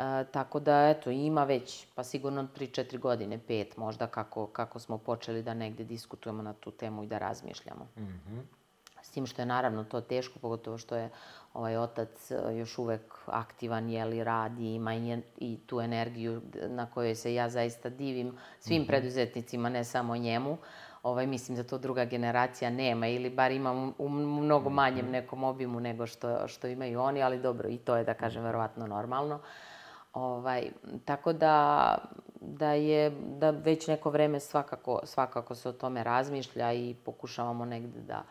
E, 0.00 0.24
tako 0.24 0.60
da, 0.60 0.88
eto, 0.88 1.10
ima 1.10 1.44
već, 1.44 1.86
pa 1.94 2.04
sigurno 2.04 2.48
3-4 2.56 2.98
godine, 2.98 3.38
5 3.48 3.66
možda, 3.76 4.06
kako, 4.06 4.46
kako 4.46 4.78
smo 4.78 4.98
počeli 4.98 5.42
da 5.42 5.54
negde 5.54 5.84
diskutujemo 5.84 6.42
na 6.42 6.52
tu 6.52 6.70
temu 6.70 7.02
i 7.02 7.06
da 7.06 7.18
razmišljamo. 7.18 7.88
Mm 7.96 8.00
-hmm. 8.00 8.40
S 9.02 9.10
tim 9.10 9.26
što 9.26 9.42
je 9.42 9.46
naravno 9.46 9.84
to 9.84 10.00
teško, 10.00 10.38
pogotovo 10.38 10.78
što 10.78 10.96
je 10.96 11.10
ovaj 11.54 11.76
otac 11.76 12.30
e, 12.30 12.56
još 12.56 12.78
uvek 12.78 13.14
aktivan, 13.26 13.90
jeli, 13.90 14.24
radi, 14.24 14.74
ima 14.74 14.94
i, 14.94 15.18
i 15.36 15.58
tu 15.66 15.80
energiju 15.80 16.42
na 16.68 16.86
kojoj 16.86 17.14
se 17.14 17.34
ja 17.34 17.48
zaista 17.48 17.88
divim 17.88 18.32
svim 18.60 18.82
mm 18.82 18.84
-hmm. 18.84 18.86
preduzetnicima, 18.86 19.68
ne 19.68 19.84
samo 19.84 20.16
njemu. 20.16 20.56
Ovaj, 21.02 21.26
mislim 21.26 21.56
da 21.56 21.64
to 21.64 21.78
druga 21.78 22.04
generacija 22.04 22.70
nema 22.70 23.08
ili 23.08 23.30
bar 23.30 23.50
ima 23.50 23.92
u 23.98 24.08
mnogo 24.08 24.70
manjem 24.70 25.04
mhm. 25.04 25.12
nekom 25.12 25.44
obimu 25.44 25.80
nego 25.80 26.06
što, 26.06 26.48
što 26.48 26.66
imaju 26.66 27.00
oni, 27.00 27.22
ali 27.22 27.38
dobro, 27.38 27.68
i 27.68 27.78
to 27.78 27.96
je, 27.96 28.04
da 28.04 28.14
kažem, 28.14 28.42
verovatno 28.42 28.86
normalno. 28.86 29.40
Ovaj, 30.12 30.70
tako 31.04 31.32
da, 31.32 31.96
da 32.40 32.72
je, 32.72 33.10
da 33.10 33.50
već 33.50 33.86
neko 33.86 34.10
vreme 34.10 34.40
svakako, 34.40 35.00
svakako 35.04 35.54
se 35.54 35.68
o 35.68 35.72
tome 35.72 36.04
razmišlja 36.04 36.72
i 36.72 36.94
pokušavamo 37.04 37.64
negde 37.64 38.00
da, 38.00 38.22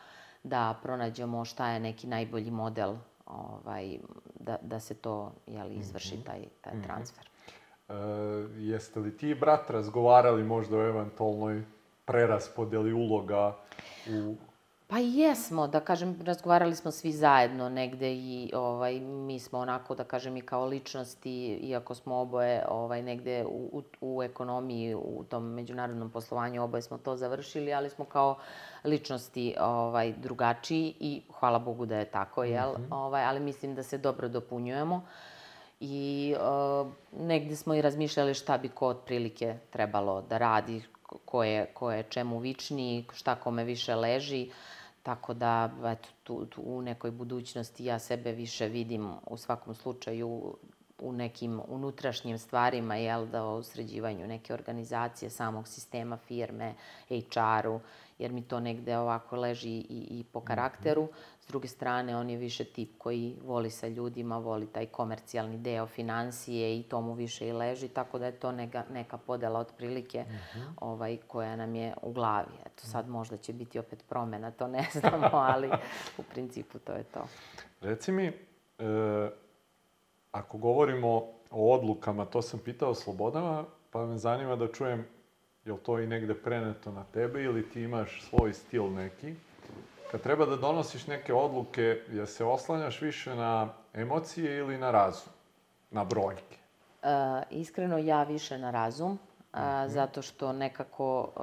da 0.44 0.80
pronađemo 0.84 1.46
šta 1.46 1.70
je 1.70 1.80
neki 1.80 2.08
najbolji 2.08 2.52
model 2.52 2.96
ovaj, 3.26 3.98
da, 4.40 4.58
da 4.62 4.80
se 4.80 4.94
to 4.94 5.34
jeli, 5.48 5.76
izvrši 5.76 6.16
mhm. 6.16 6.24
taj, 6.26 6.42
taj 6.62 6.74
mm 6.74 6.78
-hmm. 6.78 6.84
transfer. 6.84 7.30
E, 7.90 7.94
jeste 8.58 9.00
li 9.00 9.18
ti 9.18 9.30
i 9.30 9.36
brat 9.36 9.70
razgovarali 9.70 10.44
možda 10.44 10.78
o 10.78 10.88
eventualnoj 10.88 11.64
preraspodeli 12.06 12.94
uloga 12.94 13.56
u 14.10 14.36
Pa 14.90 14.98
jesmo, 14.98 15.68
da 15.68 15.80
kažem, 15.80 16.20
razgovarali 16.26 16.76
smo 16.76 16.92
svi 16.92 17.12
zajedno 17.12 17.70
negde 17.70 18.14
i 18.14 18.52
ovaj, 18.56 19.00
mi 19.00 19.40
smo 19.40 19.60
onako, 19.60 19.96
da 19.96 20.04
kažem, 20.04 20.38
i 20.38 20.42
kao 20.42 20.66
ličnosti, 20.66 21.48
iako 21.48 21.96
smo 21.96 22.16
oboje 22.16 22.66
ovaj, 22.70 23.02
negde 23.02 23.46
u, 23.46 23.70
u, 23.72 23.84
u 24.02 24.24
ekonomiji, 24.24 24.96
u 24.96 25.26
tom 25.30 25.54
međunarodnom 25.54 26.10
poslovanju, 26.10 26.64
oboje 26.64 26.82
smo 26.82 26.98
to 26.98 27.16
završili, 27.16 27.74
ali 27.74 27.90
smo 27.90 28.06
kao 28.06 28.38
ličnosti 28.84 29.56
ovaj, 29.60 30.14
drugačiji 30.14 30.94
i 31.00 31.22
hvala 31.40 31.60
Bogu 31.60 31.86
da 31.86 31.98
je 31.98 32.06
tako, 32.06 32.44
jel? 32.44 32.72
Mm 32.72 32.82
-hmm. 32.82 32.96
ovaj, 32.96 33.24
ali 33.24 33.40
mislim 33.40 33.76
da 33.76 33.84
se 33.84 33.98
dobro 33.98 34.28
dopunjujemo. 34.28 35.06
I 35.80 36.36
uh, 36.36 36.88
negde 37.20 37.56
smo 37.56 37.76
i 37.76 37.82
razmišljali 37.82 38.34
šta 38.34 38.58
bi 38.58 38.70
ko 38.70 38.88
otprilike 38.88 39.58
trebalo 39.70 40.22
da 40.22 40.38
radi, 40.38 40.84
ko 41.26 41.44
je, 41.44 41.66
ko 41.66 41.92
je 41.92 42.04
čemu 42.04 42.40
vičniji, 42.40 43.06
šta 43.14 43.36
kome 43.36 43.64
više 43.64 43.96
leži. 43.96 44.50
Tako 45.10 45.34
da, 45.34 45.70
eto, 45.86 46.10
tu, 46.24 46.46
tu 46.46 46.62
u 46.66 46.82
nekoj 46.82 47.12
budućnosti 47.12 47.86
ja 47.86 48.00
sebe 48.00 48.32
više 48.32 48.68
vidim 48.68 49.14
u 49.28 49.38
svakom 49.38 49.76
slučaju 49.76 50.56
u 51.00 51.12
nekim 51.12 51.62
unutrašnjim 51.68 52.38
stvarima, 52.38 52.96
jel, 52.96 53.26
da 53.26 53.44
o 53.44 53.64
sređivanju 53.64 54.28
neke 54.28 54.54
organizacije, 54.54 55.30
samog 55.30 55.68
sistema 55.68 56.18
firme, 56.18 56.74
HR-u, 57.08 57.80
jer 58.20 58.32
mi 58.32 58.42
to 58.42 58.60
negde 58.60 58.98
ovako 58.98 59.36
leži 59.36 59.70
i, 59.70 60.08
i 60.20 60.24
po 60.32 60.42
karakteru. 60.42 61.08
S 61.50 61.52
druge 61.52 61.68
strane, 61.68 62.18
on 62.18 62.30
je 62.30 62.38
više 62.38 62.64
tip 62.64 62.90
koji 62.98 63.36
voli 63.46 63.70
sa 63.72 63.88
ljudima, 63.88 64.38
voli 64.38 64.68
taj 64.68 64.86
komercijalni 64.86 65.58
deo 65.58 65.88
financije 65.88 66.80
i 66.80 66.84
to 66.84 67.02
mu 67.02 67.14
više 67.14 67.48
i 67.48 67.52
leži, 67.52 67.88
tako 67.88 68.20
da 68.20 68.26
je 68.26 68.32
to 68.32 68.52
neka, 68.52 68.84
neka 68.94 69.18
podela 69.18 69.60
otprilike 69.60 70.26
uh 70.28 70.34
mhm. 70.34 70.60
-huh. 70.60 70.74
ovaj, 70.82 71.18
koja 71.28 71.56
nam 71.56 71.76
je 71.76 71.94
u 72.02 72.12
glavi. 72.12 72.52
Eto, 72.66 72.86
sad 72.86 73.10
možda 73.10 73.38
će 73.38 73.54
biti 73.54 73.80
opet 73.80 74.04
promena, 74.10 74.52
to 74.52 74.68
ne 74.68 74.86
znamo, 75.00 75.30
ali 75.32 75.70
u 76.18 76.24
principu 76.24 76.80
to 76.80 76.94
je 76.94 77.04
to. 77.04 77.28
Reci 77.82 78.12
mi, 78.12 78.26
e, 78.26 78.34
ako 80.32 80.58
govorimo 80.58 81.10
o 81.52 81.74
odlukama, 81.74 82.26
to 82.26 82.42
sam 82.42 82.60
pitao 82.60 82.96
Slobodana, 82.96 83.66
pa 83.92 84.06
me 84.06 84.18
zanima 84.18 84.56
da 84.56 84.68
čujem 84.68 85.06
je 85.66 85.74
li 85.74 85.80
to 85.80 86.00
i 86.00 86.08
negde 86.08 86.34
preneto 86.34 86.92
na 86.92 87.04
tebe 87.04 87.44
ili 87.44 87.70
ti 87.70 87.82
imaš 87.82 88.22
svoj 88.30 88.54
stil 88.54 88.94
neki? 88.94 89.36
Kad 90.12 90.22
treba 90.22 90.46
da 90.46 90.56
donosiš 90.56 91.08
neke 91.08 91.34
odluke, 91.34 92.02
ja 92.12 92.26
se 92.26 92.46
oslanjaš 92.46 93.02
više 93.02 93.36
na 93.36 93.70
emocije 93.94 94.58
ili 94.58 94.78
na 94.78 94.92
razum, 94.92 95.34
na 95.92 96.04
brojke? 96.04 96.58
E, 97.04 97.10
iskreno, 97.50 97.98
ja 97.98 98.24
više 98.24 98.58
na 98.58 98.72
razum, 98.72 99.12
mm 99.12 99.20
-hmm. 99.54 99.88
zato 99.88 100.22
što 100.22 100.54
nekako 100.54 101.28
e, 101.28 101.42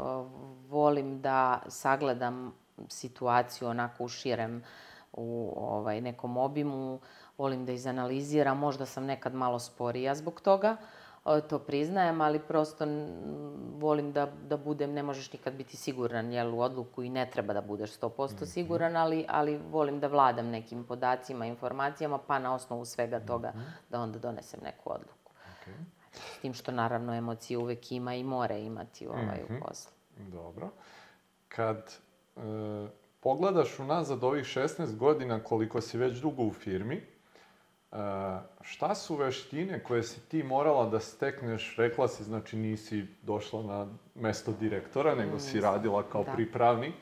volim 0.68 1.20
da 1.20 1.62
sagledam 1.68 2.54
situaciju 2.88 3.68
onako 3.68 4.04
u 4.04 4.08
širem, 4.08 4.62
u 5.12 5.54
ovaj, 5.56 6.00
nekom 6.00 6.36
obimu, 6.36 7.00
volim 7.38 7.66
da 7.66 7.72
izanaliziram, 7.72 8.58
možda 8.58 8.86
sam 8.86 9.04
nekad 9.04 9.34
malo 9.34 9.58
sporija 9.58 10.14
zbog 10.14 10.40
toga, 10.40 10.76
to 11.48 11.58
priznajem, 11.58 12.20
ali 12.20 12.38
prosto 12.38 12.86
volim 13.78 14.12
da, 14.12 14.26
da 14.48 14.56
budem, 14.56 14.92
ne 14.92 15.02
možeš 15.02 15.32
nikad 15.32 15.54
biti 15.54 15.76
siguran 15.76 16.32
jel, 16.32 16.54
u 16.54 16.60
odluku 16.60 17.02
i 17.02 17.08
ne 17.08 17.30
treba 17.30 17.52
da 17.52 17.60
budeš 17.60 17.98
100% 17.98 18.34
mhm. 18.34 18.44
siguran, 18.44 18.96
ali, 18.96 19.24
ali 19.28 19.60
volim 19.70 20.00
da 20.00 20.06
vladam 20.06 20.46
nekim 20.46 20.84
podacima, 20.84 21.46
informacijama, 21.46 22.18
pa 22.18 22.38
na 22.38 22.54
osnovu 22.54 22.84
svega 22.84 23.20
toga 23.20 23.48
mhm. 23.48 23.60
da 23.90 24.00
onda 24.00 24.18
donesem 24.18 24.60
neku 24.64 24.92
odluku. 24.92 25.32
Okay. 25.42 25.74
S 26.36 26.40
tim 26.40 26.54
što 26.54 26.72
naravno 26.72 27.14
emocije 27.14 27.58
uvek 27.58 27.92
ima 27.92 28.14
i 28.14 28.24
more 28.24 28.60
imati 28.60 29.06
ovaj, 29.06 29.22
mm 29.22 29.46
-hmm. 29.48 29.56
u 29.56 29.60
poslu. 29.60 29.92
Dobro. 30.16 30.70
Kad 31.48 31.98
e, 32.36 32.40
pogledaš 33.20 33.78
unazad 33.78 34.24
ovih 34.24 34.44
16 34.44 34.96
godina 34.96 35.44
koliko 35.44 35.80
si 35.80 35.98
već 35.98 36.18
dugo 36.20 36.42
u 36.42 36.52
firmi, 36.52 37.15
šta 38.60 38.94
su 38.94 39.16
veštine 39.16 39.82
koje 39.82 40.02
si 40.02 40.20
ti 40.20 40.42
morala 40.42 40.88
da 40.88 41.00
stekneš, 41.00 41.76
rekla 41.76 42.08
si, 42.08 42.24
znači 42.24 42.56
nisi 42.56 43.06
došla 43.22 43.62
na 43.62 43.86
mesto 44.14 44.52
direktora, 44.52 45.14
nego 45.14 45.38
si 45.38 45.60
radila 45.60 46.02
kao 46.02 46.24
da. 46.24 46.32
pripravnik 46.32 46.94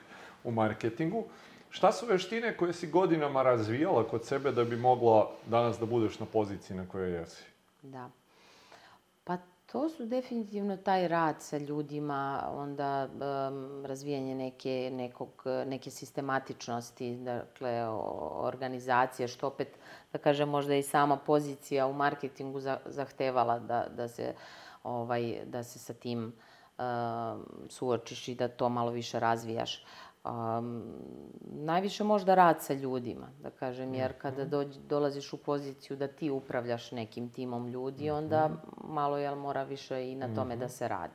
u 0.45 0.51
marketingu. 0.51 1.25
Šta 1.71 1.93
su 1.93 2.07
veštine 2.07 2.57
koje 2.57 2.73
si 2.73 2.87
godinama 2.87 3.43
razvijala 3.43 4.09
kod 4.09 4.25
sebe 4.25 4.53
da 4.53 4.65
bi 4.65 4.77
mogla 4.77 5.31
danas 5.47 5.79
da 5.79 5.87
budeš 5.87 6.19
na 6.19 6.27
poziciji 6.27 6.77
na 6.77 6.89
kojoj 6.89 7.13
jesi? 7.13 7.45
Da. 7.83 8.11
To 9.75 9.89
su 9.89 10.07
definitivno 10.07 10.77
taj 10.77 11.09
rad 11.09 11.43
sa 11.43 11.59
ljudima, 11.59 12.49
onda 12.51 13.09
um, 13.09 13.87
razvijanje 13.87 14.35
neke, 14.35 14.91
nekog, 14.93 15.43
neke 15.67 15.91
sistematičnosti, 15.91 17.17
dakle, 17.17 17.89
organizacije, 18.33 19.29
što 19.29 19.47
opet, 19.47 19.69
da 20.13 20.19
kažem, 20.19 20.49
možda 20.49 20.75
i 20.75 20.83
sama 20.83 21.17
pozicija 21.17 21.87
u 21.87 21.93
marketingu 21.93 22.61
zahtevala 22.87 23.59
da, 23.59 23.87
da, 23.97 24.09
se, 24.09 24.35
ovaj, 24.83 25.39
da 25.45 25.63
se 25.63 25.79
sa 25.79 25.95
tim 25.95 26.33
um, 26.79 27.47
suočiš 27.69 28.29
i 28.29 28.35
da 28.35 28.49
to 28.49 28.69
malo 28.69 28.91
više 28.91 29.21
razvijaš. 29.21 29.85
Um, 30.25 30.83
najviše 31.43 32.05
možda 32.05 32.35
rad 32.35 32.63
sa 32.63 32.75
ljudima, 32.75 33.29
da 33.43 33.51
kažem, 33.51 33.95
jer 33.95 34.11
mhm. 34.11 34.19
kada 34.21 34.45
dođ, 34.45 34.77
dolaziš 34.77 35.33
u 35.33 35.37
poziciju 35.37 35.97
da 35.97 36.09
ti 36.09 36.31
upravljaš 36.31 36.93
nekim 36.93 37.29
timom 37.29 37.69
ljudi, 37.69 38.11
onda 38.11 38.49
mhm. 38.49 38.93
malo 38.95 39.19
jel 39.19 39.37
mora 39.37 39.63
više 39.63 40.11
i 40.11 40.15
na 40.15 40.35
tome 40.35 40.57
da 40.57 40.65
mhm. 40.65 40.73
se 40.73 40.89
radi. 40.89 41.15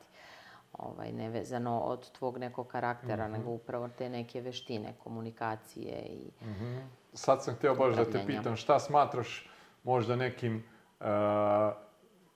Ovaj, 0.72 1.12
nevezano 1.12 1.80
od 1.80 2.10
tvog 2.10 2.38
nekog 2.38 2.66
karaktera, 2.66 3.28
mm 3.28 3.30
-hmm. 3.30 3.38
nego 3.38 3.50
upravo 3.50 3.88
te 3.88 4.08
neke 4.08 4.40
veštine, 4.40 4.94
komunikacije 5.04 5.98
i 5.98 6.30
mm 6.44 6.54
-hmm. 6.60 6.80
Sad 7.14 7.44
sam 7.44 7.54
htio 7.54 7.74
baš 7.74 7.96
da 7.96 8.04
te 8.04 8.22
pitam, 8.26 8.56
šta 8.56 8.78
smatraš 8.80 9.50
možda 9.84 10.16
nekim 10.16 10.64
uh, 11.00 11.06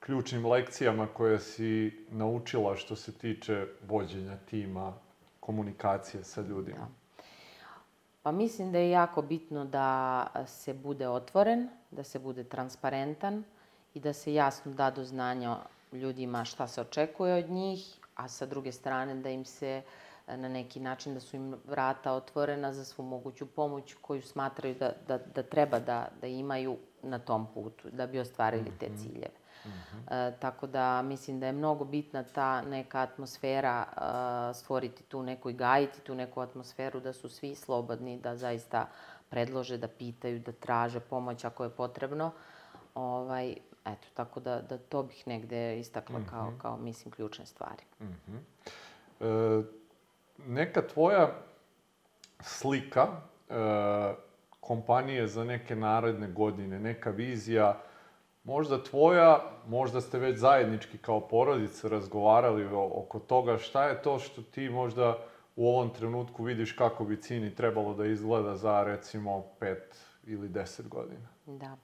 ključnim 0.00 0.46
lekcijama 0.46 1.06
koje 1.06 1.38
si 1.38 2.06
naučila 2.10 2.76
što 2.76 2.96
se 2.96 3.18
tiče 3.18 3.66
vođenja 3.86 4.36
tima, 4.36 4.92
komunikacije 5.46 6.24
sa 6.24 6.40
ljudima? 6.40 6.78
Da. 6.78 7.04
Pa 8.24 8.32
mislim 8.32 8.72
da 8.72 8.78
je 8.78 8.90
jako 8.90 9.22
bitno 9.22 9.64
da 9.64 10.26
se 10.46 10.74
bude 10.74 11.08
otvoren, 11.08 11.68
da 11.90 12.04
se 12.04 12.18
bude 12.18 12.44
transparentan 12.44 13.44
i 13.94 14.00
da 14.00 14.12
se 14.12 14.34
jasno 14.34 14.72
da 14.72 14.90
do 14.90 15.04
znanja 15.04 15.56
ljudima 15.92 16.44
šta 16.44 16.68
se 16.68 16.80
očekuje 16.80 17.34
od 17.34 17.50
njih, 17.50 17.98
a 18.14 18.28
sa 18.28 18.46
druge 18.46 18.72
strane 18.72 19.14
da 19.14 19.30
im 19.30 19.44
se 19.44 19.82
e, 20.26 20.36
na 20.36 20.48
neki 20.48 20.80
način 20.80 21.14
da 21.14 21.20
su 21.20 21.36
im 21.36 21.54
vrata 21.66 22.12
otvorena 22.12 22.72
za 22.72 22.84
svu 22.84 23.04
moguću 23.04 23.46
pomoć 23.46 23.94
koju 24.00 24.22
smatraju 24.22 24.74
da, 24.74 24.92
da, 25.08 25.18
da 25.18 25.42
treba 25.42 25.78
da, 25.78 26.08
da 26.20 26.26
imaju 26.26 26.76
na 27.02 27.18
tom 27.18 27.46
putu, 27.54 27.90
da 27.90 28.06
bi 28.06 28.18
ostvarili 28.18 28.72
te 28.80 28.88
Ciljeve. 29.64 30.28
E, 30.28 30.32
tako 30.40 30.66
da 30.66 31.02
mislim 31.02 31.40
da 31.40 31.46
je 31.46 31.52
mnogo 31.52 31.84
bitna 31.84 32.22
ta 32.22 32.62
neka 32.62 33.00
atmosfera, 33.00 33.86
e, 33.86 34.54
stvoriti 34.54 35.02
tu 35.02 35.22
neku 35.22 35.50
i 35.50 35.52
gajiti 35.52 36.00
tu 36.00 36.14
neku 36.14 36.40
atmosferu 36.40 37.00
da 37.00 37.12
su 37.12 37.28
svi 37.28 37.54
slobodni, 37.54 38.18
da 38.18 38.36
zaista 38.36 38.86
predlože, 39.28 39.78
da 39.78 39.88
pitaju, 39.88 40.38
da 40.38 40.52
traže 40.52 41.00
pomoć 41.00 41.44
ako 41.44 41.64
je 41.64 41.70
potrebno. 41.70 42.30
Ovaj, 42.94 43.56
eto, 43.84 44.08
tako 44.14 44.40
da, 44.40 44.60
da 44.60 44.78
to 44.78 45.02
bih 45.02 45.26
negde 45.26 45.78
istakla 45.78 46.20
kao, 46.30 46.52
kao, 46.62 46.76
mislim, 46.76 47.12
ključne 47.12 47.46
stvari. 47.46 47.82
E, 49.20 49.62
neka 50.46 50.82
tvoja 50.86 51.28
slika 52.40 53.06
e, 53.48 53.54
kompanije 54.60 55.28
za 55.28 55.44
neke 55.44 55.76
naredne 55.76 56.28
godine, 56.28 56.80
neka 56.80 57.10
vizija, 57.10 57.80
možda 58.44 58.82
tvoja, 58.82 59.50
možda 59.66 60.00
ste 60.00 60.18
već 60.18 60.38
zajednički 60.38 60.98
kao 60.98 61.28
porodica 61.28 61.88
razgovarali 61.88 62.68
oko 62.74 63.18
toga 63.18 63.58
šta 63.58 63.88
je 63.88 64.02
to 64.02 64.18
što 64.18 64.42
ti 64.42 64.68
možda 64.68 65.18
u 65.56 65.68
ovom 65.68 65.90
trenutku 65.90 66.44
vidiš 66.44 66.72
kako 66.72 67.04
bi 67.04 67.22
Cini 67.22 67.54
trebalo 67.54 67.94
da 67.94 68.06
izgleda 68.06 68.56
za 68.56 68.82
recimo 68.82 69.44
pet 69.58 69.96
ili 70.26 70.48
deset 70.48 70.88
godina. 70.88 71.28
Da. 71.46 71.76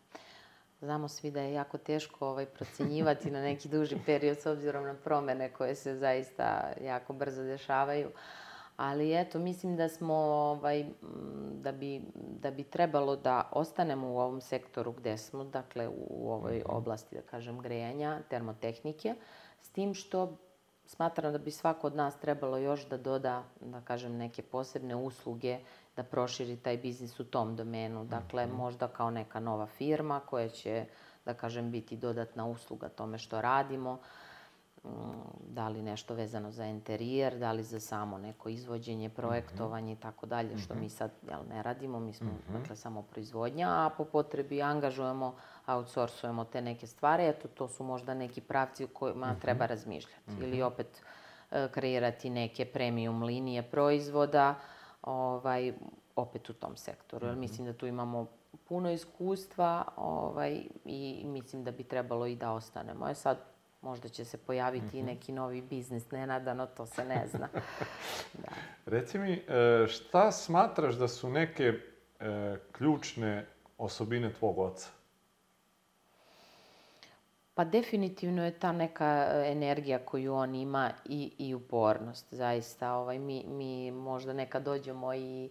Znamo 0.81 1.09
svi 1.09 1.31
da 1.31 1.41
je 1.41 1.53
jako 1.53 1.79
teško 1.79 2.29
ovaj, 2.29 2.47
procenjivati 2.47 3.31
na 3.31 3.43
neki 3.43 3.69
duži 3.69 3.97
period 4.07 4.39
s 4.41 4.47
obzirom 4.47 4.85
na 4.85 4.95
promene 4.95 5.53
koje 5.53 5.75
se 5.75 5.97
zaista 5.97 6.73
jako 6.81 7.13
brzo 7.13 7.43
dešavaju. 7.43 8.11
Ali 8.81 9.15
eto, 9.15 9.39
mislim 9.39 9.77
da 9.77 9.89
smo, 9.89 10.15
ovaj, 10.15 10.87
da, 11.53 11.73
bi, 11.73 12.03
da 12.15 12.51
bi 12.51 12.65
trebalo 12.65 13.17
da 13.17 13.49
ostanemo 13.53 14.09
u 14.09 14.19
ovom 14.19 14.41
sektoru 14.41 14.93
gde 14.93 15.17
smo, 15.19 15.45
dakle 15.45 15.89
u 15.89 16.33
ovoj 16.33 16.63
oblasti, 16.67 17.17
da 17.17 17.23
kažem, 17.23 17.59
grejanja, 17.59 18.21
termotehnike, 18.29 19.15
s 19.61 19.71
tim 19.71 19.95
što 19.95 20.37
smatram 20.87 21.33
da 21.33 21.39
bi 21.39 21.51
svako 21.51 21.87
od 21.87 21.97
nas 21.97 22.19
trebalo 22.21 22.59
još 22.59 22.89
da 22.89 22.97
doda, 22.97 23.45
da 23.61 23.81
kažem, 23.81 24.17
neke 24.17 24.43
posebne 24.43 24.97
usluge, 24.97 25.59
da 25.97 26.03
proširi 26.03 26.57
taj 26.57 26.79
biznis 26.79 27.21
u 27.21 27.25
tom 27.25 27.57
domenu. 27.57 28.05
Dakle, 28.05 28.47
možda 28.47 28.89
kao 28.89 29.11
neka 29.11 29.41
nova 29.41 29.67
firma 29.67 30.21
koja 30.21 30.49
će, 30.49 30.85
da 31.25 31.35
kažem, 31.35 31.71
biti 31.71 31.97
dodatna 31.97 32.47
usluga 32.47 32.89
tome 32.89 33.19
što 33.19 33.41
radimo. 33.41 33.95
Mm, 33.95 34.30
Da 35.49 35.69
li 35.69 35.83
nešto 35.83 36.15
vezano 36.15 36.51
za 36.51 36.67
interijer, 36.67 37.39
da 37.39 37.53
li 37.53 37.63
za 37.63 37.81
samo 37.81 38.19
neko 38.19 38.49
izvođenje, 38.49 39.09
projektovanje 39.09 39.93
i 39.93 39.97
tako 39.97 40.27
dalje, 40.27 40.59
što 40.59 40.75
mi 40.75 40.89
sad 40.89 41.11
jel, 41.31 41.41
ne 41.49 41.63
radimo, 41.63 42.01
mi 42.01 42.13
smo 42.13 42.31
dakle, 42.53 42.77
samo 42.77 43.03
proizvodnja, 43.03 43.69
a 43.69 43.91
po 43.97 44.05
potrebi 44.05 44.63
angažujemo, 44.63 45.35
outsourcujemo 45.67 46.45
te 46.45 46.63
neke 46.63 46.87
stvari, 46.87 47.27
eto 47.27 47.49
to 47.49 47.69
su 47.69 47.85
možda 47.85 48.15
neki 48.15 48.41
pravci 48.41 48.85
u 48.85 48.89
kojima 48.89 49.35
treba 49.41 49.67
razmišljati. 49.67 50.33
Ili 50.43 50.63
opet 50.63 51.03
e, 51.51 51.69
kreirati 51.73 52.31
neke 52.31 52.65
premium 52.65 53.23
linije 53.23 53.63
proizvoda, 53.63 54.55
ovaj, 55.03 55.73
opet 56.17 56.51
u 56.51 56.53
tom 56.53 56.77
sektoru. 56.77 57.27
Jer 57.27 57.37
mislim 57.37 57.67
da 57.67 57.73
tu 57.73 57.87
imamo 57.87 58.27
puno 58.69 58.91
iskustva 58.91 59.85
ovaj, 59.97 60.63
i 60.85 61.23
mislim 61.27 61.65
da 61.65 61.71
bi 61.71 61.85
trebalo 61.85 62.27
i 62.27 62.37
da 62.37 62.53
ostanemo. 62.53 63.09
E 63.09 63.15
sad, 63.15 63.39
možda 63.81 64.09
će 64.09 64.25
se 64.25 64.39
pojaviti 64.39 64.99
i 64.99 65.03
neki 65.03 65.33
novi 65.33 65.63
biznis, 65.63 66.11
nenadano, 66.11 66.67
to 66.67 66.87
se 66.87 67.05
ne 67.05 67.27
zna. 67.31 67.49
da. 68.43 68.49
Reci 68.87 69.19
mi, 69.19 69.33
e, 69.33 69.87
šta 69.87 70.33
smatraš 70.33 70.95
da 70.95 71.09
su 71.09 71.31
neke 71.31 71.73
e, 72.21 72.57
ključne 72.73 73.47
osobine 73.79 74.33
tvog 74.33 74.59
oca? 74.59 74.89
Pa 77.55 77.65
definitivno 77.65 78.45
je 78.45 78.59
ta 78.59 78.73
neka 78.73 79.27
e, 79.31 79.53
energija 79.53 79.99
koju 79.99 80.35
on 80.35 80.55
ima 80.55 80.91
i, 81.05 81.33
i 81.39 81.55
upornost, 81.55 82.27
zaista. 82.31 82.93
Ovaj, 82.93 83.19
mi, 83.19 83.45
mi 83.49 83.91
možda 83.91 84.33
nekad 84.33 84.63
dođemo 84.63 85.15
i, 85.15 85.51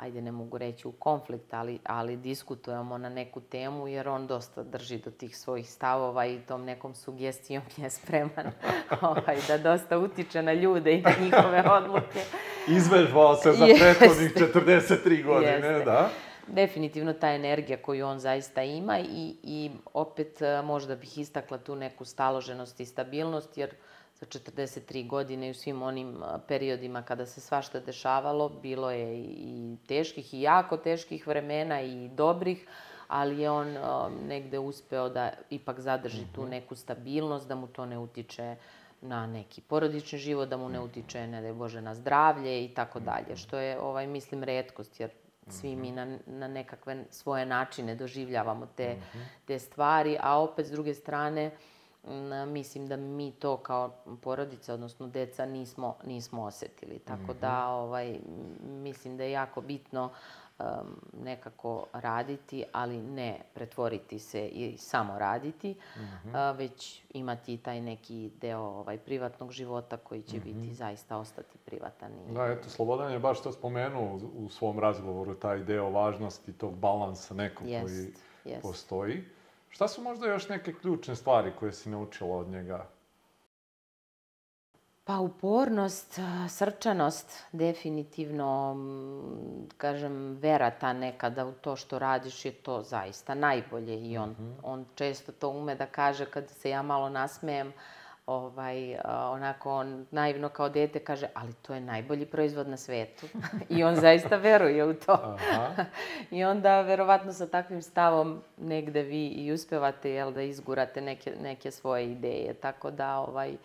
ajde 0.00 0.20
ne 0.20 0.32
mogu 0.32 0.58
reći 0.58 0.88
u 0.88 0.92
konflikt, 0.92 1.54
ali, 1.54 1.78
ali 1.84 2.16
diskutujemo 2.16 2.98
na 2.98 3.08
neku 3.08 3.40
temu 3.40 3.88
jer 3.88 4.08
on 4.08 4.26
dosta 4.26 4.62
drži 4.62 4.98
do 4.98 5.10
tih 5.10 5.36
svojih 5.36 5.70
stavova 5.70 6.26
i 6.26 6.38
tom 6.38 6.64
nekom 6.64 6.94
sugestijom 6.94 7.62
je 7.76 7.90
spreman 7.90 8.52
ovaj, 9.00 9.36
da 9.48 9.58
dosta 9.58 9.98
utiče 9.98 10.42
na 10.42 10.52
ljude 10.52 10.92
i 10.92 11.02
na 11.02 11.12
njihove 11.20 11.64
odluke. 11.78 12.20
Izvežbao 12.68 13.36
se 13.36 13.52
za 13.52 13.64
Jeste. 13.64 13.84
prethodnih 13.84 14.34
43 14.34 15.24
godine, 15.24 15.52
Jeste. 15.52 15.84
da? 15.84 16.10
Definitivno 16.46 17.12
ta 17.12 17.32
energija 17.32 17.82
koju 17.82 18.06
on 18.06 18.18
zaista 18.18 18.62
ima 18.62 18.98
i, 18.98 19.36
i 19.42 19.70
opet 19.94 20.42
e, 20.42 20.62
možda 20.62 20.96
bih 20.96 21.18
istakla 21.18 21.58
tu 21.58 21.76
neku 21.76 22.04
staloženost 22.04 22.80
i 22.80 22.86
stabilnost 22.86 23.58
jer 23.58 23.70
za 24.20 24.26
43 24.26 25.08
godine 25.08 25.48
i 25.48 25.50
u 25.50 25.54
svim 25.54 25.82
onim 25.82 26.22
periodima 26.48 27.02
kada 27.02 27.26
se 27.26 27.40
svašta 27.40 27.80
dešavalo 27.80 28.48
bilo 28.48 28.90
je 28.90 29.18
i 29.24 29.76
teških 29.88 30.34
i 30.34 30.40
jako 30.40 30.76
teških 30.76 31.26
vremena 31.26 31.80
i 31.82 32.08
dobrih, 32.08 32.66
ali 33.08 33.42
je 33.42 33.50
on 33.50 33.76
negde 34.28 34.58
uspeo 34.58 35.08
da 35.08 35.32
ipak 35.50 35.80
zadrži 35.80 36.24
tu 36.34 36.46
neku 36.46 36.74
stabilnost, 36.74 37.48
da 37.48 37.54
mu 37.54 37.66
to 37.66 37.86
ne 37.86 37.98
utiče 37.98 38.56
na 39.00 39.26
neki 39.26 39.60
porodični 39.60 40.18
život, 40.18 40.48
da 40.48 40.56
mu 40.56 40.68
ne 40.68 40.80
utiče, 40.80 41.26
ne 41.26 41.42
daj 41.42 41.52
Bože, 41.52 41.80
na 41.80 41.94
zdravlje 41.94 42.64
i 42.64 42.68
tako 42.74 43.00
dalje, 43.00 43.36
što 43.36 43.58
je, 43.58 43.80
ovaj, 43.80 44.06
mislim, 44.06 44.44
redkost, 44.44 45.00
jer 45.00 45.10
svi 45.48 45.76
mi 45.76 45.92
na, 45.92 46.18
na 46.26 46.48
nekakve 46.48 47.04
svoje 47.10 47.46
načine 47.46 47.94
doživljavamo 47.94 48.66
te, 48.76 48.96
te 49.44 49.58
stvari, 49.58 50.16
a 50.20 50.38
opet 50.40 50.66
s 50.66 50.70
druge 50.70 50.94
strane 50.94 51.44
m, 51.44 51.52
mislim 52.46 52.86
da 52.86 52.96
mi 52.96 53.32
to 53.32 53.56
kao 53.56 53.90
porodica, 54.22 54.74
odnosno 54.74 55.06
deca, 55.06 55.46
nismo, 55.46 55.96
nismo 56.04 56.42
osetili. 56.42 56.98
Tako 56.98 57.34
da 57.40 57.68
ovaj, 57.68 58.10
m, 58.10 58.20
mislim 58.62 59.16
da 59.16 59.24
je 59.24 59.30
jako 59.30 59.60
bitno 59.60 60.10
em, 60.58 60.66
nekako 61.24 61.86
raditi, 61.92 62.64
ali 62.72 63.02
ne 63.02 63.38
pretvoriti 63.54 64.18
se 64.18 64.48
i 64.48 64.78
samo 64.78 65.18
raditi, 65.18 65.74
a, 66.34 66.50
već 66.50 67.02
imati 67.14 67.56
taj 67.56 67.80
neki 67.80 68.30
deo 68.40 68.60
ovaj, 68.60 68.98
privatnog 68.98 69.52
života 69.52 69.96
koji 69.96 70.22
će 70.22 70.40
biti 70.40 70.74
zaista 70.74 71.16
ostati 71.16 71.58
privatan. 71.58 72.12
I, 72.30 72.32
Da, 72.34 72.46
eto, 72.46 72.68
Slobodan 72.68 73.12
je 73.12 73.18
baš 73.18 73.42
to 73.42 73.52
spomenuo 73.52 74.14
u, 74.16 74.44
u 74.44 74.48
svom 74.48 74.78
razgovoru, 74.78 75.34
taj 75.34 75.58
deo 75.58 75.90
važnosti 75.90 76.52
tog 76.52 76.74
balansa 76.74 77.34
nekog 77.34 77.66
koji 77.66 77.94
Jest, 77.96 78.18
jest. 78.44 78.62
Šta 79.70 79.88
su 79.88 80.02
možda 80.02 80.26
još 80.26 80.48
neke 80.48 80.74
ključne 80.74 81.16
stvari 81.16 81.52
koje 81.58 81.72
si 81.72 81.90
naučila 81.90 82.36
od 82.36 82.48
njega? 82.48 82.86
Pa 85.04 85.18
upornost, 85.18 86.18
a, 86.18 86.48
srčanost, 86.48 87.44
definitivno, 87.52 88.72
m, 88.72 89.68
kažem, 89.76 90.36
vera 90.40 90.70
ta 90.70 90.92
neka 90.92 91.30
da 91.30 91.46
u 91.46 91.52
to 91.52 91.76
što 91.76 91.98
radiš 91.98 92.44
je 92.44 92.52
to 92.52 92.82
zaista 92.82 93.34
najbolje 93.34 94.10
i 94.10 94.18
on, 94.18 94.36
on 94.62 94.84
često 94.94 95.32
to 95.32 95.48
ume 95.48 95.74
da 95.74 95.86
kaže 95.86 96.26
kad 96.26 96.48
se 96.48 96.70
ja 96.70 96.82
malo 96.82 97.08
nasmejem, 97.08 97.72
ovaj, 98.30 98.96
onako 99.06 99.72
on 99.74 100.06
naivno 100.10 100.48
kao 100.48 100.68
dete 100.68 100.98
kaže, 100.98 101.26
ali 101.34 101.52
to 101.52 101.74
je 101.74 101.80
najbolji 101.80 102.26
proizvod 102.26 102.68
na 102.68 102.76
svetu. 102.76 103.26
I 103.76 103.84
on 103.84 103.96
zaista 103.96 104.36
veruje 104.36 104.84
u 104.84 104.94
to. 104.94 105.12
Aha. 105.12 105.84
I 106.36 106.44
onda, 106.44 106.80
verovatno, 106.80 107.32
sa 107.32 107.46
takvim 107.46 107.82
stavom 107.82 108.42
negde 108.56 109.02
vi 109.02 109.28
i 109.28 109.52
uspevate, 109.52 110.10
jel, 110.10 110.32
da 110.32 110.42
izgurate 110.42 111.00
neke, 111.00 111.32
neke 111.42 111.70
svoje 111.70 112.12
ideje. 112.12 112.54
Tako 112.54 112.90
da, 112.90 113.18
ovaj, 113.18 113.56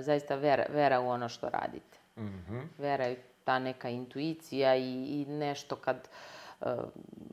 zaista 0.00 0.34
vera, 0.34 0.64
vera 0.68 1.00
u 1.00 1.08
ono 1.08 1.28
što 1.28 1.48
radite. 1.48 1.98
Mhm. 2.18 2.58
Vera 2.78 3.04
je 3.04 3.22
ta 3.44 3.58
neka 3.58 3.88
intuicija 3.88 4.76
i, 4.76 5.20
i 5.20 5.26
nešto 5.28 5.76
kad 5.76 5.96
e, 5.96 6.08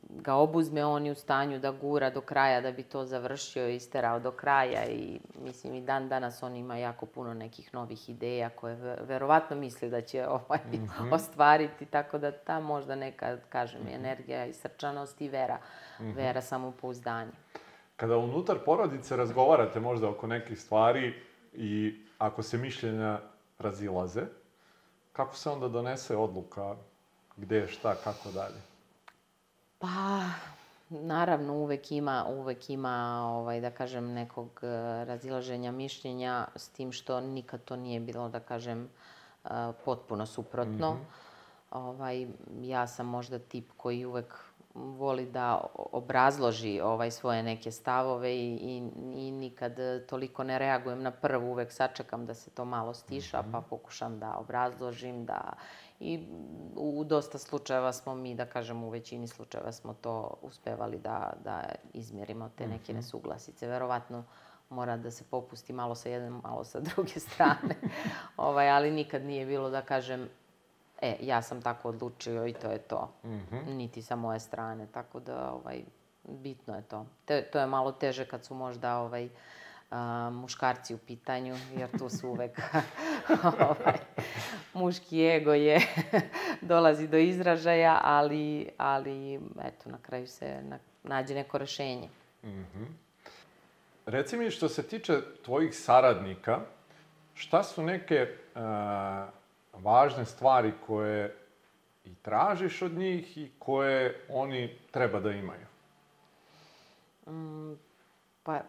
ga 0.09 0.33
obuzme, 0.35 0.85
on 0.85 1.05
je 1.05 1.11
u 1.11 1.15
stanju 1.15 1.59
da 1.59 1.71
gura 1.71 2.09
do 2.09 2.21
kraja 2.21 2.61
da 2.61 2.71
bi 2.71 2.83
to 2.83 3.05
završio 3.05 3.69
i 3.69 3.75
isterao 3.75 4.19
do 4.19 4.31
kraja 4.31 4.85
i 4.85 5.19
mislim 5.41 5.73
i 5.73 5.81
dan 5.81 6.09
danas 6.09 6.43
on 6.43 6.55
ima 6.55 6.77
jako 6.77 7.05
puno 7.05 7.33
nekih 7.33 7.73
novih 7.73 8.09
ideja 8.09 8.49
koje 8.49 8.75
ve- 8.75 8.97
verovatno 9.01 9.55
misli 9.55 9.89
da 9.89 10.01
će 10.01 10.27
ovaj, 10.37 10.59
ostvariti, 11.11 11.85
tako 11.85 12.17
da 12.17 12.31
ta 12.31 12.59
možda 12.59 12.95
neka, 12.95 13.37
kažem, 13.49 13.81
energija 13.87 14.45
i 14.45 14.53
srčanost 14.53 15.21
i 15.21 15.29
vera, 15.29 15.57
vera 15.99 16.41
samopouzdanje. 16.41 17.31
Kada 17.95 18.17
unutar 18.17 18.57
porodice 18.65 19.15
razgovarate 19.15 19.79
možda 19.79 20.09
oko 20.09 20.27
nekih 20.27 20.61
stvari 20.61 21.13
i 21.53 22.01
ako 22.17 22.43
se 22.43 22.57
mišljenja 22.57 23.19
razilaze, 23.59 24.21
kako 25.13 25.35
se 25.35 25.49
onda 25.49 25.67
donese 25.67 26.17
odluka 26.17 26.75
gde, 27.37 27.67
šta, 27.67 27.95
kako 28.03 28.31
dalje? 28.31 28.68
Pa, 29.79 30.21
naravno 30.89 31.53
uvek 31.53 31.91
ima, 31.91 32.25
uvek 32.29 32.69
ima 32.69 33.25
ovaj, 33.27 33.61
da 33.61 33.71
kažem, 33.71 34.13
nekog 34.13 34.47
uh, 34.47 34.69
razilaženja 35.07 35.71
mišljenja 35.71 36.47
s 36.55 36.69
tim 36.69 36.91
što 36.91 37.21
nikad 37.21 37.63
to 37.63 37.75
nije 37.75 37.99
bilo, 37.99 38.29
da 38.29 38.39
kažem, 38.39 38.89
uh, 39.43 39.51
potpuno 39.85 40.25
suprotno. 40.25 40.93
Mm 40.93 40.97
-hmm. 40.97 41.79
ovaj, 41.79 42.27
ja 42.61 42.87
sam 42.87 43.05
možda 43.05 43.39
tip 43.39 43.71
koji 43.77 44.05
uvek 44.05 44.35
voli 44.73 45.25
da 45.25 45.61
obrazloži 45.75 46.81
ovaj 46.81 47.11
svoje 47.11 47.43
neke 47.43 47.71
stavove 47.71 48.35
i, 48.35 48.55
i, 48.55 48.77
i 49.27 49.31
nikad 49.31 49.77
toliko 50.09 50.43
ne 50.43 50.59
reagujem 50.59 51.03
na 51.03 51.11
prvu, 51.11 51.51
uvek 51.51 51.71
sačekam 51.71 52.25
da 52.25 52.33
se 52.33 52.49
to 52.49 52.65
malo 52.65 52.93
stiša, 52.93 53.41
mm 53.41 53.45
-hmm. 53.45 53.51
pa 53.51 53.61
pokušam 53.61 54.19
da 54.19 54.35
obrazložim, 54.37 55.25
da 55.25 55.53
i 55.99 56.27
u 56.75 57.03
dosta 57.03 57.37
slučajeva 57.37 57.93
smo 57.93 58.15
mi, 58.15 58.35
da 58.35 58.45
kažem, 58.45 58.83
u 58.83 58.89
većini 58.89 59.27
slučajeva 59.27 59.71
smo 59.71 59.93
to 59.93 60.33
uspevali 60.41 60.97
da, 60.97 61.33
da 61.43 61.63
izmjerimo 61.93 62.49
te 62.57 62.67
neke 62.67 62.91
mhm. 62.91 62.95
nesuglasice. 62.95 63.67
Verovatno 63.67 64.23
mora 64.69 64.97
da 64.97 65.11
se 65.11 65.23
popusti 65.23 65.73
malo 65.73 65.95
sa 65.95 66.09
jedne, 66.09 66.29
malo 66.29 66.63
sa 66.63 66.79
druge 66.79 67.19
strane. 67.29 67.75
ovaj, 68.37 68.69
ali 68.69 68.91
nikad 68.91 69.25
nije 69.25 69.45
bilo 69.45 69.69
da 69.69 69.81
kažem, 69.81 70.29
e, 71.01 71.17
ja 71.21 71.41
sam 71.41 71.61
tako 71.61 71.89
odlučio 71.89 72.47
i 72.47 72.53
to 72.53 72.71
je 72.71 72.77
to. 72.77 73.11
Mm 73.23 73.29
-hmm. 73.29 73.75
Niti 73.75 74.01
sa 74.01 74.15
moje 74.15 74.39
strane. 74.39 74.87
Tako 74.91 75.19
da, 75.19 75.51
ovaj, 75.51 75.83
bitno 76.23 76.75
je 76.75 76.81
to. 76.81 77.05
Te, 77.25 77.43
to 77.43 77.59
je 77.59 77.67
malo 77.67 77.91
teže 77.91 78.25
kad 78.25 78.45
su 78.45 78.55
možda 78.55 78.97
ovaj, 78.97 79.29
a, 79.91 80.29
muškarci 80.33 80.93
u 80.93 80.97
pitanju, 80.97 81.55
jer 81.75 81.89
tu 81.99 82.09
su 82.09 82.29
uvek 82.29 82.59
ovaj, 83.69 83.97
muški 84.73 85.25
ego 85.25 85.53
je 85.53 85.81
dolazi 86.61 87.07
do 87.07 87.17
izražaja, 87.17 87.99
ali, 88.03 88.69
ali 88.77 89.35
eto, 89.63 89.89
na 89.89 89.97
kraju 90.01 90.27
se 90.27 90.61
na, 90.63 90.79
nađe 91.03 91.33
neko 91.33 91.57
rešenje. 91.57 92.09
Mm 92.43 92.47
-hmm. 92.47 92.85
Reci 94.05 94.37
mi, 94.37 94.51
što 94.51 94.69
se 94.69 94.87
tiče 94.87 95.21
tvojih 95.45 95.75
saradnika, 95.75 96.59
šta 97.33 97.63
su 97.63 97.83
neke 97.83 98.27
uh, 98.55 98.61
važne 99.83 100.25
stvari 100.25 100.73
koje 100.87 101.35
i 102.05 102.15
tražiš 102.15 102.81
od 102.81 102.91
njih 102.91 103.37
i 103.37 103.51
koje 103.59 104.25
oni 104.29 104.77
treba 104.91 105.19
da 105.19 105.31
imaju? 105.31 105.65
Mm, 107.27 107.73
pa, 108.43 108.61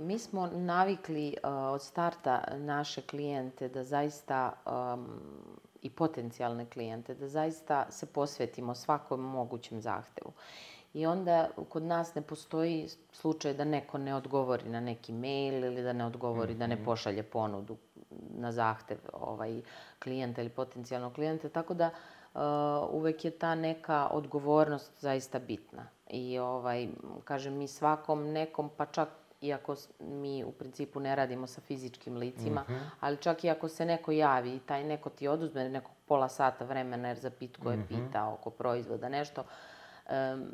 mi 0.00 0.18
smo 0.18 0.46
navikli 0.46 1.34
uh, 1.42 1.50
od 1.50 1.82
starta 1.82 2.44
naše 2.56 3.02
klijente 3.02 3.68
da 3.68 3.84
zaista 3.84 4.52
um, 4.66 5.06
i 5.82 5.90
potencijalne 5.90 6.66
klijente 6.66 7.14
da 7.14 7.28
zaista 7.28 7.86
se 7.90 8.06
posvetimo 8.06 8.74
svakom 8.74 9.20
mogućem 9.20 9.80
zahtevu. 9.80 10.32
I 10.94 11.06
onda 11.06 11.48
kod 11.68 11.82
nas 11.82 12.14
ne 12.14 12.22
postoji 12.22 12.88
slučaj 13.12 13.54
da 13.54 13.64
neko 13.64 13.98
ne 13.98 14.14
odgovori 14.14 14.68
na 14.68 14.80
neki 14.80 15.12
mail 15.12 15.64
ili 15.64 15.82
da 15.82 15.92
ne 15.92 16.06
odgovori, 16.06 16.52
mm 16.52 16.56
-hmm. 16.56 16.58
da 16.58 16.66
ne 16.66 16.74
mhm. 16.74 16.84
pošalje 16.84 17.22
ponudu 17.22 17.76
na 18.30 18.52
zahtev 18.52 18.98
ovaj, 19.12 19.60
klijenta 20.02 20.40
ili 20.40 20.50
potencijalnog 20.50 21.12
klijenta. 21.12 21.48
Tako 21.48 21.74
da 21.74 21.90
uh, 22.34 22.40
uvek 22.90 23.24
je 23.24 23.30
ta 23.30 23.54
neka 23.54 24.08
odgovornost 24.12 25.00
zaista 25.00 25.38
bitna. 25.38 25.86
I 26.10 26.38
ovaj, 26.38 26.88
kažem, 27.24 27.56
mi 27.56 27.68
svakom 27.68 28.32
nekom, 28.32 28.70
pa 28.76 28.86
čak 28.86 29.08
iako 29.40 29.76
mi 30.00 30.44
u 30.44 30.52
principu 30.52 31.00
ne 31.00 31.14
radimo 31.14 31.46
sa 31.46 31.60
fizičkim 31.60 32.16
licima, 32.16 32.64
mm 32.68 32.72
-hmm. 32.72 32.80
ali 33.00 33.16
čak 33.16 33.44
i 33.44 33.50
ako 33.50 33.68
se 33.68 33.84
neko 33.84 34.12
javi 34.12 34.56
i 34.56 34.60
taj 34.60 34.84
neko 34.84 35.10
ti 35.10 35.28
oduzme 35.28 35.68
nekog 35.68 35.92
pola 36.06 36.28
sata 36.28 36.64
vremena 36.64 37.08
jer 37.08 37.18
za 37.18 37.30
pitko 37.30 37.70
je 37.70 37.76
mm 37.76 37.86
-hmm. 37.90 38.06
pitao 38.06 38.34
oko 38.34 38.50
proizvoda 38.50 39.08
nešto, 39.08 39.44
um, 40.10 40.46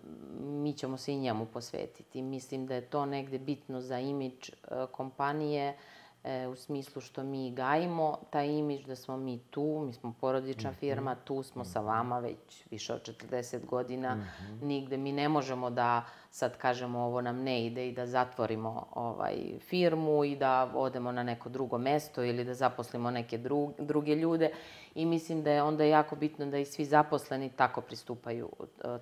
mi 0.63 0.73
ćemo 0.73 0.97
se 0.97 1.13
i 1.13 1.19
njemu 1.19 1.47
posvetiti. 1.47 2.23
Mislim 2.23 2.67
da 2.67 2.75
je 2.75 2.81
to 2.81 3.07
negde 3.07 3.39
bitno 3.39 3.81
za 3.81 3.99
imidž 3.99 4.51
uh, 4.51 4.91
kompanije, 4.91 5.77
e, 6.25 6.47
u 6.47 6.57
smislu 6.57 7.01
što 7.01 7.23
mi 7.23 7.51
gajimo 7.51 8.19
taj 8.31 8.49
imidž 8.49 8.85
da 8.87 8.97
smo 8.97 9.17
mi 9.17 9.39
tu, 9.39 9.83
mi 9.87 9.93
smo 9.93 10.15
porodična 10.21 10.71
mm 10.71 10.75
-hmm. 10.75 10.79
firma, 10.79 11.15
tu 11.15 11.43
smo 11.43 11.63
mm 11.63 11.65
-hmm. 11.65 11.73
sa 11.73 11.81
mhm. 11.81 11.89
vama 11.89 12.19
već 12.19 12.67
više 12.71 12.95
od 12.95 13.03
40 13.31 13.67
godina, 13.67 14.15
mm 14.15 14.21
-hmm. 14.21 14.63
nigde 14.63 14.97
mi 14.97 15.13
ne 15.13 15.29
možemo 15.29 15.71
da 15.71 16.05
sad 16.31 16.59
kažemo 16.59 16.99
ovo 16.99 17.21
nam 17.21 17.43
ne 17.43 17.67
ide 17.67 17.89
i 17.89 17.93
da 17.93 18.07
zatvorimo 18.07 18.87
ovaj 18.95 19.35
firmu 19.61 20.25
i 20.25 20.37
da 20.37 20.73
odemo 20.75 21.13
na 21.13 21.23
neko 21.23 21.49
drugo 21.49 21.79
mesto 21.79 22.25
ili 22.25 22.45
da 22.45 22.55
zaposlimo 22.55 23.11
neke 23.11 23.39
dru, 23.39 23.73
druge 23.79 24.15
ljude 24.15 24.51
i 24.95 25.07
mislim 25.07 25.43
da 25.43 25.51
je 25.51 25.63
onda 25.63 25.85
jako 25.85 26.17
bitno 26.17 26.47
da 26.47 26.59
i 26.59 26.65
svi 26.65 26.85
zaposleni 26.85 27.51
tako 27.51 27.81
pristupaju 27.81 28.51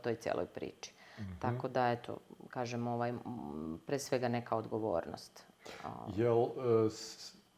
toj 0.02 0.14
celoj 0.14 0.46
priči. 0.46 0.92
Mm 1.18 1.22
-hmm. 1.22 1.40
Tako 1.40 1.68
da, 1.68 1.90
eto, 1.90 2.18
kažem, 2.48 2.86
ovaj, 2.86 3.12
pre 3.86 3.98
svega 3.98 4.28
neka 4.28 4.56
odgovornost. 4.56 5.51
Jel 6.16 6.42
e, 6.42 6.48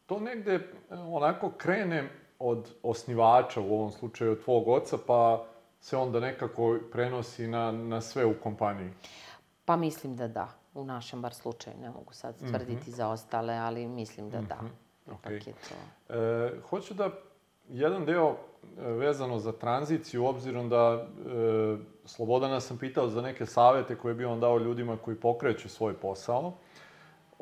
to 0.07 0.21
negde 0.21 0.55
e, 0.55 0.61
onako 0.95 1.51
krene 1.51 2.09
od 2.39 2.71
osnivača, 2.83 3.61
u 3.61 3.75
ovom 3.75 3.91
slučaju 3.91 4.33
od 4.33 4.45
tvog 4.45 4.69
oca, 4.69 4.99
pa 5.07 5.47
se 5.81 5.97
onda 5.97 6.21
nekako 6.21 6.79
prenosi 6.93 7.47
na, 7.47 7.73
na 7.73 8.01
sve 8.01 8.25
u 8.25 8.35
kompaniji? 8.43 8.91
Pa 9.65 9.77
mislim 9.77 10.17
da 10.17 10.29
da. 10.29 10.49
U 10.75 10.85
našem 10.85 11.23
bar 11.23 11.35
slučaju, 11.35 11.77
ne 11.81 11.91
mogu 11.91 12.13
sad 12.13 12.35
mhm. 12.43 12.49
tvrditi 12.49 12.91
mm 12.91 12.93
-hmm. 12.93 12.97
za 12.97 13.09
ostale, 13.09 13.55
ali 13.55 13.89
mislim 13.89 14.31
da 14.31 14.41
da. 14.41 14.55
Mm 14.63 14.71
-hmm. 15.07 15.15
okay. 15.15 15.49
je 15.49 15.55
to. 15.69 16.15
E, 16.15 16.53
hoću 16.71 16.95
da 16.95 17.11
jedan 17.69 18.05
deo 18.05 18.31
e, 18.31 18.37
vezano 18.83 19.39
za 19.39 19.53
tranziciju, 19.53 20.27
obzirom 20.27 20.69
da 20.69 21.07
e, 21.27 21.77
Slobodana 22.05 22.61
sam 22.61 22.79
pitao 22.79 23.09
za 23.09 23.23
neke 23.23 23.47
savete 23.47 23.97
koje 23.97 24.15
bi 24.15 24.25
on 24.25 24.41
dao 24.41 24.59
ljudima 24.59 24.97
koji 24.97 25.17
pokreću 25.17 25.69
svoj 25.69 25.95
posao 25.95 26.53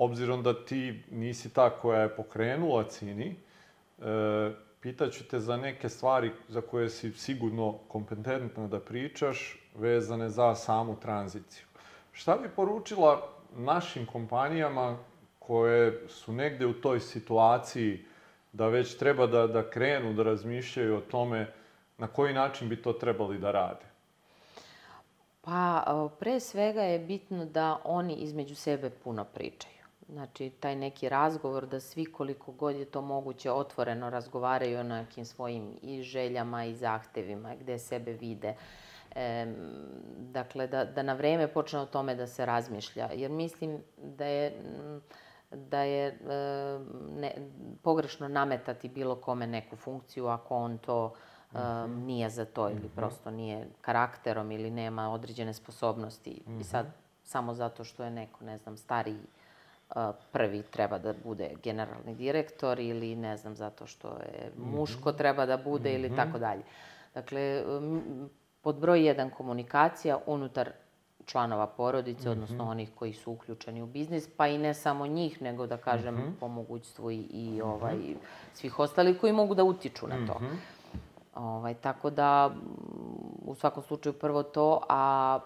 obzirom 0.05 0.43
da 0.43 0.65
ti 0.65 1.03
nisi 1.11 1.55
ta 1.55 1.71
koja 1.71 2.01
je 2.01 2.17
pokrenula 2.17 2.85
Cini, 2.85 3.37
e, 3.99 4.51
pitaću 4.81 5.25
te 5.25 5.41
za 5.41 5.57
neke 5.57 5.89
stvari 5.89 6.31
za 6.49 6.61
koje 6.61 6.91
si 6.91 7.13
sigurno 7.13 7.79
kompetentna 7.89 8.69
da 8.69 8.81
pričaš, 8.81 9.59
vezane 9.75 10.29
za 10.29 10.55
samu 10.55 10.97
tranziciju. 11.01 11.67
Šta 12.13 12.37
bi 12.37 12.49
poručila 12.49 13.29
našim 13.57 14.07
kompanijama 14.07 14.99
koje 15.39 16.09
su 16.09 16.33
negde 16.33 16.67
u 16.67 16.73
toj 16.73 17.01
situaciji 17.01 18.05
da 18.53 18.69
već 18.69 18.97
treba 18.97 19.27
da, 19.27 19.47
da 19.47 19.71
krenu 19.71 20.13
da 20.13 20.23
razmišljaju 20.23 20.97
o 20.97 21.01
tome 21.01 21.53
na 21.99 22.07
koji 22.07 22.35
način 22.35 22.69
bi 22.69 22.83
to 22.83 22.93
trebali 22.93 23.39
da 23.39 23.51
rade? 23.51 23.87
Pa, 25.41 25.85
pre 26.21 26.41
svega 26.41 26.83
je 26.83 26.99
bitno 26.99 27.45
da 27.45 27.81
oni 27.85 28.15
između 28.15 28.55
sebe 28.55 28.91
puno 28.91 29.25
pričaju. 29.25 29.72
Znači, 30.13 30.51
taj 30.51 30.77
neki 30.77 31.09
razgovor 31.09 31.67
da 31.67 31.81
svi 31.81 32.05
koliko 32.05 32.53
god 32.53 32.77
je 32.77 32.85
to 32.85 33.01
moguće 33.01 33.51
otvoreno 33.51 34.11
razgovaraju 34.11 34.81
o 34.81 34.83
nekim 34.83 35.25
svojim 35.25 35.79
i 35.83 36.03
željama 36.03 36.65
i 36.65 36.75
zahtevima, 36.75 37.55
gde 37.55 37.79
sebe 37.79 38.13
vide. 38.13 38.55
E, 39.15 39.47
dakle, 40.19 40.67
da, 40.67 40.85
da 40.85 41.03
na 41.03 41.13
vreme 41.13 41.49
počne 41.49 41.81
o 41.81 41.87
tome 41.87 42.15
da 42.15 42.27
se 42.27 42.47
razmišlja. 42.47 43.09
Jer 43.15 43.31
mislim 43.31 43.83
da 43.97 44.27
je 44.27 44.53
da 45.51 45.81
je 45.81 46.07
e, 46.09 46.15
ne, 47.17 47.35
pogrešno 47.83 48.29
nametati 48.29 48.89
bilo 48.89 49.17
kome 49.17 49.47
neku 49.47 49.77
funkciju 49.77 50.27
ako 50.27 50.57
on 50.57 50.79
to 50.79 51.15
mm 51.55 52.07
nije 52.07 52.31
za 52.31 52.45
to 52.45 52.69
ili 52.69 52.79
mm 52.79 52.83
-hmm. 52.83 52.97
prosto 52.97 53.31
nije 53.31 53.67
karakterom 53.81 54.53
ili 54.53 54.71
nema 54.71 55.13
određene 55.13 55.55
sposobnosti. 55.55 56.43
Mm 56.47 56.51
-hmm. 56.51 56.61
I 56.61 56.65
sad, 56.65 56.87
mhm. 56.87 56.95
samo 57.23 57.55
zato 57.55 57.85
što 57.85 58.05
je 58.05 58.11
neko, 58.11 58.45
ne 58.45 58.59
znam, 58.59 58.77
stariji 58.77 59.27
prvi 60.33 60.63
treba 60.63 60.99
da 60.99 61.15
bude 61.25 61.51
generalni 61.63 62.15
direktor 62.15 62.81
ili 62.81 63.17
ne 63.17 63.37
znam 63.37 63.57
zato 63.57 63.87
što 63.87 64.09
je 64.09 64.51
mhm. 64.57 64.77
muško 64.77 65.13
treba 65.13 65.47
da 65.47 65.57
bude 65.57 65.91
mm 65.91 65.93
-hmm. 65.93 65.99
ili 65.99 66.09
mhm. 66.09 66.17
tako 66.17 66.39
dalje. 66.39 66.63
Dakle, 67.15 67.65
pod 68.63 68.77
broj 68.77 69.07
jedan 69.07 69.31
komunikacija 69.31 70.19
unutar 70.27 70.71
članova 71.27 71.67
porodice, 71.67 72.21
mm 72.21 72.25
-hmm. 72.29 72.33
odnosno 72.33 72.71
onih 72.71 72.91
koji 72.95 73.13
su 73.13 73.33
uključeni 73.33 73.83
u 73.83 73.87
biznis, 73.87 74.29
pa 74.37 74.47
i 74.47 74.59
ne 74.59 74.75
samo 74.75 75.07
njih, 75.07 75.43
nego 75.43 75.67
da 75.67 75.77
kažem 75.77 76.15
mm 76.15 76.19
-hmm. 76.19 76.41
po 76.41 76.49
mogućstvu 76.49 77.11
i, 77.11 77.17
i 77.17 77.63
ovaj, 77.63 77.97
svih 78.55 78.79
ostalih 78.79 79.21
koji 79.21 79.33
mogu 79.33 79.55
da 79.55 79.65
utiču 79.65 80.07
na 80.07 80.27
to. 80.27 80.39
Mm 80.39 80.45
-hmm. 80.45 80.82
Ovaj, 81.35 81.75
tako 81.75 82.11
da, 82.11 82.51
u 83.45 83.55
svakom 83.55 83.83
slučaju 83.83 84.13
prvo 84.13 84.43
to, 84.43 84.81
a 84.89 85.39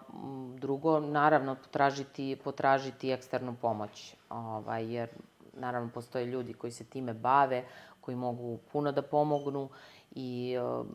drugo, 0.55 1.01
naravno, 1.01 1.55
potražiti, 1.55 2.39
potražiti 2.45 3.12
eksternu 3.12 3.57
pomoć. 3.61 4.14
Ovaj, 4.30 4.95
jer, 4.95 5.09
naravno, 5.53 5.91
postoje 5.95 6.26
ljudi 6.26 6.55
koji 6.55 6.72
se 6.72 6.84
time 6.84 7.14
bave, 7.14 7.64
koji 8.01 8.16
mogu 8.16 8.59
puno 8.72 8.93
da 8.93 9.03
pomognu 9.03 9.68
i 10.11 10.59
um, 10.59 10.89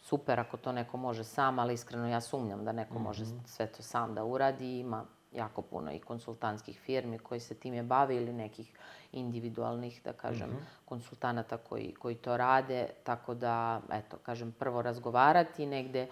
super 0.00 0.40
ako 0.40 0.56
to 0.56 0.72
neko 0.72 0.96
može 0.96 1.24
sam, 1.24 1.58
ali 1.58 1.74
iskreno 1.74 2.08
ja 2.08 2.20
sumnjam 2.20 2.64
da 2.64 2.72
neko 2.72 2.94
mm 2.94 2.96
-hmm. 2.96 3.04
može 3.04 3.24
mhm. 3.24 3.38
sve 3.46 3.66
to 3.66 3.82
sam 3.82 4.14
da 4.14 4.24
uradi. 4.24 4.78
Ima 4.78 5.04
jako 5.38 5.62
puno 5.62 5.92
i 5.92 5.98
konsultantskih 5.98 6.80
firmi 6.80 7.18
koji 7.18 7.40
se 7.40 7.54
time 7.54 7.82
bave 7.82 8.16
ili 8.16 8.32
nekih 8.32 8.72
individualnih, 9.12 10.00
da 10.04 10.12
kažem, 10.12 10.48
mm 10.48 10.52
-hmm. 10.52 10.84
konsultanata 10.84 11.56
koji, 11.56 11.94
koji 11.94 12.14
to 12.14 12.36
rade. 12.36 12.88
Tako 13.04 13.34
da, 13.34 13.80
eto, 13.92 14.16
kažem, 14.22 14.52
prvo 14.52 14.82
razgovarati 14.82 15.66
negde, 15.66 16.08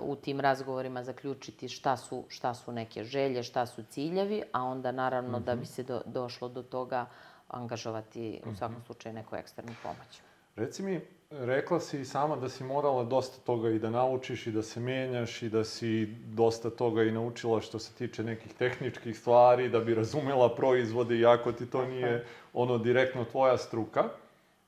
u 0.00 0.16
tim 0.16 0.40
razgovorima 0.40 1.02
zaključiti 1.02 1.68
šta 1.68 1.96
su, 1.96 2.24
šta 2.28 2.54
su 2.54 2.72
neke 2.72 3.04
želje, 3.04 3.42
šta 3.42 3.66
su 3.66 3.82
ciljevi, 3.82 4.42
a 4.52 4.62
onda 4.62 4.92
naravno 4.92 5.38
mm 5.38 5.42
-hmm. 5.42 5.44
da 5.44 5.54
bi 5.54 5.66
se 5.66 5.82
do, 5.82 6.02
došlo 6.06 6.48
do 6.48 6.62
toga 6.62 7.06
angažovati 7.48 8.40
u 8.46 8.54
svakom 8.54 8.82
slučaju 8.86 9.14
neku 9.14 9.36
eksternu 9.36 9.72
pomoć. 9.82 10.20
Reci 10.56 10.82
mi, 10.82 11.00
rekla 11.30 11.80
si 11.80 12.04
sama 12.04 12.36
da 12.36 12.48
si 12.48 12.64
morala 12.64 13.04
dosta 13.04 13.40
toga 13.44 13.70
i 13.70 13.78
da 13.78 13.90
naučiš 13.90 14.46
i 14.46 14.52
da 14.52 14.62
se 14.62 14.80
menjaš 14.80 15.42
i 15.42 15.48
da 15.48 15.64
si 15.64 16.06
dosta 16.26 16.70
toga 16.70 17.02
i 17.02 17.12
naučila 17.12 17.60
što 17.60 17.78
se 17.78 17.92
tiče 17.92 18.24
nekih 18.24 18.54
tehničkih 18.54 19.18
stvari, 19.18 19.68
da 19.68 19.80
bi 19.80 19.94
razumela 19.94 20.54
proizvode, 20.54 21.16
iako 21.16 21.52
ti 21.52 21.70
to 21.70 21.84
nije 21.86 22.24
ono 22.52 22.78
direktno 22.78 23.24
tvoja 23.24 23.58
struka. 23.58 24.04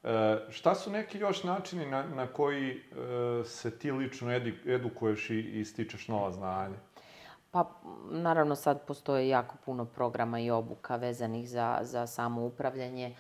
E, 0.05 0.39
šta 0.51 0.75
su 0.75 0.91
neki 0.91 1.19
još 1.19 1.45
načini 1.45 1.87
na, 1.87 2.07
na 2.07 2.27
koji 2.27 2.71
e, 2.71 2.81
se 3.45 3.79
ti 3.79 3.93
lično 3.93 4.33
edu, 4.33 4.51
edukuješ 4.67 5.31
i, 5.31 5.41
i 5.41 5.65
stičeš 5.65 6.09
nova 6.09 6.33
znanja? 6.33 6.77
Pa, 7.51 7.71
naravno, 8.11 8.57
sad 8.57 8.87
postoje 8.87 9.29
jako 9.29 9.57
puno 9.65 9.85
programa 9.85 10.41
i 10.41 10.51
obuka 10.51 10.97
vezanih 10.97 11.49
za, 11.49 11.79
za 11.83 12.07
samo 12.07 12.45
upravljanje. 12.45 13.15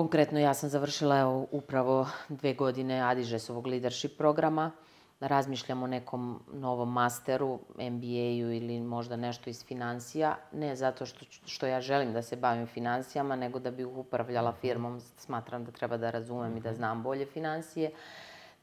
Konkretno, 0.00 0.38
ja 0.38 0.54
sam 0.54 0.68
završila 0.68 1.18
evo, 1.18 1.46
upravo 1.50 2.08
dve 2.28 2.54
godine 2.54 3.00
Adižesovog 3.00 3.66
leadership 3.66 4.16
programa. 4.18 4.70
Razmišljam 5.20 5.82
o 5.82 5.86
nekom 5.86 6.42
novom 6.52 6.92
masteru, 6.92 7.58
MBA-u 7.78 8.52
ili 8.52 8.80
možda 8.80 9.16
nešto 9.16 9.50
iz 9.50 9.64
financija. 9.64 10.36
Ne 10.52 10.76
zato 10.76 11.06
što, 11.06 11.24
što 11.46 11.66
ja 11.66 11.80
želim 11.80 12.12
da 12.12 12.22
se 12.22 12.36
bavim 12.36 12.66
financijama, 12.66 13.36
nego 13.36 13.58
da 13.58 13.70
bih 13.70 13.86
upravljala 13.86 14.52
firmom. 14.52 15.00
Smatram 15.00 15.64
da 15.64 15.70
treba 15.72 15.96
da 15.96 16.10
razumem 16.10 16.56
i 16.56 16.60
da 16.60 16.74
znam 16.74 17.02
bolje 17.02 17.26
financije. 17.26 17.90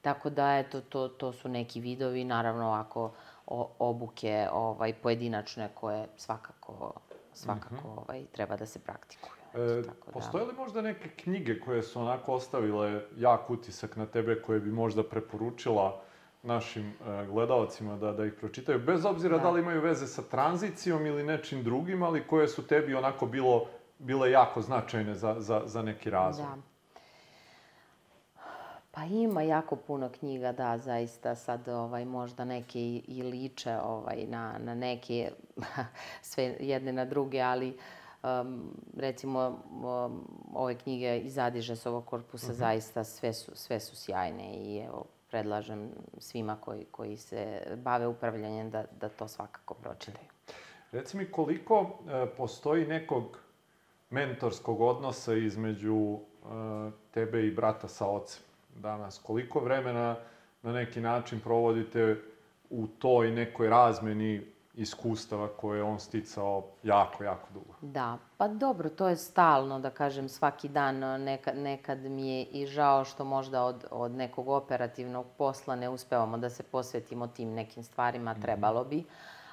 Tako 0.02 0.30
da, 0.30 0.58
eto, 0.58 0.82
to, 0.82 1.08
to 1.08 1.34
su 1.34 1.50
neki 1.50 1.80
vidovi. 1.80 2.24
Naravno, 2.24 2.72
ako 2.72 3.12
obuke 3.80 4.48
ovaj, 4.52 4.94
pojedinačne 4.94 5.70
koje 5.74 6.08
svakako, 6.16 6.94
svakako 7.34 7.76
mhm. 7.76 7.98
ovaj, 7.98 8.26
treba 8.32 8.56
da 8.56 8.66
se 8.66 8.80
praktikuju. 8.80 9.37
E, 9.54 9.82
tako 9.86 10.06
da... 10.06 10.12
Postoje 10.12 10.46
li 10.46 10.54
možda 10.54 10.82
neke 10.82 11.10
knjige 11.10 11.60
koje 11.60 11.84
su 11.84 12.02
onako 12.02 12.34
ostavile 12.34 13.02
jak 13.18 13.50
utisak 13.50 13.96
na 13.96 14.06
tebe, 14.06 14.42
koje 14.42 14.60
bi 14.60 14.72
možda 14.72 15.04
preporučila 15.04 16.02
našim 16.44 16.88
e, 16.88 17.26
gledalcima 17.26 17.98
da, 17.98 18.12
da 18.12 18.26
ih 18.26 18.34
pročitaju, 18.34 18.80
bez 18.80 19.06
obzira 19.06 19.38
da. 19.38 19.44
da 19.44 19.50
li 19.50 19.62
imaju 19.62 19.82
veze 19.82 20.08
sa 20.08 20.22
tranzicijom 20.22 21.06
ili 21.06 21.24
nečim 21.24 21.64
drugim, 21.64 22.04
ali 22.04 22.28
koje 22.28 22.48
su 22.48 22.68
tebi 22.68 22.96
onako 22.96 23.26
bilo, 23.26 23.66
bile 24.00 24.32
jako 24.32 24.62
značajne 24.62 25.16
za, 25.16 25.36
za, 25.40 25.62
za 25.66 25.82
neki 25.82 26.10
razvoj? 26.10 26.48
Da. 26.48 26.62
Pa 28.92 29.04
ima 29.04 29.42
jako 29.42 29.76
puno 29.76 30.10
knjiga, 30.10 30.52
da, 30.52 30.78
zaista 30.78 31.36
sad 31.36 31.68
ovaj, 31.68 32.06
možda 32.06 32.46
neke 32.46 32.80
i, 32.80 33.04
i 33.08 33.24
liče 33.24 33.78
ovaj, 33.84 34.26
na, 34.28 34.56
na 34.60 34.76
neke, 34.76 35.32
sve 36.22 36.44
jedne 36.60 36.94
na 36.94 37.06
druge, 37.06 37.42
ali 37.42 37.78
um, 38.42 38.72
recimo 38.98 39.48
um, 39.48 40.28
ove 40.54 40.76
knjige 40.76 41.20
iz 41.20 41.38
Adižesovog 41.38 42.06
korpusa 42.06 42.48
mhm. 42.48 42.56
-huh. 42.56 42.60
zaista 42.60 43.04
sve 43.04 43.34
su, 43.34 43.52
sve 43.56 43.80
su 43.80 43.96
sjajne 43.96 44.54
i 44.54 44.78
evo, 44.78 45.06
predlažem 45.30 45.90
svima 46.18 46.56
koji, 46.56 46.86
koji 46.92 47.18
se 47.18 47.62
bave 47.76 48.08
upravljanjem 48.08 48.70
da, 48.70 48.84
da 49.00 49.10
to 49.10 49.28
svakako 49.28 49.74
pročitaju. 49.74 50.28
Reci 50.92 51.18
mi 51.18 51.32
koliko 51.32 52.00
e, 52.10 52.26
postoji 52.38 52.88
nekog 52.88 53.40
mentorskog 54.10 54.82
odnosa 54.82 55.34
između 55.34 56.18
e, 56.18 56.48
tebe 57.12 57.48
i 57.48 57.52
brata 57.52 57.88
sa 57.88 58.08
ocem? 58.08 58.48
danas? 58.82 59.20
Koliko 59.24 59.60
vremena 59.60 60.16
na 60.62 60.72
neki 60.72 61.02
način 61.02 61.40
provodite 61.40 62.22
u 62.70 62.88
toj 62.88 63.32
nekoj 63.32 63.70
razmeni 63.70 64.46
iskustava 64.78 65.48
koje 65.48 65.78
je 65.78 65.84
on 65.84 66.00
sticao 66.00 66.64
jako, 66.84 67.24
jako 67.24 67.48
dugo. 67.54 67.74
Da, 67.82 68.18
pa 68.38 68.48
dobro, 68.48 68.90
to 68.90 69.08
je 69.08 69.16
stalno, 69.16 69.80
da 69.80 69.90
kažem, 69.90 70.30
svaki 70.30 70.70
dan. 70.70 71.00
Nekad, 71.24 71.58
nekad 71.58 72.00
mi 72.00 72.30
je 72.30 72.44
i 72.44 72.66
žao 72.66 73.06
što 73.06 73.24
možda 73.24 73.64
od, 73.64 73.86
od 73.92 74.12
nekog 74.12 74.48
operativnog 74.50 75.26
posla 75.38 75.76
ne 75.76 75.90
uspevamo 75.90 76.38
da 76.38 76.50
se 76.50 76.64
posvetimo 76.64 77.28
tim 77.28 77.54
nekim 77.54 77.84
stvarima, 77.84 78.32
mhm. 78.32 78.42
trebalo 78.42 78.84
bi. 78.84 79.04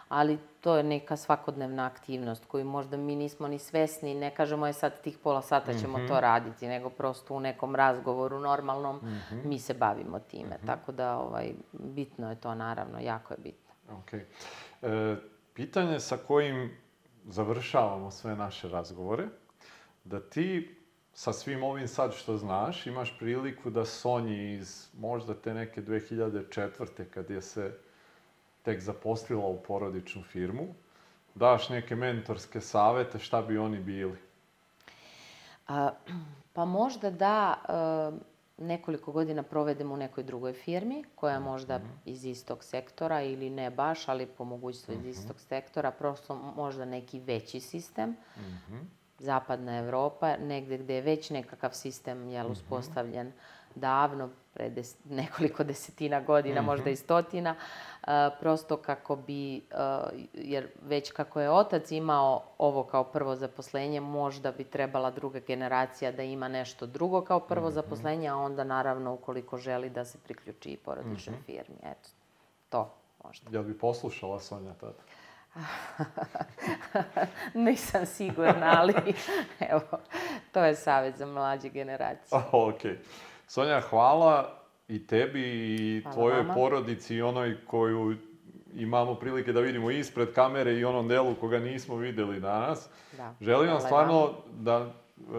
Ali 0.09 0.39
to 0.61 0.77
je 0.77 0.83
neka 0.83 1.17
svakodnevna 1.17 1.87
aktivnost 1.87 2.45
koju 2.45 2.65
možda 2.65 2.97
mi 2.97 3.17
nismo 3.17 3.49
ni 3.49 3.59
svesni, 3.59 4.15
ne 4.15 4.31
kažemo 4.35 4.67
je 4.67 4.73
sad 4.73 5.01
tih 5.01 5.19
pola 5.19 5.43
sata 5.43 5.75
ćemo 5.75 5.99
mm 5.99 6.01
-hmm. 6.01 6.09
to 6.09 6.21
raditi, 6.21 6.69
nego 6.69 6.91
prosto 6.91 7.35
u 7.35 7.41
nekom 7.41 7.77
razgovoru 7.77 8.41
normalnom 8.41 8.97
mm 8.97 9.21
-hmm. 9.31 9.45
mi 9.45 9.59
se 9.59 9.75
bavimo 9.75 10.19
time. 10.19 10.45
Mm 10.45 10.63
-hmm. 10.63 10.67
Tako 10.67 10.93
da 10.93 11.19
ovaj, 11.19 11.53
bitno 11.73 12.31
je 12.31 12.37
to 12.37 12.55
naravno, 12.55 13.01
jako 13.01 13.35
je 13.35 13.39
bitno. 13.39 13.65
Ok. 13.93 14.13
E, 14.85 15.17
pitanje 15.55 16.01
sa 16.01 16.17
kojim 16.17 16.77
završavamo 17.25 18.11
sve 18.11 18.37
naše 18.37 18.69
razgovore, 18.69 19.27
da 20.05 20.21
ti 20.21 20.77
sa 21.15 21.33
svim 21.33 21.63
ovim 21.63 21.89
sad 21.89 22.15
što 22.15 22.37
znaš, 22.37 22.87
imaš 22.87 23.19
priliku 23.19 23.71
da 23.71 23.85
Sonji 23.85 24.53
iz 24.53 24.89
možda 24.99 25.35
te 25.35 25.55
neke 25.55 25.83
2004. 25.83 27.05
kad 27.11 27.31
je 27.31 27.43
se 27.43 27.79
tek 28.63 28.81
zaposlila 28.81 29.47
u 29.47 29.63
porodičnu 29.63 30.23
firmu, 30.23 30.75
daš 31.35 31.69
neke 31.69 31.97
mentorske 31.97 32.61
savete, 32.61 33.19
šta 33.19 33.43
bi 33.43 33.59
oni 33.59 33.79
bili? 33.79 34.19
A, 35.69 35.91
pa 36.53 36.65
možda 36.65 37.11
da 37.11 37.55
a, 37.69 38.13
nekoliko 38.59 39.13
godina 39.13 39.43
provedemo 39.43 39.95
u 39.95 39.97
nekoj 39.97 40.25
drugoj 40.25 40.53
firmi, 40.53 41.05
koja 41.15 41.41
mhm. 41.41 41.49
možda 41.49 41.81
iz 42.05 42.25
istog 42.25 42.65
sektora 42.65 43.23
ili 43.23 43.51
ne 43.51 43.71
baš, 43.71 44.09
ali 44.09 44.27
po 44.27 44.45
mogućstvu 44.45 44.93
iz 44.93 44.99
mhm. 44.99 45.09
istog 45.09 45.41
sektora, 45.41 45.91
prosto 45.91 46.35
možda 46.57 46.85
neki 46.85 47.21
veći 47.21 47.61
sistem. 47.61 48.11
Mm 48.11 48.17
-hmm. 48.41 49.04
Zapadna 49.19 49.79
Evropa, 49.79 50.37
negde 50.37 50.79
gde 50.79 50.95
je 50.95 51.03
već 51.03 51.31
nekakav 51.31 51.71
sistem 51.73 52.29
jel, 52.29 52.45
mhm. 52.45 52.53
uspostavljen 52.53 53.33
davno, 53.75 54.29
pre 54.55 54.71
des, 54.71 54.97
nekoliko 55.05 55.65
desetina 55.71 56.21
godina, 56.21 56.61
mm 56.61 56.65
-hmm. 56.65 56.67
možda 56.67 56.91
i 56.91 56.97
stotina, 56.97 57.55
uh, 57.55 58.09
prosto 58.41 58.77
kako 58.77 59.17
bi, 59.17 59.57
uh, 59.57 60.21
jer 60.33 60.69
već 60.83 61.13
kako 61.13 61.41
je 61.41 61.51
otac 61.51 61.91
imao 61.91 62.43
ovo 62.59 62.85
kao 62.85 63.05
prvo 63.05 63.37
zaposlenje, 63.37 64.01
možda 64.01 64.53
bi 64.53 64.65
trebala 64.65 65.11
druga 65.11 65.39
generacija 65.39 66.13
da 66.13 66.23
ima 66.23 66.49
nešto 66.49 66.87
drugo 66.87 67.21
kao 67.21 67.41
prvo 67.41 67.67
mm 67.69 67.71
-hmm. 67.71 67.75
zaposlenje, 67.75 68.29
a 68.29 68.37
onda 68.37 68.65
naravno 68.65 69.15
ukoliko 69.15 69.59
želi 69.59 69.91
da 69.91 70.05
se 70.05 70.19
priključi 70.19 70.71
i 70.71 70.77
porodičnoj 70.77 71.37
mm 71.37 71.41
-hmm. 71.41 71.47
firmi. 71.47 71.77
Eto, 71.83 72.09
to 72.69 72.95
možda. 73.25 73.51
Jel 73.53 73.63
bi 73.63 73.79
poslušala 73.79 74.41
Sonja 74.41 74.75
tada? 74.75 75.03
Nisam 77.55 78.07
sigurna, 78.07 78.75
ali 78.79 78.95
evo, 79.71 79.81
to 80.53 80.65
je 80.65 80.75
savjet 80.75 81.17
za 81.17 81.27
mlađe 81.27 81.69
generacije. 81.69 82.41
Okay. 82.53 82.97
Sonja, 83.47 83.81
hvala 83.81 84.59
i 84.89 85.07
tebi 85.07 85.43
i 85.43 86.01
hvala 86.03 86.15
tvojoj 86.15 86.39
vama. 86.39 86.55
porodici 86.55 87.15
i 87.15 87.23
onoj 87.23 87.57
koju 87.67 88.17
imamo 88.75 89.15
prilike 89.15 89.53
da 89.53 89.61
vidimo 89.61 89.91
ispred 89.91 90.33
kamere 90.33 90.75
i 90.75 90.85
onom 90.85 91.09
delu 91.09 91.35
koga 91.35 91.59
nismo 91.59 91.97
videli 91.97 92.41
danas. 92.41 92.89
Da. 93.17 93.35
Želim 93.41 93.71
vam 93.71 93.81
stvarno 93.81 94.21
vama. 94.21 94.33
da 94.47 94.75
e, 94.75 94.93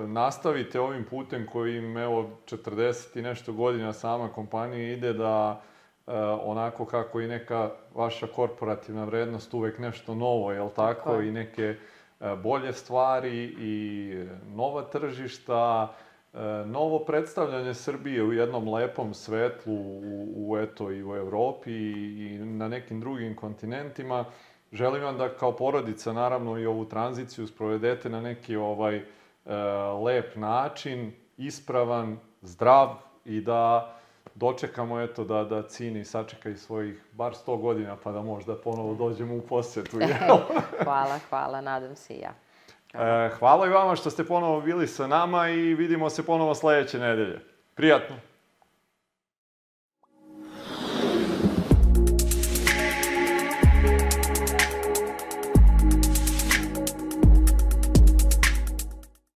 nastavite 0.08 0.80
ovim 0.80 1.04
putem 1.04 1.48
kojim, 1.52 1.98
evo, 1.98 2.30
40 2.46 3.20
i 3.20 3.22
nešto 3.22 3.54
godina 3.54 3.94
sama 3.94 4.30
kompanija 4.30 4.94
ide 4.94 5.14
da 5.14 5.62
uh, 6.08 6.14
onako 6.44 6.86
kako 6.86 7.22
i 7.22 7.28
neka 7.28 7.70
vaša 7.94 8.28
korporativna 8.28 9.06
vrednost 9.06 9.54
uvek 9.54 9.80
nešto 9.80 10.16
novo, 10.16 10.52
jel 10.52 10.70
tako? 10.70 11.10
tako. 11.10 11.22
I 11.22 11.32
neke 11.32 11.76
uh, 12.20 12.40
bolje 12.40 12.74
stvari 12.74 13.56
i 13.60 14.14
nova 14.56 14.82
tržišta, 14.82 15.94
E, 16.36 16.66
novo 16.66 17.00
predstavljanje 17.00 17.74
Srbije 17.74 18.24
u 18.24 18.34
jednom 18.34 18.74
lepom 18.74 19.14
svetlu 19.14 19.74
u, 19.74 20.34
u 20.36 20.58
eto 20.58 20.92
i 20.92 21.04
u 21.04 21.16
Evropi 21.16 21.72
i, 21.72 22.26
i 22.26 22.38
na 22.40 22.68
nekim 22.68 23.00
drugim 23.00 23.36
kontinentima. 23.36 24.26
Želim 24.72 25.04
vam 25.04 25.18
da 25.18 25.30
kao 25.30 25.56
porodica 25.56 26.14
naravno 26.14 26.60
i 26.60 26.66
ovu 26.66 26.86
tranziciju 26.86 27.48
sprovedete 27.48 28.10
na 28.10 28.22
neki 28.22 28.56
ovaj 28.56 29.02
lep 30.06 30.36
način, 30.36 31.12
ispravan, 31.38 32.18
zdrav 32.42 32.90
i 33.26 33.42
da 33.42 33.95
dočekamo 34.36 35.02
eto 35.02 35.24
da 35.24 35.44
da 35.44 35.64
Cini 35.64 36.06
sačeka 36.06 36.50
i 36.50 36.58
svojih 36.58 37.04
bar 37.12 37.34
100 37.46 37.62
godina 37.62 37.98
pa 38.04 38.12
da 38.12 38.22
možda 38.22 38.56
ponovo 38.56 38.94
dođemo 38.94 39.36
u 39.36 39.42
posetu. 39.42 39.98
hvala, 40.84 41.20
hvala, 41.30 41.62
nadam 41.62 41.96
se 41.96 42.14
i 42.14 42.20
ja. 42.20 42.34
E, 42.94 43.30
hvala 43.40 43.68
i 43.68 43.70
vama 43.70 43.96
što 43.96 44.10
ste 44.10 44.26
ponovo 44.26 44.62
bili 44.62 44.88
sa 44.88 45.08
nama 45.08 45.50
i 45.50 45.74
vidimo 45.74 46.10
se 46.10 46.26
ponovo 46.26 46.56
sledeće 46.56 47.00
nedelje. 47.00 47.40
Prijatno! 47.76 48.16